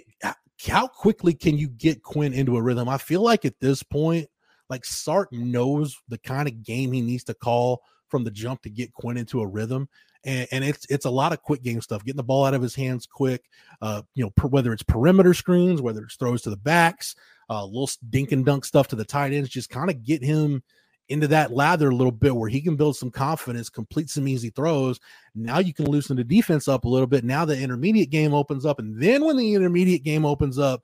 [0.68, 2.90] how quickly can you get Quinn into a rhythm?
[2.90, 4.28] I feel like at this point,
[4.70, 8.70] like Sark knows the kind of game he needs to call from the jump to
[8.70, 9.90] get Quinn into a rhythm.
[10.26, 12.62] And, and it's it's a lot of quick game stuff, getting the ball out of
[12.62, 13.44] his hands quick.
[13.82, 17.16] Uh, you know, per, whether it's perimeter screens, whether it's throws to the backs,
[17.50, 20.64] uh, little dink and dunk stuff to the tight ends, just kind of get him
[21.10, 24.50] into that lather a little bit where he can build some confidence, complete some easy
[24.50, 25.00] throws.
[25.36, 27.24] Now you can loosen the defense up a little bit.
[27.24, 28.80] Now the intermediate game opens up.
[28.80, 30.84] And then when the intermediate game opens up,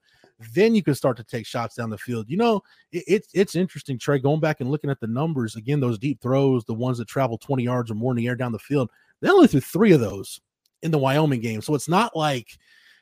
[0.53, 2.29] then you can start to take shots down the field.
[2.29, 2.61] You know,
[2.91, 6.21] it, it's it's interesting, Trey, going back and looking at the numbers again, those deep
[6.21, 8.89] throws, the ones that travel 20 yards or more in the air down the field,
[9.21, 10.39] they only threw three of those
[10.81, 11.61] in the Wyoming game.
[11.61, 12.57] So it's not like,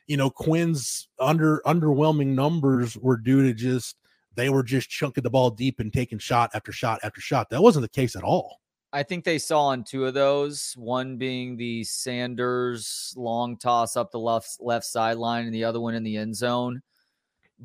[0.06, 3.96] you know, Quinn's under underwhelming numbers were due to just
[4.34, 7.50] they were just chunking the ball deep and taking shot after shot after shot.
[7.50, 8.60] That wasn't the case at all.
[8.92, 14.10] I think they saw on two of those, one being the Sanders long toss up
[14.10, 16.80] the left left sideline and the other one in the end zone.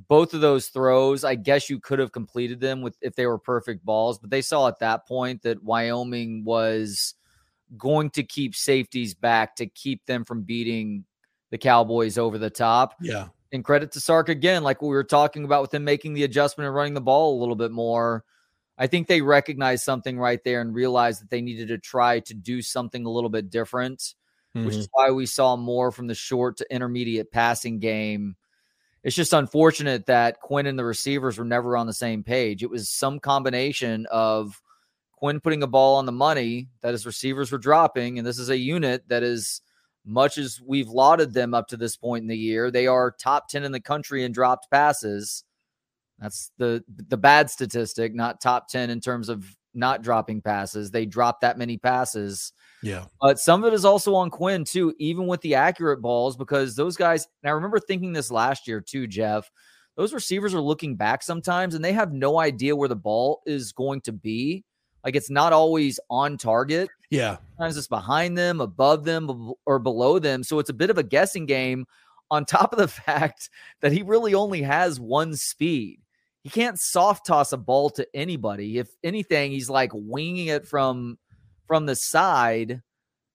[0.08, 3.38] Both of those throws, I guess you could have completed them with if they were
[3.38, 7.14] perfect balls, but they saw at that point that Wyoming was
[7.78, 11.06] going to keep safeties back to keep them from beating
[11.52, 12.96] the Cowboys over the top.
[13.02, 13.28] Yeah.
[13.52, 16.68] And credit to Sark again, like we were talking about with him making the adjustment
[16.68, 18.24] and running the ball a little bit more.
[18.78, 22.34] I think they recognized something right there and realized that they needed to try to
[22.34, 24.00] do something a little bit different,
[24.56, 24.66] mm-hmm.
[24.66, 25.10] which is mm-hmm.
[25.10, 28.36] why we saw more from the short to intermediate passing game.
[29.04, 32.64] It's just unfortunate that Quinn and the receivers were never on the same page.
[32.64, 34.60] It was some combination of
[35.24, 38.50] Quinn putting a ball on the money that his receivers were dropping, and this is
[38.50, 39.62] a unit that is–
[40.06, 43.48] much as we've lauded them up to this point in the year, they are top
[43.48, 45.44] 10 in the country in dropped passes.
[46.20, 50.92] That's the the bad statistic, not top 10 in terms of not dropping passes.
[50.92, 52.54] They drop that many passes.
[52.84, 53.06] Yeah.
[53.20, 56.76] But some of it is also on Quinn too, even with the accurate balls, because
[56.76, 59.50] those guys, and I remember thinking this last year too, Jeff.
[59.96, 63.72] Those receivers are looking back sometimes and they have no idea where the ball is
[63.72, 64.64] going to be.
[65.04, 66.90] Like it's not always on target.
[67.10, 67.38] Yeah.
[67.58, 70.44] Sometimes it's behind them, above them, or below them.
[70.44, 71.86] So it's a bit of a guessing game
[72.32, 73.50] on top of the fact
[73.82, 76.00] that he really only has one speed.
[76.44, 78.78] He can't soft toss a ball to anybody.
[78.78, 81.18] If anything, he's like winging it from
[81.68, 82.82] from the side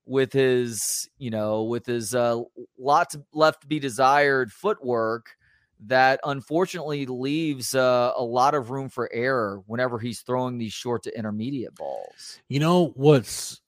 [0.05, 2.43] with his, you know, with his uh
[2.78, 5.38] lots left to be desired footwork
[5.87, 11.03] that unfortunately leaves uh, a lot of room for error whenever he's throwing these short
[11.05, 12.41] to intermediate balls.
[12.49, 13.61] You know what's,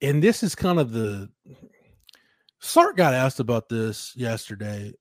[0.00, 1.28] and this is kind of the
[2.60, 4.92] Sark got asked about this yesterday,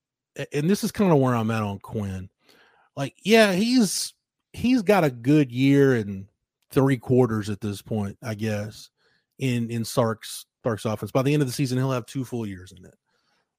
[0.54, 2.30] and this is kind of where I'm at on Quinn.
[2.96, 4.14] Like, yeah, he's
[4.54, 6.26] he's got a good year and
[6.72, 8.90] three quarters at this point, I guess,
[9.40, 11.12] in in Sark's Sark's offense.
[11.12, 12.96] By the end of the season, he'll have two full years in it.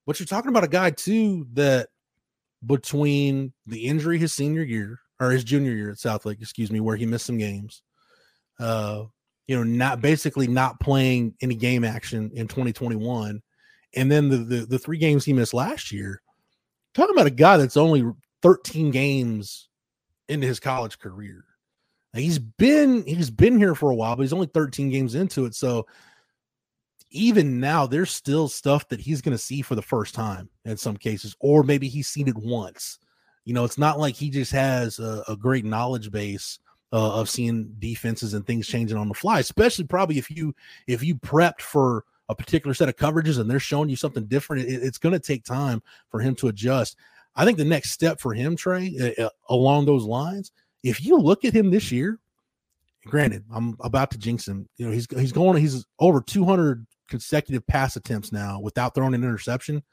[0.05, 1.89] But you're talking about a guy too that
[2.65, 6.95] between the injury his senior year or his junior year at Southlake, excuse me, where
[6.95, 7.83] he missed some games,
[8.59, 9.03] uh,
[9.47, 13.41] you know, not basically not playing any game action in 2021
[13.95, 16.21] and then the, the, the three games he missed last year.
[16.93, 18.03] Talking about a guy that's only
[18.41, 19.69] 13 games
[20.27, 21.45] into his college career.
[22.13, 25.45] Now, he's been he's been here for a while, but he's only 13 games into
[25.45, 25.55] it.
[25.55, 25.85] So
[27.11, 30.77] even now, there's still stuff that he's going to see for the first time in
[30.77, 32.99] some cases, or maybe he's seen it once.
[33.45, 36.59] You know, it's not like he just has a, a great knowledge base
[36.93, 39.39] uh, of seeing defenses and things changing on the fly.
[39.39, 40.55] Especially probably if you
[40.87, 44.67] if you prepped for a particular set of coverages and they're showing you something different,
[44.67, 46.97] it, it's going to take time for him to adjust.
[47.35, 50.51] I think the next step for him, Trey, uh, along those lines,
[50.83, 52.19] if you look at him this year,
[53.05, 54.67] granted, I'm about to jinx him.
[54.77, 59.23] You know, he's he's going, he's over 200 consecutive pass attempts now without throwing an
[59.23, 59.83] interception.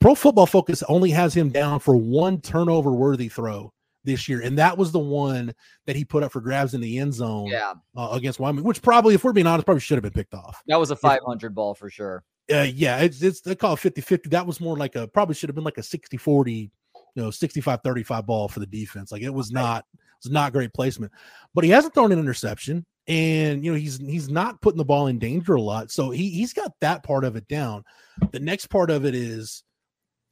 [0.00, 3.72] Pro Football Focus only has him down for one turnover worthy throw
[4.04, 5.52] this year, and that was the one
[5.86, 7.46] that he put up for grabs in the end zone.
[7.46, 10.34] Yeah, uh, against Wyoming, which probably, if we're being honest, probably should have been picked
[10.34, 10.62] off.
[10.68, 12.22] That was a 500 ball for sure.
[12.52, 14.28] Uh, yeah, it's, it's they call it 50 50.
[14.28, 16.70] That was more like a probably should have been like a 60 40, you
[17.16, 19.10] know, 65 35 ball for the defense.
[19.10, 19.86] Like it was not,
[20.24, 21.12] it was not great placement,
[21.54, 25.08] but he hasn't thrown an interception and you know he's he's not putting the ball
[25.08, 27.84] in danger a lot so he he's got that part of it down
[28.32, 29.62] the next part of it is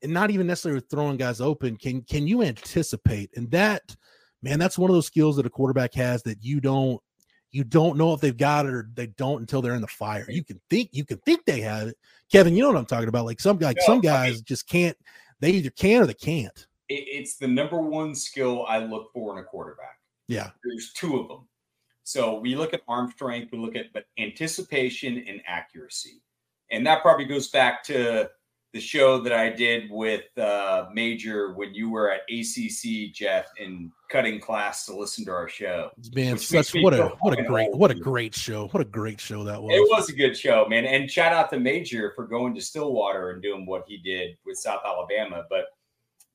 [0.03, 1.77] and not even necessarily throwing guys open.
[1.77, 3.31] Can can you anticipate?
[3.37, 3.95] And that,
[4.43, 7.01] man, that's one of those skills that a quarterback has that you don't
[7.51, 10.27] you don't know if they've got it or they don't until they're in the fire.
[10.29, 11.97] You can think you can think they have it.
[12.31, 13.27] Kevin, you know what I'm talking about.
[13.27, 14.97] Like some like no, some guys I mean, just can't.
[15.41, 16.67] They either can or they can't.
[16.95, 19.99] It's the number one skill I look for in a quarterback.
[20.29, 21.49] Yeah, there's two of them.
[22.05, 26.23] So we look at arm strength, we look at but anticipation and accuracy,
[26.71, 28.31] and that probably goes back to
[28.73, 33.93] the show that I did with uh, Major when you were at ACC, Jeff, in
[34.11, 35.91] cutting class to listen to our show.
[36.15, 38.69] Man, such what a what a great what a great show.
[38.69, 39.75] What a great show that was.
[39.75, 40.87] It was a good show, man.
[40.87, 44.57] And shout out to Major for going to Stillwater and doing what he did with
[44.57, 45.45] South Alabama.
[45.51, 45.67] But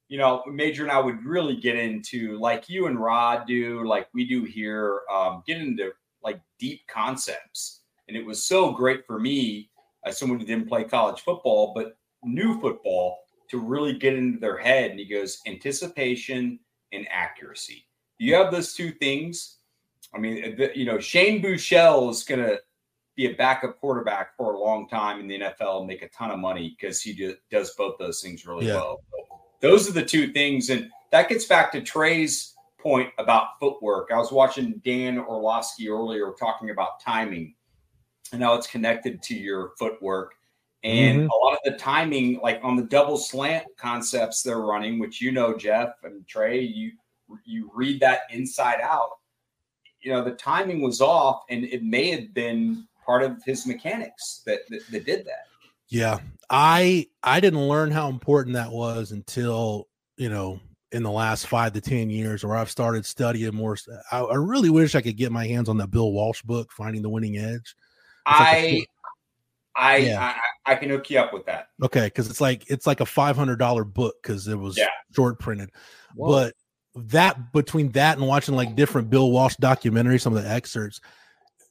[0.09, 4.07] you know, Major and I would really get into like you and Rod do, like
[4.13, 5.91] we do here, um, get into
[6.23, 7.81] like deep concepts.
[8.07, 9.69] And it was so great for me
[10.05, 13.19] as someone who didn't play college football, but new football
[13.49, 14.91] to really get into their head.
[14.91, 16.59] And he goes, anticipation
[16.93, 17.85] and accuracy.
[18.17, 19.57] You have those two things.
[20.13, 22.59] I mean, the, you know, Shane Buechele is going to
[23.15, 26.31] be a backup quarterback for a long time in the NFL and make a ton
[26.31, 28.75] of money because he do, does both those things really yeah.
[28.75, 28.99] well.
[29.61, 30.69] Those are the two things.
[30.69, 34.11] And that gets back to Trey's point about footwork.
[34.11, 37.55] I was watching Dan Orlovsky earlier talking about timing
[38.31, 40.33] and how it's connected to your footwork.
[40.83, 41.29] And mm-hmm.
[41.29, 45.31] a lot of the timing, like on the double slant concepts they're running, which you
[45.31, 46.91] know, Jeff and Trey, you
[47.45, 49.09] you read that inside out.
[50.01, 54.43] You know, the timing was off, and it may have been part of his mechanics
[54.45, 55.47] that that, that did that.
[55.89, 59.87] Yeah, I I didn't learn how important that was until
[60.17, 60.59] you know
[60.91, 63.77] in the last five to ten years, where I've started studying more.
[64.11, 67.01] I, I really wish I could get my hands on that Bill Walsh book, Finding
[67.01, 67.75] the Winning Edge.
[68.25, 68.85] I
[69.77, 70.33] I, yeah.
[70.65, 71.67] I, I can hook you up with that.
[71.83, 74.87] Okay, because it's like it's like a five hundred dollar book because it was yeah.
[75.15, 75.69] short printed.
[76.15, 76.31] Whoa.
[76.31, 76.55] But
[76.95, 80.99] that between that and watching like different Bill Walsh documentaries, some of the excerpts,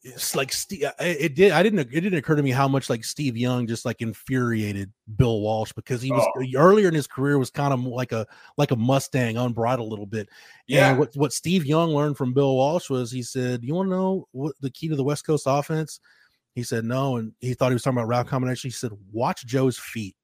[0.07, 0.55] it's like
[0.85, 1.51] uh, it did.
[1.53, 1.81] I didn't.
[1.81, 5.73] It didn't occur to me how much like Steve Young just like infuriated Bill Walsh
[5.73, 6.45] because he was oh.
[6.55, 8.27] earlier in his career was kind of like a
[8.57, 10.29] like a Mustang, unbridled a little bit.
[10.67, 10.91] Yeah.
[10.91, 13.97] And what what Steve Young learned from Bill Walsh was he said, "You want to
[13.97, 16.01] know what the key to the West Coast offense?"
[16.55, 18.69] He said no, and he thought he was talking about route combination.
[18.69, 20.16] He said, "Watch Joe's feet.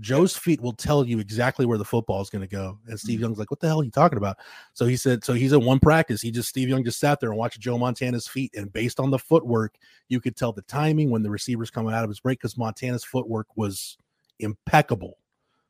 [0.00, 3.16] Joe's feet will tell you exactly where the football is going to go." And Steve
[3.16, 3.24] mm-hmm.
[3.24, 4.38] Young's like, "What the hell are you talking about?"
[4.74, 6.20] So he said, "So he's at one practice.
[6.20, 9.10] He just Steve Young just sat there and watched Joe Montana's feet, and based on
[9.10, 9.76] the footwork,
[10.08, 13.04] you could tell the timing when the receivers coming out of his break because Montana's
[13.04, 13.96] footwork was
[14.38, 15.18] impeccable."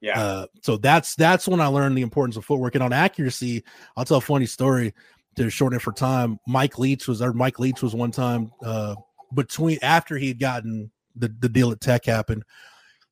[0.00, 0.20] Yeah.
[0.20, 3.64] Uh, so that's that's when I learned the importance of footwork and on accuracy.
[3.96, 4.94] I'll tell a funny story
[5.36, 6.38] to shorten it for time.
[6.46, 7.32] Mike Leach was there.
[7.32, 8.94] Mike Leach was one time uh,
[9.34, 12.44] between after he had gotten the, the deal at Tech happened,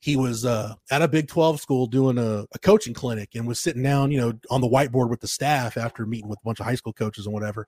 [0.06, 3.58] he was uh, at a Big 12 school doing a, a, coaching clinic and was
[3.58, 6.60] sitting down, you know, on the whiteboard with the staff after meeting with a bunch
[6.60, 7.66] of high school coaches and whatever.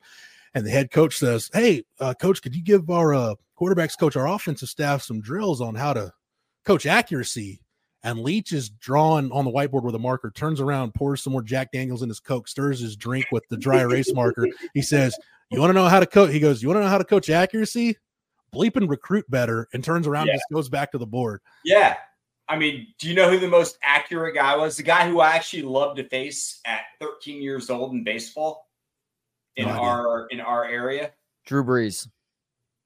[0.55, 4.15] And the head coach says, Hey, uh, coach, could you give our uh, quarterbacks coach,
[4.15, 6.13] our offensive staff some drills on how to
[6.65, 7.61] coach accuracy?
[8.05, 11.43] and Leach is drawn on the whiteboard with a marker, turns around, pours some more
[11.43, 14.47] Jack Daniels in his Coke, stirs his drink with the dry erase marker.
[14.73, 15.19] He says,
[15.51, 16.31] You want to know how to coach?
[16.31, 17.97] He goes, You want to know how to coach accuracy?
[18.55, 20.35] Bleep and recruit better, and turns around Yeah.
[20.35, 21.41] and just goes back to the board.
[21.65, 21.97] Yeah.
[22.49, 24.77] I mean, do you know who the most accurate guy was?
[24.77, 28.69] The guy who I actually loved to face at 13 years old in baseball
[29.57, 31.13] in No our in our area.
[31.45, 32.09] Drew Brees.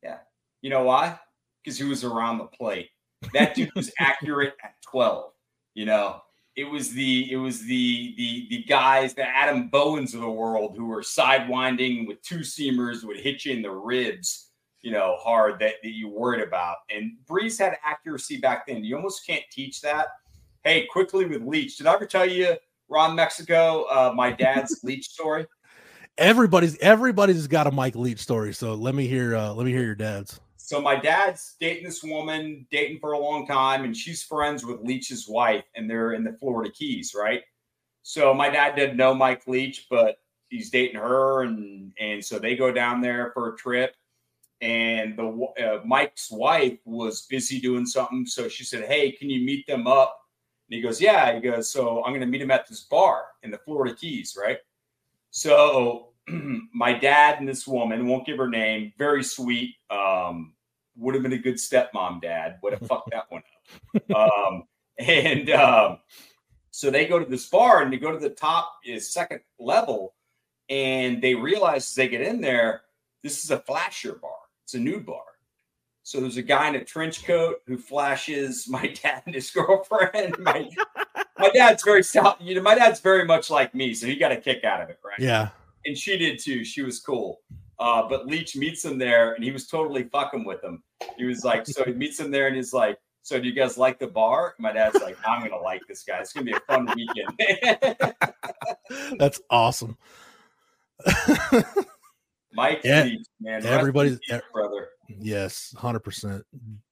[0.02, 0.18] Yeah.
[0.62, 1.18] You know why?
[1.62, 2.90] Because he was around the plate.
[3.34, 5.32] That dude was accurate at 12.
[5.74, 6.22] You know,
[6.56, 10.76] it was the it was the the the guys, the Adam Bowens of the world
[10.76, 14.50] who were sidewinding with two seamers would hit you in the ribs,
[14.82, 16.78] you know, hard that, that you worried about.
[16.90, 18.84] And Brees had accuracy back then.
[18.84, 20.08] You almost can't teach that.
[20.64, 21.76] Hey, quickly with Leach.
[21.76, 22.56] Did I ever tell you
[22.88, 25.46] Ron Mexico, uh, my dad's Leach story?
[26.18, 28.52] Everybody's everybody's got a Mike Leach story.
[28.52, 30.38] So let me hear uh let me hear your dad's.
[30.56, 34.80] So my dad's dating this woman, dating for a long time, and she's friends with
[34.82, 37.42] Leach's wife, and they're in the Florida Keys, right?
[38.02, 40.18] So my dad didn't know Mike Leach, but
[40.50, 43.94] he's dating her, and and so they go down there for a trip.
[44.62, 45.26] And the
[45.60, 49.86] uh, Mike's wife was busy doing something, so she said, "Hey, can you meet them
[49.88, 50.16] up?"
[50.68, 53.24] And he goes, "Yeah." He goes, "So I'm going to meet him at this bar
[53.42, 54.58] in the Florida Keys, right?"
[55.32, 59.74] So my dad and this woman won't give her name, very sweet.
[59.90, 60.54] Um,
[60.96, 62.58] would have been a good stepmom dad.
[62.62, 63.42] Would have fucked that one
[64.14, 64.16] up.
[64.16, 64.64] Um,
[64.98, 65.98] and um,
[66.70, 70.14] so they go to this bar and they go to the top is second level,
[70.68, 72.82] and they realize as they get in there,
[73.22, 74.30] this is a flasher bar.
[74.72, 75.20] It's a nude bar.
[76.02, 80.38] So there's a guy in a trench coat who flashes my dad and his girlfriend.
[80.38, 80.66] My,
[81.38, 82.38] my dad's very south.
[82.40, 84.88] You know, my dad's very much like me, so he got a kick out of
[84.88, 85.18] it, right?
[85.18, 85.50] Yeah.
[85.84, 86.64] and she did too.
[86.64, 87.40] She was cool.
[87.78, 90.82] Uh, but Leach meets him there, and he was totally fucking with him.
[91.18, 93.76] He was like, so he meets him there, and he's like, "So do you guys
[93.76, 96.18] like the bar?" My dad's like, "I'm gonna like this guy.
[96.20, 97.38] It's gonna be a fun weekend."
[99.18, 99.98] That's awesome.
[102.54, 104.88] Mike Yeah, Leach, man, rest everybody's- peace, brother.
[105.08, 106.44] yes, hundred percent.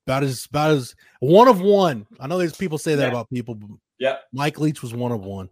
[0.06, 2.06] About as about as one of one.
[2.18, 3.08] I know there's people say that Yeah.
[3.10, 3.54] about people.
[3.54, 4.24] But Yep.
[4.32, 5.48] Mike Leach was one of one.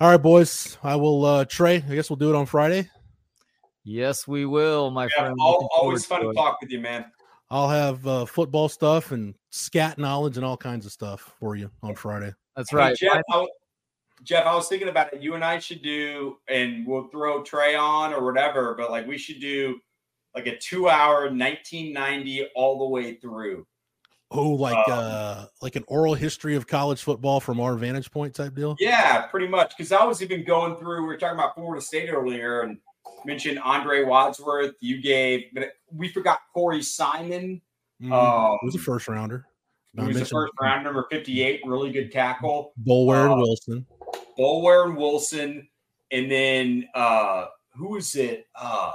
[0.00, 0.76] All right, boys.
[0.82, 1.76] I will uh Trey.
[1.76, 2.90] I guess we'll do it on Friday.
[3.84, 5.36] Yes, we will, my Yeah, friend.
[5.40, 6.34] al- Looking always fun to it.
[6.34, 7.04] talk with you, man.
[7.50, 11.70] I'll have uh, football stuff and scat knowledge and all kinds of stuff for you
[11.84, 12.32] on Friday.
[12.56, 12.96] That's Hey, right.
[12.96, 13.12] Jeff.
[13.12, 13.48] Find- I, w-
[14.26, 15.22] Jeff, I was thinking about it.
[15.22, 19.16] You and I should do, and we'll throw Trey on or whatever, but like we
[19.16, 19.78] should do
[20.34, 23.64] like a two-hour 1990 all the way through.
[24.32, 28.34] Oh, like Um, uh like an oral history of college football from our vantage point
[28.34, 28.74] type deal.
[28.80, 29.76] Yeah, pretty much.
[29.76, 31.02] Because I was even going through.
[31.02, 32.78] We were talking about Florida State earlier, and
[33.24, 34.74] mentioned Andre Wadsworth.
[34.80, 37.62] You gave, but we forgot Corey Simon,
[38.02, 38.12] Mhm.
[38.12, 39.46] um, was a first rounder.
[39.94, 42.72] Who was mentioned first round number 58, really good tackle.
[42.84, 43.86] Boulware and uh, Wilson.
[44.38, 45.68] Boulware and Wilson,
[46.12, 48.46] and then uh who was it?
[48.54, 48.92] Uh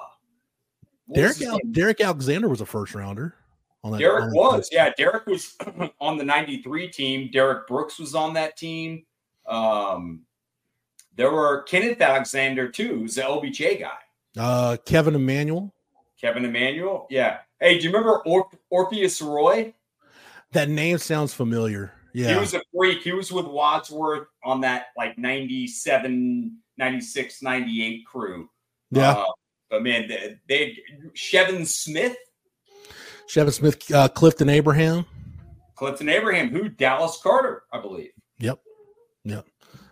[1.13, 3.35] Derek Al- Derek Alexander was a first rounder.
[3.83, 4.91] On that, Derek on that was, yeah.
[4.97, 5.55] Derek was
[5.99, 7.29] on the 93 team.
[7.33, 9.05] Derek Brooks was on that team.
[9.47, 10.21] Um
[11.15, 13.91] there were Kenneth Alexander too, who's the OBJ guy.
[14.37, 15.73] Uh, Kevin Emmanuel.
[16.19, 17.05] Kevin Emmanuel.
[17.09, 17.39] Yeah.
[17.59, 19.73] Hey, do you remember Or- Orpheus Roye?
[20.53, 21.91] That name sounds familiar.
[22.13, 23.01] He was a freak.
[23.01, 28.49] He was with Wadsworth on that like 97, 96, 98 crew.
[28.91, 29.11] yeah.
[29.11, 29.25] Uh,
[29.69, 30.77] but man, they, they
[31.15, 32.17] Shevin Smith,
[33.27, 35.05] Shevin Smith, uh, Clifton Abraham.
[35.75, 38.11] Clifton Abraham, who Dallas Carter, I believe.
[38.39, 38.59] Yep.
[39.23, 39.47] Yep.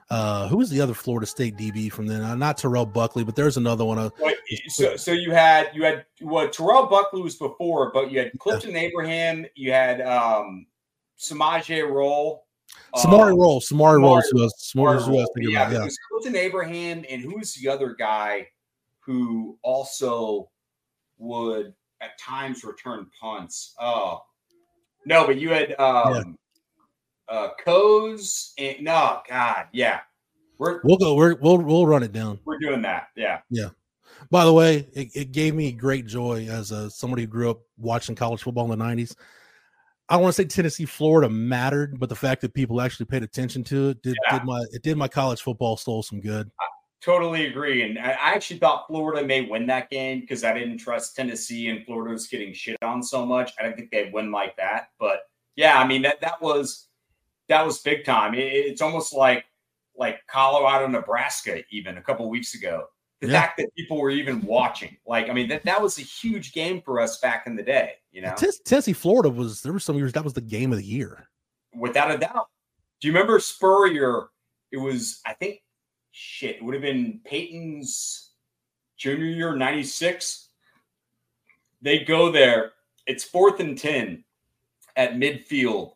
[0.09, 2.21] Uh, who was the other Florida State DB from then?
[2.21, 3.97] Uh, not Terrell Buckley, but there's another one.
[3.97, 4.09] Uh,
[4.67, 8.75] so, so you had you had what Terrell Buckley was before, but you had Clifton
[8.75, 10.65] Abraham, you had um
[11.19, 12.43] Samaje Rolle,
[12.95, 13.59] Samari um, Rolle.
[13.61, 14.19] Samari Rolle.
[14.19, 15.27] is who I was- Samari Samari who I was Rolle.
[15.35, 15.83] thinking Yeah, about, it Yeah.
[15.85, 18.47] was Clifton Abraham, and who was the other guy
[19.01, 20.49] who also
[21.17, 23.75] would at times return punts?
[23.79, 24.21] Oh,
[25.05, 26.37] no, but you had um,
[27.27, 30.01] uh, Coes and no, God, yeah,
[30.57, 31.15] we're We'll go.
[31.15, 32.39] We're, we'll we'll run it down.
[32.45, 33.41] we're doing that, Yeah.
[33.49, 33.69] yeah.
[34.31, 37.59] By the way, it, it gave me great joy as a somebody who grew up
[37.77, 39.15] watching college football in the '90s.
[40.09, 43.21] I don't want to say Tennessee, Florida mattered, but the fact that people actually paid
[43.23, 44.39] attention to it did, Yeah.
[44.39, 46.49] did my it did my college football soul some good.
[47.01, 47.83] Totally agree.
[47.83, 51.69] And I I actually thought Florida may win that game because I didn't trust Tennessee
[51.69, 53.51] and Florida was getting shit on so much.
[53.59, 54.89] I didn't think they'd win like that.
[54.99, 55.21] But
[55.55, 56.87] yeah, I mean that that was
[57.47, 58.33] that was big time.
[58.33, 59.45] It- it's almost like
[59.95, 62.85] like Colorado, Nebraska, even a couple weeks ago.
[63.21, 63.41] The Yeah.
[63.41, 66.81] fact that people were even watching, like, I mean, that that was a huge game
[66.81, 67.95] for us back in the day.
[68.11, 70.77] You know, Ten- Tennessee, Florida was there were some years that was the game of
[70.79, 71.29] the year.
[71.73, 72.47] without a doubt,
[73.01, 74.29] Do you remember Spurrier?
[74.71, 75.61] It was, I think,
[76.11, 76.57] shit.
[76.57, 78.31] It would have been Peyton's
[78.97, 80.49] junior year, '96.
[81.81, 82.73] They go there.
[83.07, 84.23] It's fourth and ten
[84.95, 85.93] at midfield,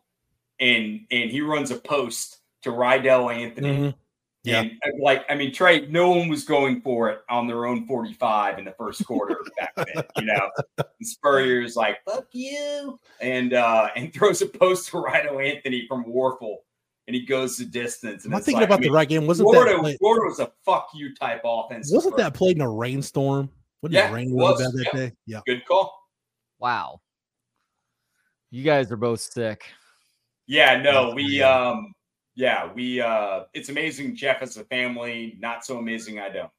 [0.60, 3.76] and and he runs a post to Reidel Anthony.
[3.76, 3.98] Mm-hmm.
[4.44, 4.60] Yeah.
[4.60, 7.86] And uh, like, I mean, Trey, no one was going for it on their own
[7.86, 10.50] 45 in the first quarter back then, you know.
[10.78, 13.00] And Spurrier's like, fuck you.
[13.20, 16.56] And uh and throws a post to Reidel Anthony from Wuerffel.
[17.06, 18.24] And he goes the distance.
[18.24, 19.26] And I'm thinking like, about I mean, the right game.
[19.26, 21.90] Wasn't Florida, that Florida was a fuck you type offense.
[21.92, 23.50] Wasn't that played in a rainstorm?
[23.82, 25.00] Wasn't yeah, it rain was, bad that yeah.
[25.00, 25.12] day?
[25.26, 25.40] Yeah.
[25.44, 25.98] Good call.
[26.58, 27.00] Wow.
[28.50, 29.64] You guys are both sick.
[30.46, 31.92] Yeah, no, we um
[32.34, 36.50] yeah, we uh it's amazing Jeff has a family, not so amazing I don't.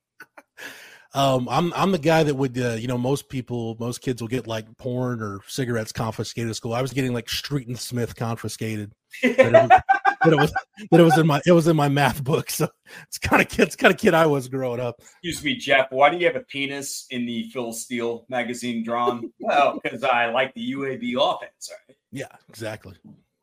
[1.16, 4.28] Um, I'm I'm the guy that would uh, you know most people most kids will
[4.28, 6.74] get like porn or cigarettes confiscated at school.
[6.74, 8.92] I was getting like Street and Smith confiscated.
[9.24, 9.70] but, it was,
[10.22, 10.54] but it was
[10.92, 12.50] but it was in my it was in my math book.
[12.50, 12.68] So
[13.08, 14.96] it's kind of kid it's kind of kid I was growing up.
[15.00, 15.88] Excuse me, Jeff.
[15.90, 19.32] Why do you have a penis in the Phil Steele magazine drawn?
[19.40, 21.72] well, because I like the UAB offense.
[21.88, 21.98] Right?
[22.12, 22.96] Yeah, exactly.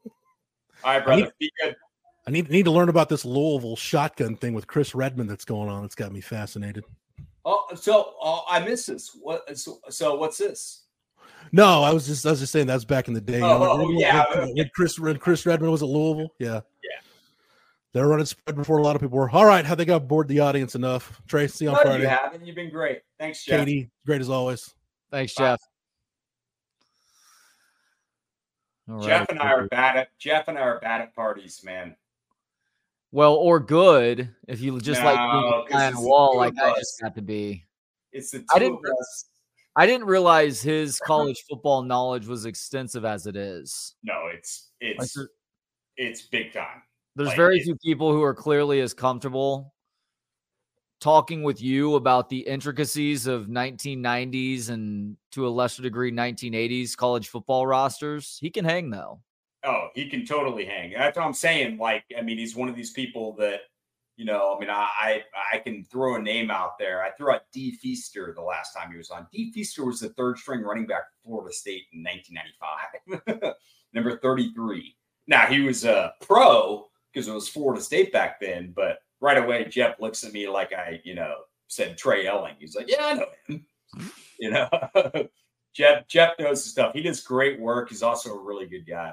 [0.05, 0.13] All
[0.85, 1.33] right, brother.
[1.39, 1.75] Be good.
[2.27, 5.69] I need need to learn about this Louisville shotgun thing with Chris Redman that's going
[5.69, 5.85] on.
[5.85, 6.85] It's got me fascinated.
[7.45, 9.17] Oh, so uh, I missed this.
[9.21, 9.57] What?
[9.59, 10.85] So, so, what's this?
[11.51, 13.41] No, I was just I was just saying that's back in the day.
[13.41, 16.33] Oh, you know, when, yeah, when, when, Chris when Chris Redman was at Louisville.
[16.39, 17.01] Yeah, yeah.
[17.93, 19.29] They're running spread before a lot of people were.
[19.29, 21.21] All right, how they got bored the audience enough.
[21.27, 22.03] Tracy on no, Friday.
[22.05, 22.47] You haven't.
[22.47, 23.03] You've been great.
[23.19, 23.67] Thanks, Jeff.
[23.67, 24.73] KD, great as always.
[25.11, 25.61] Thanks, Jeff.
[29.03, 31.97] Jeff and I are bad at Jeff and I are bad at parties, man.
[33.13, 37.15] Well, or good if you just no, like being a wall like I just got
[37.15, 37.67] to be.
[38.11, 38.81] It's the I didn't.
[39.77, 43.95] I didn't realize his college football knowledge was extensive as it is.
[44.03, 45.29] No, it's it's like,
[45.97, 46.83] it's big time.
[47.15, 49.75] There's like, very few people who are clearly as comfortable
[51.01, 57.29] talking with you about the intricacies of 1990s and to a lesser degree 1980s college
[57.29, 58.39] football rosters.
[58.41, 59.21] He can hang though.
[59.65, 60.93] Oh, he can totally hang.
[60.93, 61.79] That's what I'm saying.
[61.79, 63.61] Like, I mean, he's one of these people that,
[64.17, 65.25] you know, I mean, I I,
[65.55, 67.03] I can throw a name out there.
[67.03, 69.27] I threw out D Feaster the last time he was on.
[69.33, 73.55] D Feaster was the third string running back for Florida State in 1995,
[73.95, 74.97] number 33.
[75.29, 79.65] Now he was a pro because it was Florida State back then, but right away
[79.65, 81.35] Jeff looks at me like I, you know,
[81.69, 82.57] said Trey Elling.
[82.59, 83.67] He's like, "Yeah, I know him."
[84.39, 84.69] you know,
[85.75, 86.93] Jeff Jeff knows his stuff.
[86.95, 87.89] He does great work.
[87.89, 89.13] He's also a really good guy.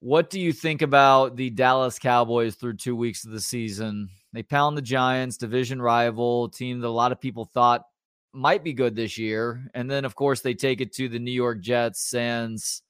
[0.00, 4.10] What do you think about the Dallas Cowboys through two weeks of the season?
[4.32, 7.84] They pound the Giants, division rival, team that a lot of people thought
[8.32, 9.68] might be good this year.
[9.74, 12.82] And then, of course, they take it to the New York Jets, Sans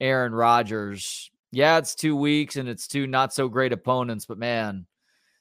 [0.00, 1.30] Aaron Rodgers.
[1.52, 4.86] Yeah, it's two weeks and it's two not so great opponents, but man,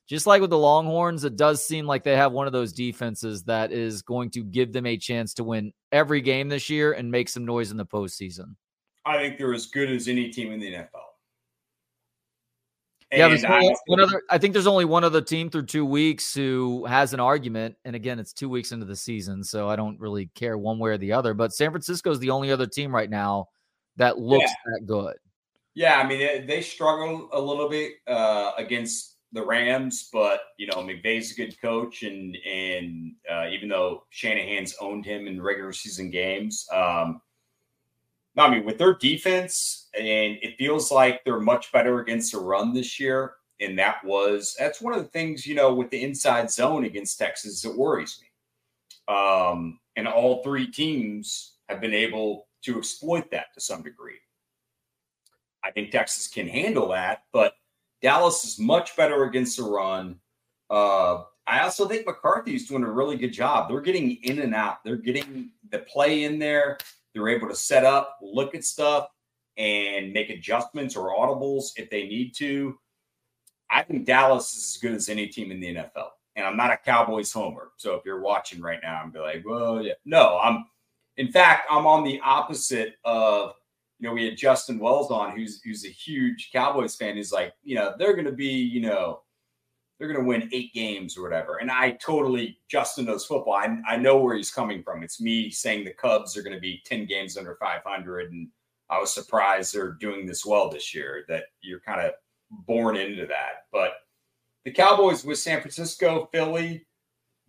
[0.07, 3.43] just like with the Longhorns, it does seem like they have one of those defenses
[3.43, 7.11] that is going to give them a chance to win every game this year and
[7.11, 8.55] make some noise in the postseason.
[9.05, 11.09] I think they're as good as any team in the NFL.
[13.11, 14.21] And yeah, I, one other.
[14.29, 17.95] I think there's only one other team through two weeks who has an argument, and
[17.95, 20.97] again, it's two weeks into the season, so I don't really care one way or
[20.97, 21.33] the other.
[21.33, 23.47] But San Francisco is the only other team right now
[23.95, 24.73] that looks yeah.
[24.73, 25.15] that good.
[25.73, 30.67] Yeah, I mean they, they struggle a little bit uh, against the Rams, but you
[30.67, 35.73] know McVay's a good coach, and and uh, even though Shanahan's owned him in regular
[35.73, 37.21] season games, um,
[38.37, 42.73] I mean, with their defense, and it feels like they're much better against the run
[42.73, 43.33] this year.
[43.61, 47.19] And that was that's one of the things, you know, with the inside zone against
[47.19, 49.13] Texas that worries me.
[49.13, 54.19] Um, and all three teams have been able to exploit that to some degree.
[55.63, 57.53] I think Texas can handle that, but
[58.01, 60.19] Dallas is much better against the run.
[60.69, 63.67] Uh, I also think McCarthy's doing a really good job.
[63.67, 64.83] They're getting in and out.
[64.83, 66.77] They're getting the play in there.
[67.13, 69.07] They're able to set up, look at stuff,
[69.57, 72.77] and make adjustments or audibles if they need to.
[73.71, 76.09] I think Dallas is as good as any team in the NFL.
[76.35, 77.71] And I'm not a Cowboys homer.
[77.77, 79.93] So if you're watching right now, I'm be like, well, yeah.
[80.05, 80.65] No, I'm
[81.17, 83.53] in fact, I'm on the opposite of,
[83.99, 87.17] you know, we had Justin Wells on, who's who's a huge Cowboys fan.
[87.17, 89.21] He's like, you know, they're gonna be, you know,
[89.99, 91.57] they're going to win eight games or whatever.
[91.57, 93.53] And I totally, Justin knows football.
[93.53, 95.03] I, I know where he's coming from.
[95.03, 98.31] It's me saying the Cubs are going to be 10 games under 500.
[98.31, 98.47] And
[98.89, 102.13] I was surprised they're doing this well this year, that you're kind of
[102.49, 103.65] born into that.
[103.73, 103.91] But
[104.63, 106.85] the Cowboys with San Francisco, Philly,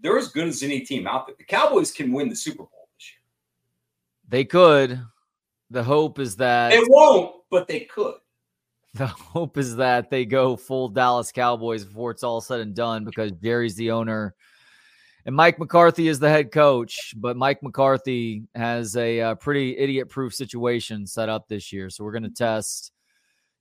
[0.01, 1.37] they're as good as any team out there.
[1.39, 3.21] The Cowboys can win the Super Bowl this year.
[4.29, 5.01] They could.
[5.71, 8.15] The hope is that they won't, but they could.
[8.95, 13.05] The hope is that they go full Dallas Cowboys before it's all said and done
[13.05, 14.35] because Jerry's the owner
[15.27, 17.15] and Mike McCarthy is the head coach.
[17.17, 21.91] But Mike McCarthy has a, uh, pretty idiot proof situation set up this year.
[21.91, 22.93] So we're going to test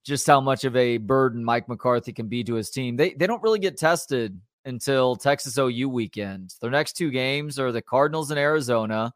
[0.06, 2.96] just how much of a burden Mike McCarthy can be to his team.
[2.96, 6.56] They, they don't really get tested until Texas OU weekend.
[6.62, 9.14] Their next two games are the Cardinals and Arizona.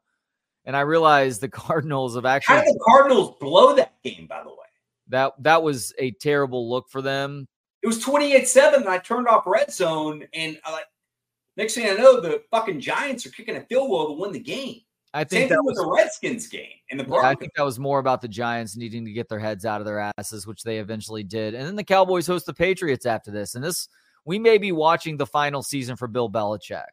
[0.65, 2.57] And I realize the Cardinals have actually.
[2.57, 4.55] How did the Cardinals blow that game, by the way?
[5.13, 7.47] That that was a terrible look for them.
[7.83, 10.25] It was 28 7, and I turned off red zone.
[10.33, 10.85] And I like,
[11.55, 14.39] next thing I know, the fucking Giants are kicking a field goal to win the
[14.39, 14.81] game.
[15.13, 17.77] I think Same that was the Redskins game and the yeah, I think that was
[17.77, 20.79] more about the Giants needing to get their heads out of their asses, which they
[20.79, 21.53] eventually did.
[21.53, 23.53] And then the Cowboys host the Patriots after this.
[23.53, 23.87] And this,
[24.25, 26.85] we may be watching the final season for Bill Belichick.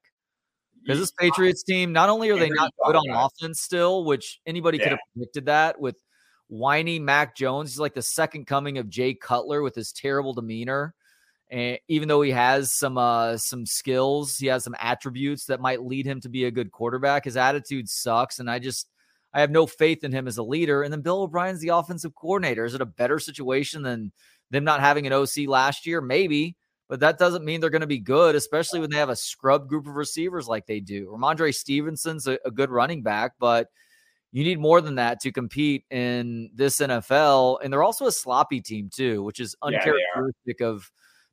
[0.82, 4.76] Because this Patriots team, not only are they not good on offense still, which anybody
[4.76, 4.84] yeah.
[4.84, 5.96] could have predicted that with
[6.50, 7.70] whiny Mac Jones.
[7.70, 10.94] He's like the second coming of Jay Cutler with his terrible demeanor.
[11.50, 15.82] And even though he has some uh, some skills, he has some attributes that might
[15.82, 17.24] lead him to be a good quarterback.
[17.24, 18.88] His attitude sucks, and I just
[19.32, 20.82] I have no faith in him as a leader.
[20.82, 22.64] And then Bill O'Brien's the offensive coordinator.
[22.64, 24.12] Is it a better situation than
[24.50, 26.00] them not having an OC last year?
[26.00, 26.56] Maybe,
[26.88, 29.68] but that doesn't mean they're going to be good, especially when they have a scrub
[29.68, 31.06] group of receivers like they do.
[31.06, 33.68] Rhamondre Stevenson's a, a good running back, but
[34.32, 37.58] you need more than that to compete in this NFL.
[37.62, 40.90] And they're also a sloppy team too, which is uncharacteristic yeah, of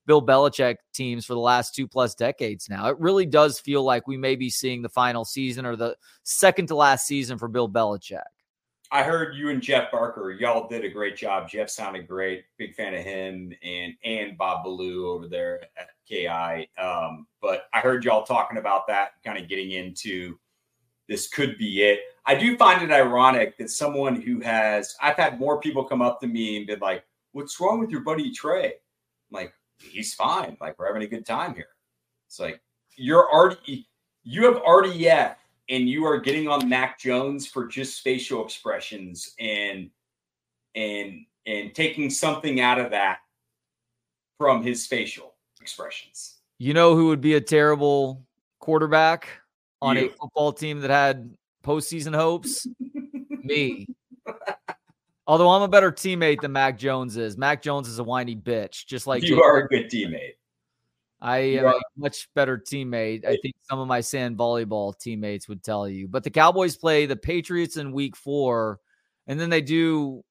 [0.08, 2.88] Bill Belichick teams for the last two plus decades now.
[2.88, 6.68] It really does feel like we may be seeing the final season or the second
[6.68, 8.22] to last season for Bill Belichick.
[8.90, 11.50] I heard you and Jeff Barker, y'all did a great job.
[11.50, 12.46] Jeff sounded great.
[12.58, 16.70] Big fan of him and and Bob Ballou over there at KI.
[16.82, 20.40] Um, but I heard y'all talking about that, kind of getting into
[21.08, 22.00] this could be it.
[22.26, 26.20] I do find it ironic that someone who has I've had more people come up
[26.22, 28.74] to me and be like, "What's wrong with your buddy Trey?" I'm
[29.32, 30.58] like, "He's fine.
[30.60, 31.70] Like we're having a good time here."
[32.28, 32.62] It's like
[32.96, 33.88] you're already
[34.24, 35.36] you have RDF
[35.70, 39.90] and you are getting on Mac Jones for just facial expressions and
[40.76, 43.20] and and taking something out of that
[44.38, 46.40] from his facial expressions.
[46.60, 48.26] You know who would be a terrible
[48.60, 49.30] quarterback
[49.82, 50.06] on you.
[50.06, 52.68] a football team that had postseason hopes?
[53.44, 53.88] Me.
[55.26, 57.38] Although I'm a better teammate than Mac Jones is.
[57.38, 60.34] Mac Jones is a whiny bitch, just like you are a good teammate.
[61.20, 63.26] I am a much better teammate.
[63.26, 66.08] I think some of my sand volleyball teammates would tell you.
[66.08, 68.80] But the Cowboys play the Patriots in week four,
[69.26, 70.24] and then they do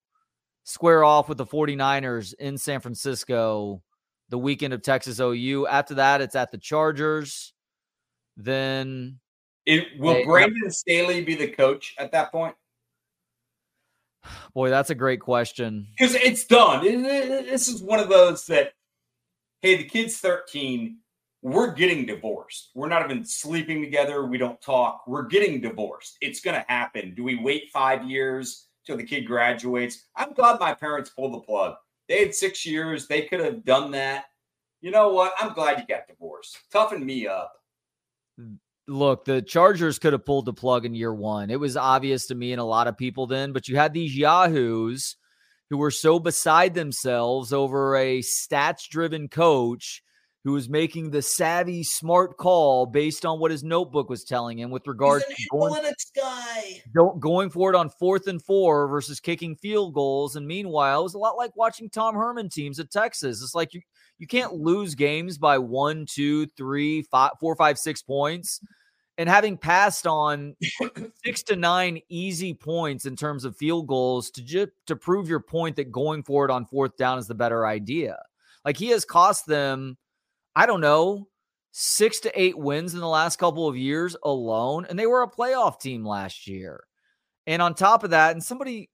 [0.64, 3.82] square off with the 49ers in San Francisco
[4.28, 5.66] the weekend of Texas OU.
[5.66, 7.52] After that, it's at the Chargers.
[8.36, 9.18] Then
[9.66, 12.54] it will Brandon Staley be the coach at that point?
[14.54, 15.88] Boy, that's a great question.
[15.98, 16.84] Because it's done.
[16.84, 18.72] This is one of those that,
[19.62, 20.98] hey, the kid's 13.
[21.42, 22.70] We're getting divorced.
[22.74, 24.24] We're not even sleeping together.
[24.24, 25.04] We don't talk.
[25.06, 26.16] We're getting divorced.
[26.20, 27.14] It's going to happen.
[27.14, 30.06] Do we wait five years till the kid graduates?
[30.16, 31.74] I'm glad my parents pulled the plug.
[32.08, 33.06] They had six years.
[33.06, 34.26] They could have done that.
[34.80, 35.34] You know what?
[35.38, 36.58] I'm glad you got divorced.
[36.72, 37.52] Toughen me up
[38.38, 38.54] hmm.
[38.88, 41.50] Look, the Chargers could have pulled the plug in year one.
[41.50, 44.16] It was obvious to me and a lot of people then, but you had these
[44.16, 45.16] yahoos
[45.70, 50.02] who were so beside themselves over a stats driven coach
[50.46, 54.70] who was making the savvy, smart call based on what his notebook was telling him
[54.70, 55.82] with regard to going,
[56.14, 56.82] guy.
[57.18, 60.36] going for it on fourth and four versus kicking field goals.
[60.36, 63.42] And meanwhile, it was a lot like watching Tom Herman teams at Texas.
[63.42, 63.80] It's like you
[64.18, 68.60] you can't lose games by one, two, three, five, four, five, six points.
[69.18, 70.54] And having passed on
[71.24, 75.40] six to nine easy points in terms of field goals to just to prove your
[75.40, 78.18] point that going for it on fourth down is the better idea.
[78.64, 79.96] Like he has cost them,
[80.56, 81.28] I don't know,
[81.70, 84.86] six to eight wins in the last couple of years alone.
[84.88, 86.82] And they were a playoff team last year.
[87.46, 88.88] And on top of that, and somebody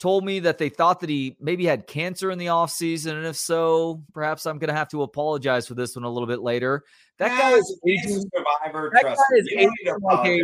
[0.00, 3.12] told me that they thought that he maybe had cancer in the offseason.
[3.12, 6.26] And if so, perhaps I'm going to have to apologize for this one a little
[6.26, 6.82] bit later.
[7.18, 10.40] That guy is aging, survivor, that guy is aging like a,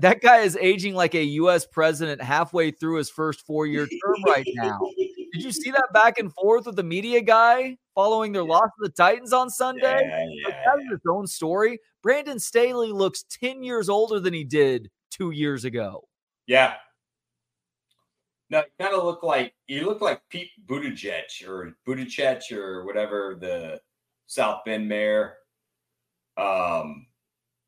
[0.00, 1.64] that guy is aging like a U.S.
[1.64, 4.80] president halfway through his first four year term right now.
[5.38, 8.88] Did you see that back and forth with the media guy following their loss to
[8.88, 10.00] the Titans on Sunday?
[10.02, 11.78] Yeah, yeah, like that is its own story.
[12.02, 16.08] Brandon Staley looks 10 years older than he did two years ago.
[16.46, 16.74] Yeah,
[18.50, 23.36] no, you kind of look like you look like Pete Buttigieg or Buttigieg or whatever
[23.38, 23.80] the
[24.26, 25.34] South Bend mayor.
[26.36, 27.06] Um,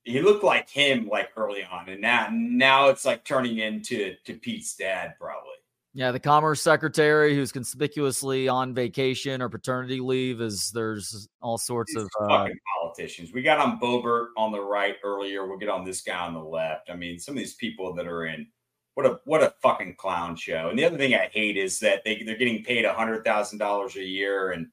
[0.05, 4.35] he looked like him like early on, and now now it's like turning into to
[4.35, 5.51] Pete's dad probably.
[5.93, 11.93] Yeah, the commerce secretary who's conspicuously on vacation or paternity leave is there's all sorts
[11.95, 12.49] These of uh,
[12.81, 13.33] politicians.
[13.33, 15.49] We got on Boebert on the right earlier.
[15.49, 16.91] We'll get on this guy on the left.
[16.91, 18.47] I mean, some of these people that are in
[18.95, 20.69] what a what a fucking clown show.
[20.69, 23.59] And the other thing I hate is that they they're getting paid a hundred thousand
[23.59, 24.69] dollars a year, and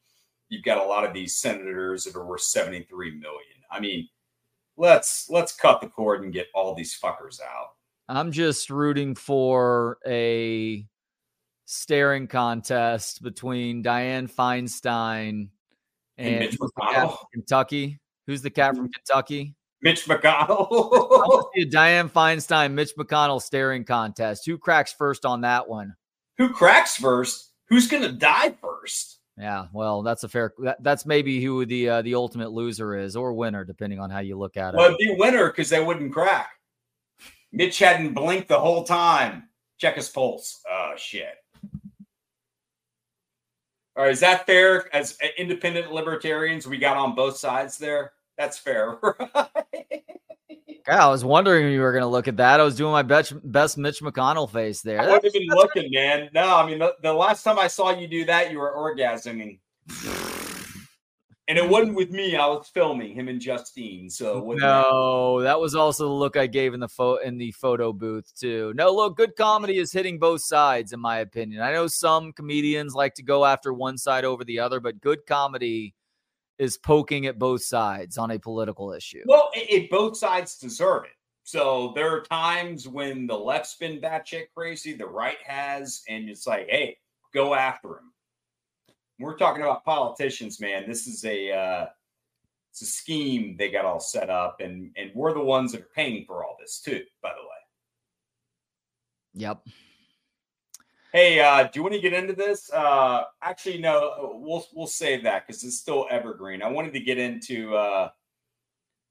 [0.50, 3.58] you've got a lot of these senators that are worth seventy three million.
[3.72, 4.08] I mean,
[4.78, 7.70] let's let's cut the cord and get all these fuckers out.
[8.10, 10.86] I'm just rooting for a
[11.68, 15.50] staring contest between Diane Feinstein And
[16.18, 17.18] and, Mitch who's the cat McConnell.
[17.34, 18.00] Kentucky.
[18.26, 19.54] Who's the cat from Kentucky?
[19.82, 21.44] Mitch McConnell.
[21.70, 24.46] Diane Feinstein, Mitch McConnell staring contest.
[24.46, 25.94] Who cracks first on that one?
[26.38, 27.52] Who cracks first?
[27.68, 29.20] Who's gonna die first?
[29.38, 30.54] Yeah, well, that's a fair.
[30.60, 34.20] That, that's maybe who the uh, the ultimate loser is or winner, depending on how
[34.20, 34.78] you look at it.
[34.78, 36.50] Well, it'd be winner because they wouldn't crack.
[37.52, 39.50] Mitch hadn't blinked the whole time.
[39.78, 40.62] Check his pulse.
[40.70, 41.36] Oh shit.
[43.98, 44.94] All right, is that fair?
[44.96, 48.14] As uh, independent libertarians, we got on both sides there.
[48.38, 50.04] That's fair, right?
[50.88, 52.60] Yeah, I was wondering if you were going to look at that.
[52.60, 55.02] I was doing my best, best Mitch McConnell face there.
[55.02, 56.30] I wasn't even looking, man.
[56.32, 59.58] No, I mean the, the last time I saw you do that, you were orgasming,
[61.48, 62.36] and it wasn't with me.
[62.36, 64.54] I was filming him and Justine, so.
[64.58, 68.32] No, that was also the look I gave in the photo in the photo booth
[68.38, 68.74] too.
[68.76, 71.62] No, look, good comedy is hitting both sides, in my opinion.
[71.62, 75.26] I know some comedians like to go after one side over the other, but good
[75.26, 75.94] comedy
[76.58, 79.22] is poking at both sides on a political issue.
[79.26, 81.12] Well, it, it- both sides deserve it.
[81.44, 86.46] So there are times when the left's been batshit crazy, the right has, and it's
[86.46, 86.98] like, hey,
[87.34, 88.12] go after him.
[89.20, 90.88] We're talking about politicians, man.
[90.88, 91.86] This is a uh,
[92.72, 95.90] it's a scheme they got all set up, and and we're the ones that are
[95.96, 97.04] paying for all this too.
[97.22, 97.58] By the way,
[99.34, 99.66] Yep.
[101.14, 102.72] hey, uh, do you want to get into this?
[102.72, 106.62] Uh, actually, no, we'll we'll save that because it's still evergreen.
[106.62, 108.10] I wanted to get into uh,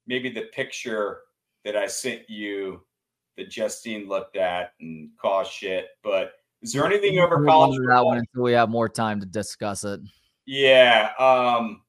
[0.05, 1.19] maybe the picture
[1.65, 2.81] that I sent you
[3.35, 5.87] that Justine looked at and caused shit.
[6.01, 6.31] But
[6.61, 7.79] is there anything over Move college?
[7.87, 9.99] that one until we have more time to discuss it.
[10.45, 11.11] Yeah.
[11.19, 11.81] Um,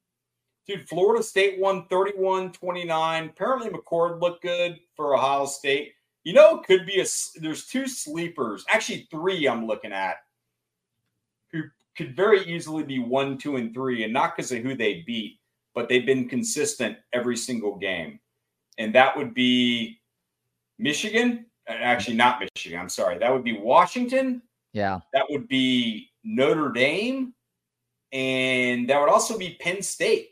[0.67, 3.29] dude, Florida State won 31 29.
[3.29, 5.93] Apparently, McCord looked good for Ohio State.
[6.25, 7.07] You know, it could be a
[7.41, 10.17] there's two sleepers, actually, three I'm looking at
[11.51, 11.63] who
[11.97, 15.39] could very easily be one, two, and three, and not because of who they beat,
[15.75, 18.21] but they've been consistent every single game.
[18.77, 20.01] And that would be
[20.79, 21.47] Michigan.
[21.69, 22.79] uh, Actually, not Michigan.
[22.79, 23.19] I'm sorry.
[23.19, 24.43] That would be Washington
[24.79, 25.01] Yeah.
[25.13, 27.35] that would be Notre Dame,
[28.13, 30.31] and that would also be Penn State.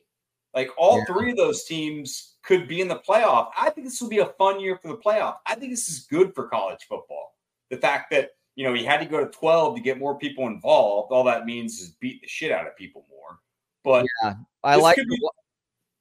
[0.54, 1.04] Like all Yeah.
[1.06, 3.50] three of those teams could be in the playoff.
[3.56, 5.38] I think this will be a fun year for the playoff.
[5.46, 7.34] I think this is good for college football.
[7.70, 10.46] The fact that you know he had to go to 12 to get more people
[10.46, 13.40] involved, all that means is beat the shit out of people more.
[13.84, 15.28] But yeah, I This like could be-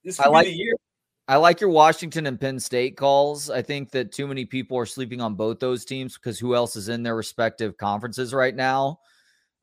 [0.04, 0.74] this I could like- the year.
[1.28, 3.50] I like your Washington and Penn State calls.
[3.50, 6.76] I think that too many people are sleeping on both those teams because who else
[6.76, 9.00] is in their respective conferences right now?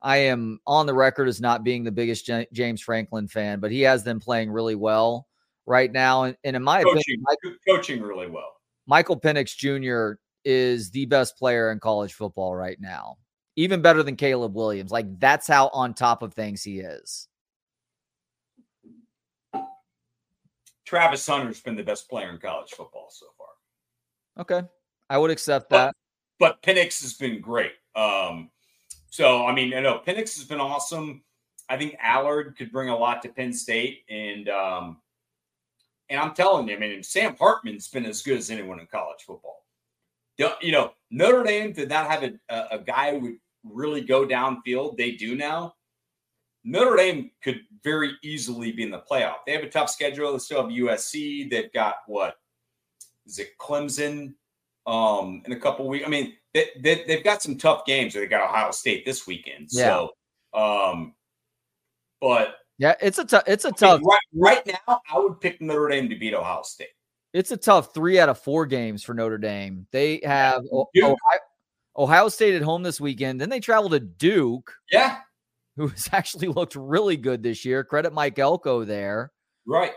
[0.02, 3.70] I am on the record as not being the biggest Ja- James Franklin fan, but
[3.70, 5.26] he has them playing really well
[5.64, 6.24] right now.
[6.24, 8.52] And, and in my opinion, Coaching, coaching really well.
[8.86, 10.20] Michael Penix Jr.
[10.44, 13.16] is the best player in college football right now,
[13.56, 14.90] even better than Caleb Williams.
[14.90, 17.28] Like that's how on top of things he is.
[20.94, 23.48] Travis Hunter's been the best player in college football so far.
[24.38, 24.66] Okay,
[25.10, 25.92] I would accept that.
[26.38, 27.72] but Penix has been great.
[27.96, 28.50] Um,
[29.10, 31.24] so I mean, I know Penix has been awesome.
[31.68, 35.00] I think Allar could bring a lot to Penn State, and um,
[36.08, 39.22] and I'm telling you, I mean, Sam Hartman's been as good as anyone in college
[39.26, 39.64] football.
[40.38, 44.00] Don't- You know, Notre Dame did not have a, a, a guy who would really
[44.02, 44.96] go downfield.
[44.96, 45.73] They do now.
[46.64, 49.36] Notre Dame could very easily be in the playoff.
[49.46, 50.32] They have a tough schedule.
[50.32, 51.50] They still have USC.
[51.50, 52.36] They've got what
[53.26, 54.34] is it, Clemson?
[54.86, 56.04] um in a couple weeks.
[56.06, 58.14] I mean, they, they they've got some tough games.
[58.14, 59.70] They got Ohio State this weekend.
[59.70, 60.10] So
[60.52, 61.14] um
[62.20, 63.44] but Yeah, it's a tough.
[63.46, 64.00] It's a tough.
[64.04, 66.88] right right now I would pick Notre Dame to beat Ohio State.
[67.32, 69.86] It's a tough three out of four games for Notre Dame.
[69.90, 71.16] They have Ohio,
[71.96, 73.40] Ohio State at home this weekend.
[73.40, 75.18] Then they travel to Duke, Yeah,
[75.76, 77.84] who has actually looked really good this year.
[77.84, 79.32] Credit Mike Elko there
[79.66, 79.92] right.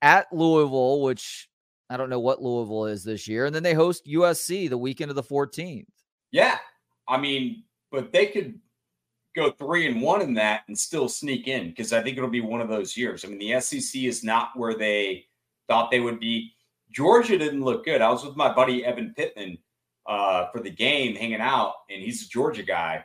[0.00, 1.48] at Louisville, which
[1.90, 3.46] I don't know what Louisville is this year.
[3.46, 5.86] And then they host USC the weekend of the 14th.
[6.30, 6.58] Yeah.
[7.08, 8.58] I mean, but they could
[9.34, 12.40] go three and one in that and still sneak in because I think it'll be
[12.40, 13.24] one of those years.
[13.24, 15.26] I mean, the SEC is not where they
[15.68, 16.52] thought they would be.
[16.90, 18.02] Georgia didn't look good.
[18.02, 19.56] I was with my buddy Evan Pittman
[20.06, 23.04] uh, for the game, hanging out, and he's a Georgia guy.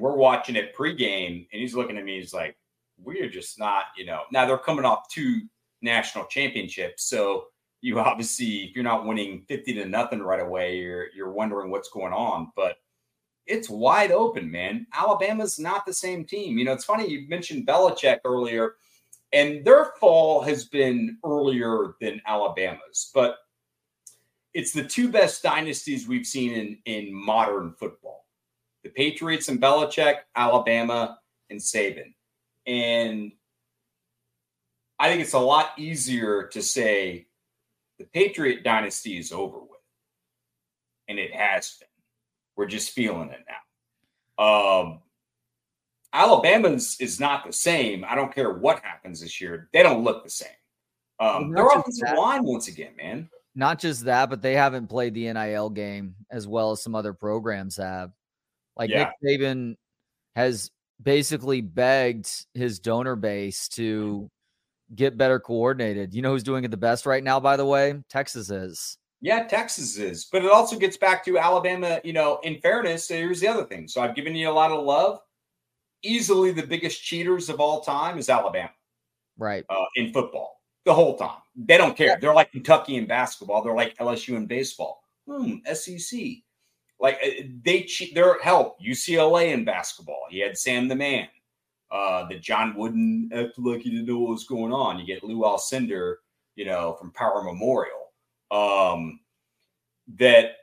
[0.00, 2.18] We're watching it pregame, and he's looking at me.
[2.18, 2.56] He's like,
[3.02, 5.42] "We are just not, you know." Now they're coming off two
[5.82, 7.46] national championships, so
[7.80, 11.90] you obviously, if you're not winning fifty to nothing right away, you're you're wondering what's
[11.90, 12.50] going on.
[12.56, 12.76] But
[13.46, 14.86] it's wide open, man.
[14.94, 16.58] Alabama's not the same team.
[16.58, 18.76] You know, it's funny you mentioned Belichick earlier,
[19.32, 23.36] and their fall has been earlier than Alabama's, but
[24.54, 28.23] it's the two best dynasties we've seen in in modern football
[28.84, 31.18] the Patriots and Belichick, Alabama
[31.50, 32.14] and Saban.
[32.66, 33.32] And
[34.98, 37.26] I think it's a lot easier to say
[37.98, 39.70] the Patriot dynasty is over with.
[41.08, 41.88] And it has been.
[42.56, 44.44] We're just feeling it now.
[44.44, 45.00] Um,
[46.12, 48.04] Alabama's is not the same.
[48.08, 49.68] I don't care what happens this year.
[49.72, 50.48] They don't look the same.
[51.18, 53.28] Um, their offensive line, once again, man.
[53.56, 57.12] Not just that, but they haven't played the NIL game as well as some other
[57.12, 58.12] programs have.
[58.76, 59.10] Like yeah.
[59.22, 59.76] Nick Saban
[60.36, 60.70] has
[61.02, 64.30] basically begged his donor base to
[64.94, 66.14] get better coordinated.
[66.14, 67.94] You know who's doing it the best right now, by the way?
[68.08, 68.98] Texas is.
[69.20, 70.26] Yeah, Texas is.
[70.30, 72.00] But it also gets back to Alabama.
[72.04, 73.88] You know, in fairness, here's the other thing.
[73.88, 75.20] So I've given you a lot of love.
[76.02, 78.70] Easily the biggest cheaters of all time is Alabama.
[79.38, 79.64] Right.
[79.68, 81.38] Uh, in football, the whole time.
[81.56, 82.18] They don't care.
[82.20, 83.62] They're like Kentucky in basketball.
[83.62, 85.02] They're like LSU in baseball.
[85.26, 86.20] Hmm, SEC.
[87.04, 88.80] Like uh, they cheat their help.
[88.80, 90.22] UCLA in basketball.
[90.30, 91.28] He had Sam the Man.
[91.90, 94.98] Uh, that John Wooden acted like he didn't know what was going on.
[94.98, 96.16] You get Lou Alcindor,
[96.56, 98.10] you know, from Power Memorial.
[98.50, 99.20] Um,
[100.16, 100.56] that,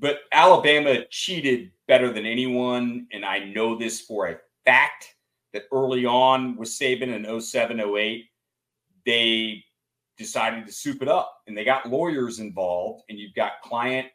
[0.00, 5.14] but Alabama cheated better than anyone, and I know this for a fact.
[5.52, 8.24] That early on with Saban in 07, 08,
[9.06, 9.64] they
[10.18, 14.08] decided to soup it up, and they got lawyers involved, and you've got client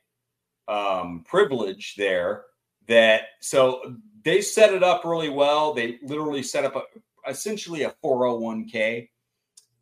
[0.72, 2.46] um, privilege there
[2.88, 5.74] that so they set it up really well.
[5.74, 9.10] They literally set up a, essentially a 401k.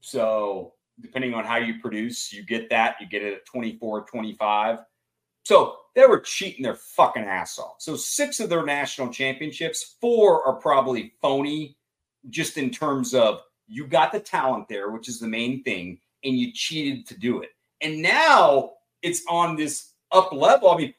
[0.02, 2.95] So depending on how you produce, you get that.
[2.99, 4.80] You get it at 24, 25.
[5.44, 7.76] So they were cheating their fucking ass off.
[7.80, 11.78] So six of their national championships, four are probably phony,
[12.30, 16.38] just in terms of you got the talent there, which is the main thing, and
[16.38, 17.49] you cheated to do it.
[17.82, 18.72] And now
[19.02, 20.72] it's on this up level.
[20.72, 20.94] I mean,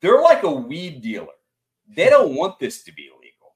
[0.00, 1.26] they're like a weed dealer.
[1.94, 3.54] They don't want this to be illegal.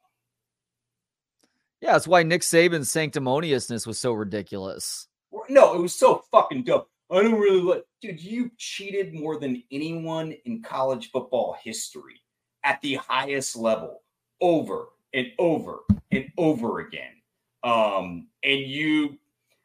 [1.81, 5.07] Yeah, that's why Nick Saban's sanctimoniousness was so ridiculous.
[5.49, 6.91] No, it was so fucking dope.
[7.11, 8.21] I don't really like, dude.
[8.21, 12.21] You cheated more than anyone in college football history
[12.65, 14.03] at the highest level,
[14.41, 15.81] over and over
[16.11, 17.13] and over again.
[17.63, 19.19] Um, and you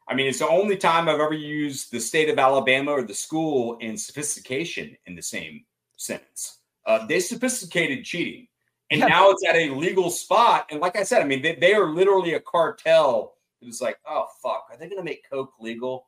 [0.06, 3.14] I mean, it's the only time I've ever used the state of Alabama or the
[3.14, 5.64] school in sophistication in the same
[5.96, 6.58] sentence.
[6.86, 8.46] Uh, they sophisticated cheating,
[8.90, 9.06] and yeah.
[9.06, 10.66] now it's at a legal spot.
[10.70, 13.34] And like I said, I mean, they, they are literally a cartel.
[13.62, 16.06] It's like, oh fuck, are they going to make coke legal?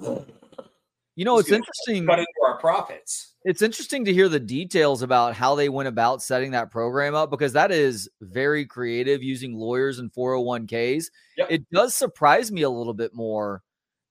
[0.00, 2.06] You know, it's, it's interesting.
[2.06, 3.33] Cut into our profits.
[3.44, 7.30] It's interesting to hear the details about how they went about setting that program up
[7.30, 11.06] because that is very creative using lawyers and 401ks.
[11.36, 11.48] Yep.
[11.50, 13.62] It does surprise me a little bit more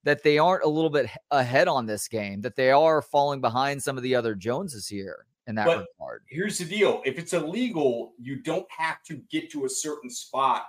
[0.04, 3.82] that they aren't a little bit ahead on this game, that they are falling behind
[3.82, 6.24] some of the other Joneses here in that but regard.
[6.28, 10.66] Here's the deal if it's illegal, you don't have to get to a certain spot.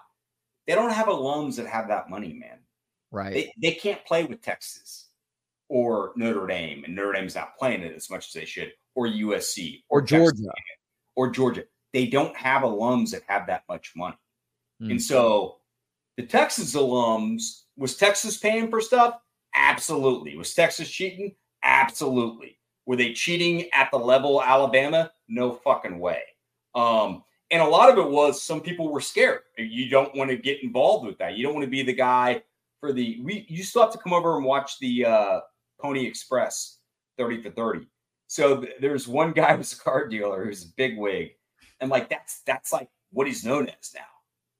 [0.66, 2.60] They don't have alums that have that money, man.
[3.10, 3.34] Right.
[3.34, 5.03] They, they can't play with Texas
[5.74, 9.08] or Notre Dame, and Notre Dame's not playing it as much as they should, or
[9.08, 10.52] USC, or, or Georgia,
[11.16, 11.64] or Georgia.
[11.92, 14.16] They don't have alums that have that much money,
[14.80, 14.92] mm-hmm.
[14.92, 15.56] and so
[16.16, 19.18] the Texas alums was Texas paying for stuff?
[19.52, 20.36] Absolutely.
[20.36, 21.34] Was Texas cheating?
[21.64, 22.56] Absolutely.
[22.86, 25.10] Were they cheating at the level Alabama?
[25.26, 26.22] No fucking way.
[26.76, 29.40] Um, and a lot of it was some people were scared.
[29.58, 31.36] You don't want to get involved with that.
[31.36, 32.42] You don't want to be the guy
[32.78, 33.20] for the.
[33.24, 35.40] We you still have to come over and watch the uh,
[35.84, 36.78] Pony Express
[37.18, 37.86] 30 for 30.
[38.26, 41.32] So th- there's one guy who's a car dealer who's a big wig.
[41.80, 44.00] And like that's that's like what he's known as now,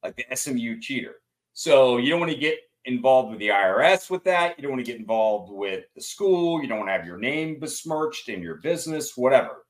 [0.02, 1.14] like the SMU cheater.
[1.54, 4.58] So you don't want to get involved with the IRS with that.
[4.58, 6.60] You don't want to get involved with the school.
[6.60, 9.64] You don't want to have your name besmirched in your business, whatever.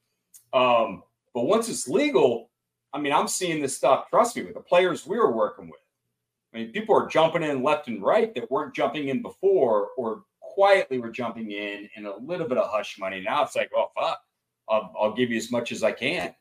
[0.53, 1.05] Um,
[1.35, 2.51] but once it's legal,
[2.93, 5.81] I mean, I'm seeing this stuff, trust me, with the players we were working with.
[6.53, 10.25] I mean, people are jumping in left and right that weren't jumping in before or
[10.55, 13.21] quietly were jumping in and a little bit of hush money.
[13.21, 14.21] Now it's like, oh fuck,
[14.69, 16.35] I'll, I'll give you as much as I can,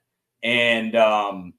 [0.44, 1.54] and um,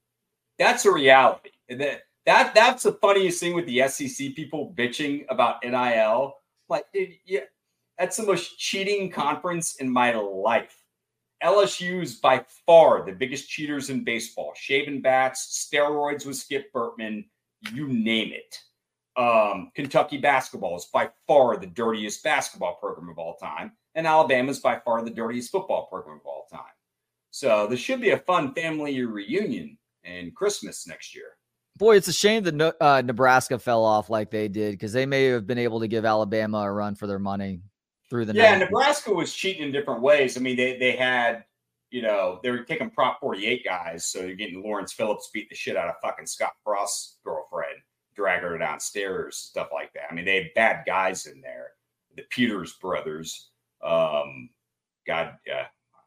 [0.57, 1.51] that's a reality.
[1.69, 6.35] That that that's the funniest thing with the SEC people bitching about NIL.
[6.69, 7.41] Like, dude, yeah,
[7.99, 10.81] that's the most cheating conference in my life.
[11.43, 14.53] LSU's by far the biggest cheaters in baseball.
[14.55, 17.25] Shaving bats, steroids with Skip Bertman,
[17.73, 18.59] you name it.
[19.17, 24.51] Um, Kentucky basketball is by far the dirtiest basketball program of all time, and Alabama
[24.51, 26.73] is by far the dirtiest football program of all time.
[27.31, 31.37] So this should be a fun family reunion and Christmas next year.
[31.77, 35.25] Boy, it's a shame that uh, Nebraska fell off like they did because they may
[35.25, 37.59] have been able to give Alabama a run for their money
[38.09, 38.55] through the yeah.
[38.55, 38.59] 90s.
[38.59, 40.37] Nebraska was cheating in different ways.
[40.37, 41.43] I mean, they they had
[41.91, 45.55] you know they were taking Prop 48 guys, so you're getting Lawrence Phillips beat the
[45.55, 47.74] shit out of fucking Scott Frost's girlfriend,
[48.15, 50.03] drag her downstairs, stuff like that.
[50.09, 51.71] I mean, they had bad guys in there.
[52.15, 53.49] The Peters brothers.
[53.83, 54.49] Um,
[55.05, 55.65] God, yeah,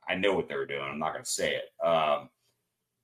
[0.08, 0.82] I know what they were doing.
[0.82, 1.86] I'm not going to say it.
[1.86, 2.30] Um,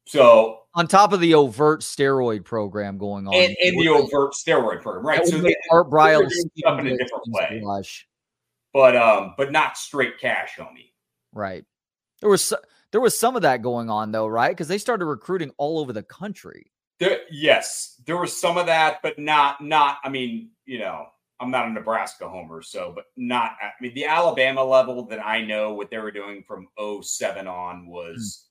[0.07, 4.83] so on top of the overt steroid program going on, and, and the overt steroid
[4.83, 5.27] program, right?
[5.27, 7.63] So they, Art Briles stuff in a different way,
[8.73, 10.91] but um, but not straight cash, homie.
[11.33, 11.65] Right.
[12.21, 12.53] There was
[12.93, 14.51] there was some of that going on though, right?
[14.51, 16.71] Because they started recruiting all over the country.
[17.01, 19.99] There, yes, there was some of that, but not not.
[20.05, 21.07] I mean, you know,
[21.41, 23.53] I'm not a Nebraska homer, so but not.
[23.63, 26.69] I mean, the Alabama level that I know what they were doing from
[27.03, 28.19] 07 on was.
[28.19, 28.51] Mm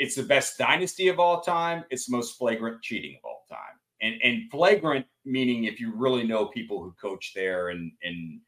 [0.00, 1.84] it's the best dynasty of all time.
[1.90, 3.78] It's the most flagrant cheating of all time.
[4.00, 8.40] And and flagrant meaning if you really know people who coach there and and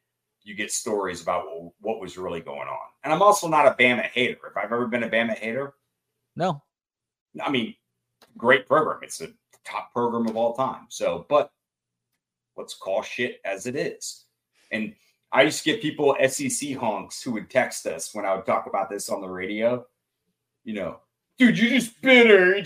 [0.43, 1.45] you get stories about
[1.81, 2.87] what was really going on.
[3.05, 4.39] And I'm also not a Bama hater.
[4.51, 5.75] If I've ever been a Bama hater,
[6.35, 6.63] no.
[7.41, 7.75] I mean,
[8.37, 9.01] great program.
[9.03, 9.33] It's the
[9.65, 10.87] top program of all time.
[10.89, 11.53] So, but
[12.57, 14.25] let's call shit as it is.
[14.71, 14.95] And
[15.33, 18.67] I used to get people SEC honks who would text us when I would talk
[18.67, 19.85] about this on the radio.
[20.65, 21.01] You know,
[21.39, 22.61] dude, you just bitter.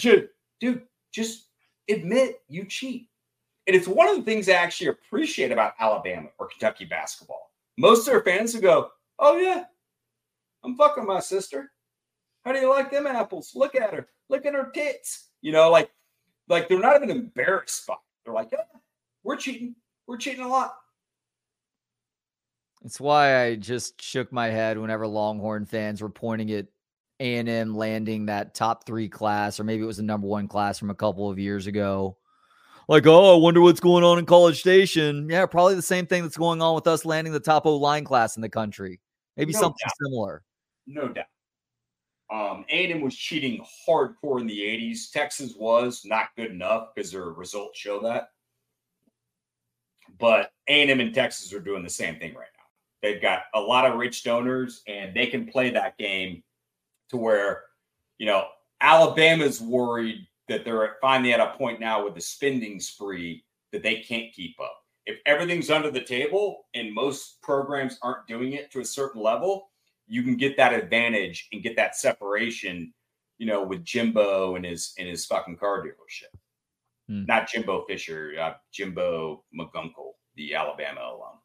[0.60, 0.82] Dude,
[1.12, 1.46] just
[1.88, 3.08] admit you cheat.
[3.66, 7.50] And it's one of the things I actually appreciate about Alabama or Kentucky basketball.
[7.76, 9.64] Most of their fans will go, Oh, yeah,
[10.62, 11.72] I'm fucking my sister.
[12.44, 13.52] How do you like them apples?
[13.54, 14.08] Look at her.
[14.28, 15.28] Look at her tits.
[15.46, 15.92] You know, like,
[16.48, 18.00] like they're not even embarrassed by it.
[18.24, 18.62] They're like, yeah,
[19.22, 19.76] we're cheating.
[20.08, 20.74] We're cheating a lot.
[22.84, 26.66] It's why I just shook my head whenever Longhorn fans were pointing at
[27.20, 30.90] a&M landing that top three class, or maybe it was the number one class from
[30.90, 32.16] a couple of years ago.
[32.88, 35.28] Like, oh, I wonder what's going on in College Station.
[35.30, 38.02] Yeah, probably the same thing that's going on with us landing the top O line
[38.02, 38.98] class in the country.
[39.36, 39.92] Maybe no something doubt.
[40.02, 40.42] similar.
[40.88, 41.26] No doubt.
[42.30, 45.10] Um, A&M was cheating hardcore in the 80s.
[45.12, 48.30] Texas was not good enough because their results show that.
[50.18, 52.64] But A&M and Texas are doing the same thing right now.
[53.02, 56.42] They've got a lot of rich donors, and they can play that game
[57.10, 57.62] to where,
[58.18, 58.46] you know,
[58.80, 64.00] Alabama's worried that they're finally at a point now with the spending spree that they
[64.00, 64.82] can't keep up.
[65.06, 69.70] If everything's under the table and most programs aren't doing it to a certain level,
[70.06, 72.92] you can get that advantage and get that separation,
[73.38, 76.34] you know, with Jimbo and his and his fucking car dealership.
[77.08, 77.24] Hmm.
[77.26, 81.38] Not Jimbo Fisher, uh, Jimbo McGunkle, the Alabama alum.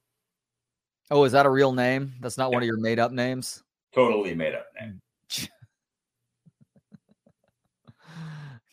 [1.09, 2.13] Oh, is that a real name?
[2.21, 2.55] That's not yeah.
[2.55, 3.63] one of your made up names?
[3.93, 5.01] Totally made up name.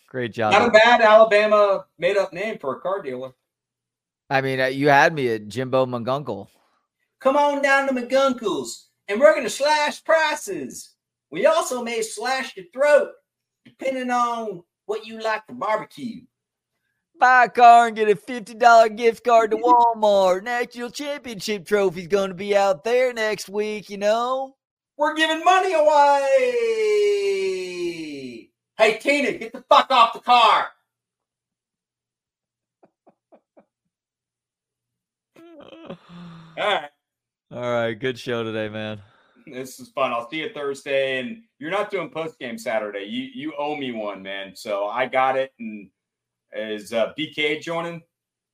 [0.08, 0.52] Great job.
[0.52, 3.32] Not a bad Alabama made up name for a car dealer.
[4.30, 6.48] I mean, uh, you had me at Jimbo McGunkle.
[7.20, 10.94] Come on down to McGunkle's and we're going to slash prices.
[11.30, 13.10] We also may slash your throat
[13.64, 16.22] depending on what you like for barbecue.
[17.18, 20.44] Buy a car and get a $50 gift card to Walmart.
[20.44, 24.54] National Championship trophy's going to be out there next week, you know?
[24.96, 26.50] We're giving money away.
[28.76, 30.68] Hey, Tina, get the fuck off the car.
[35.88, 35.96] All
[36.56, 36.90] right.
[37.50, 37.94] All right.
[37.94, 39.00] Good show today, man.
[39.46, 40.12] This is fun.
[40.12, 41.18] I'll see you Thursday.
[41.18, 43.04] And you're not doing post game Saturday.
[43.04, 44.54] You you owe me one, man.
[44.54, 45.52] So I got it.
[45.58, 45.88] And
[46.52, 48.02] is uh, BK joining?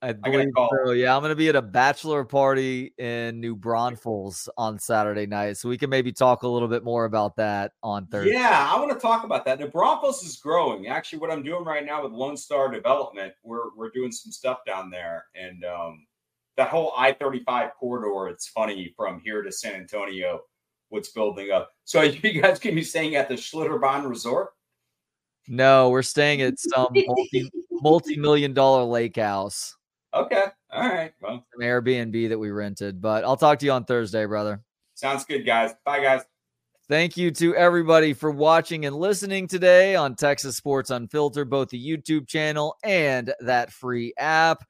[0.00, 0.92] I believe I so.
[0.92, 5.56] Yeah, I'm going to be at a bachelor party in New Braunfels on Saturday night,
[5.56, 8.34] so we can maybe talk a little bit more about that on Thursday.
[8.34, 9.58] Yeah, I want to talk about that.
[9.58, 10.88] New Braunfels is growing.
[10.88, 14.58] Actually, what I'm doing right now with Lone Star Development, we're we're doing some stuff
[14.66, 16.06] down there, and um,
[16.56, 18.28] that whole I-35 corridor.
[18.28, 20.40] It's funny from here to San Antonio,
[20.88, 21.72] what's building up.
[21.84, 24.50] So you guys can be staying at the Schlitterbahn Resort?
[25.46, 29.76] No, we're staying at some multi multi million dollar lake house.
[30.14, 30.44] Okay.
[30.72, 31.12] All right.
[31.20, 34.62] Well, some Airbnb that we rented, but I'll talk to you on Thursday, brother.
[34.94, 35.72] Sounds good, guys.
[35.84, 36.22] Bye, guys.
[36.88, 41.82] Thank you to everybody for watching and listening today on Texas Sports Unfiltered, both the
[41.82, 44.64] YouTube channel and that free app.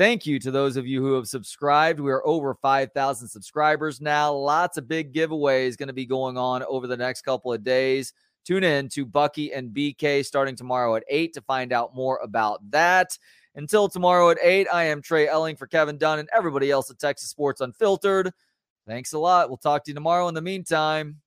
[0.00, 2.00] Thank you to those of you who have subscribed.
[2.00, 4.32] We are over 5,000 subscribers now.
[4.32, 8.14] Lots of big giveaways going to be going on over the next couple of days.
[8.46, 12.62] Tune in to Bucky and BK starting tomorrow at 8 to find out more about
[12.70, 13.18] that.
[13.56, 16.98] Until tomorrow at 8, I am Trey Elling for Kevin Dunn and everybody else at
[16.98, 18.32] Texas Sports Unfiltered.
[18.86, 19.50] Thanks a lot.
[19.50, 20.28] We'll talk to you tomorrow.
[20.28, 21.20] In the meantime,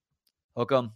[0.56, 0.90] hook 'em.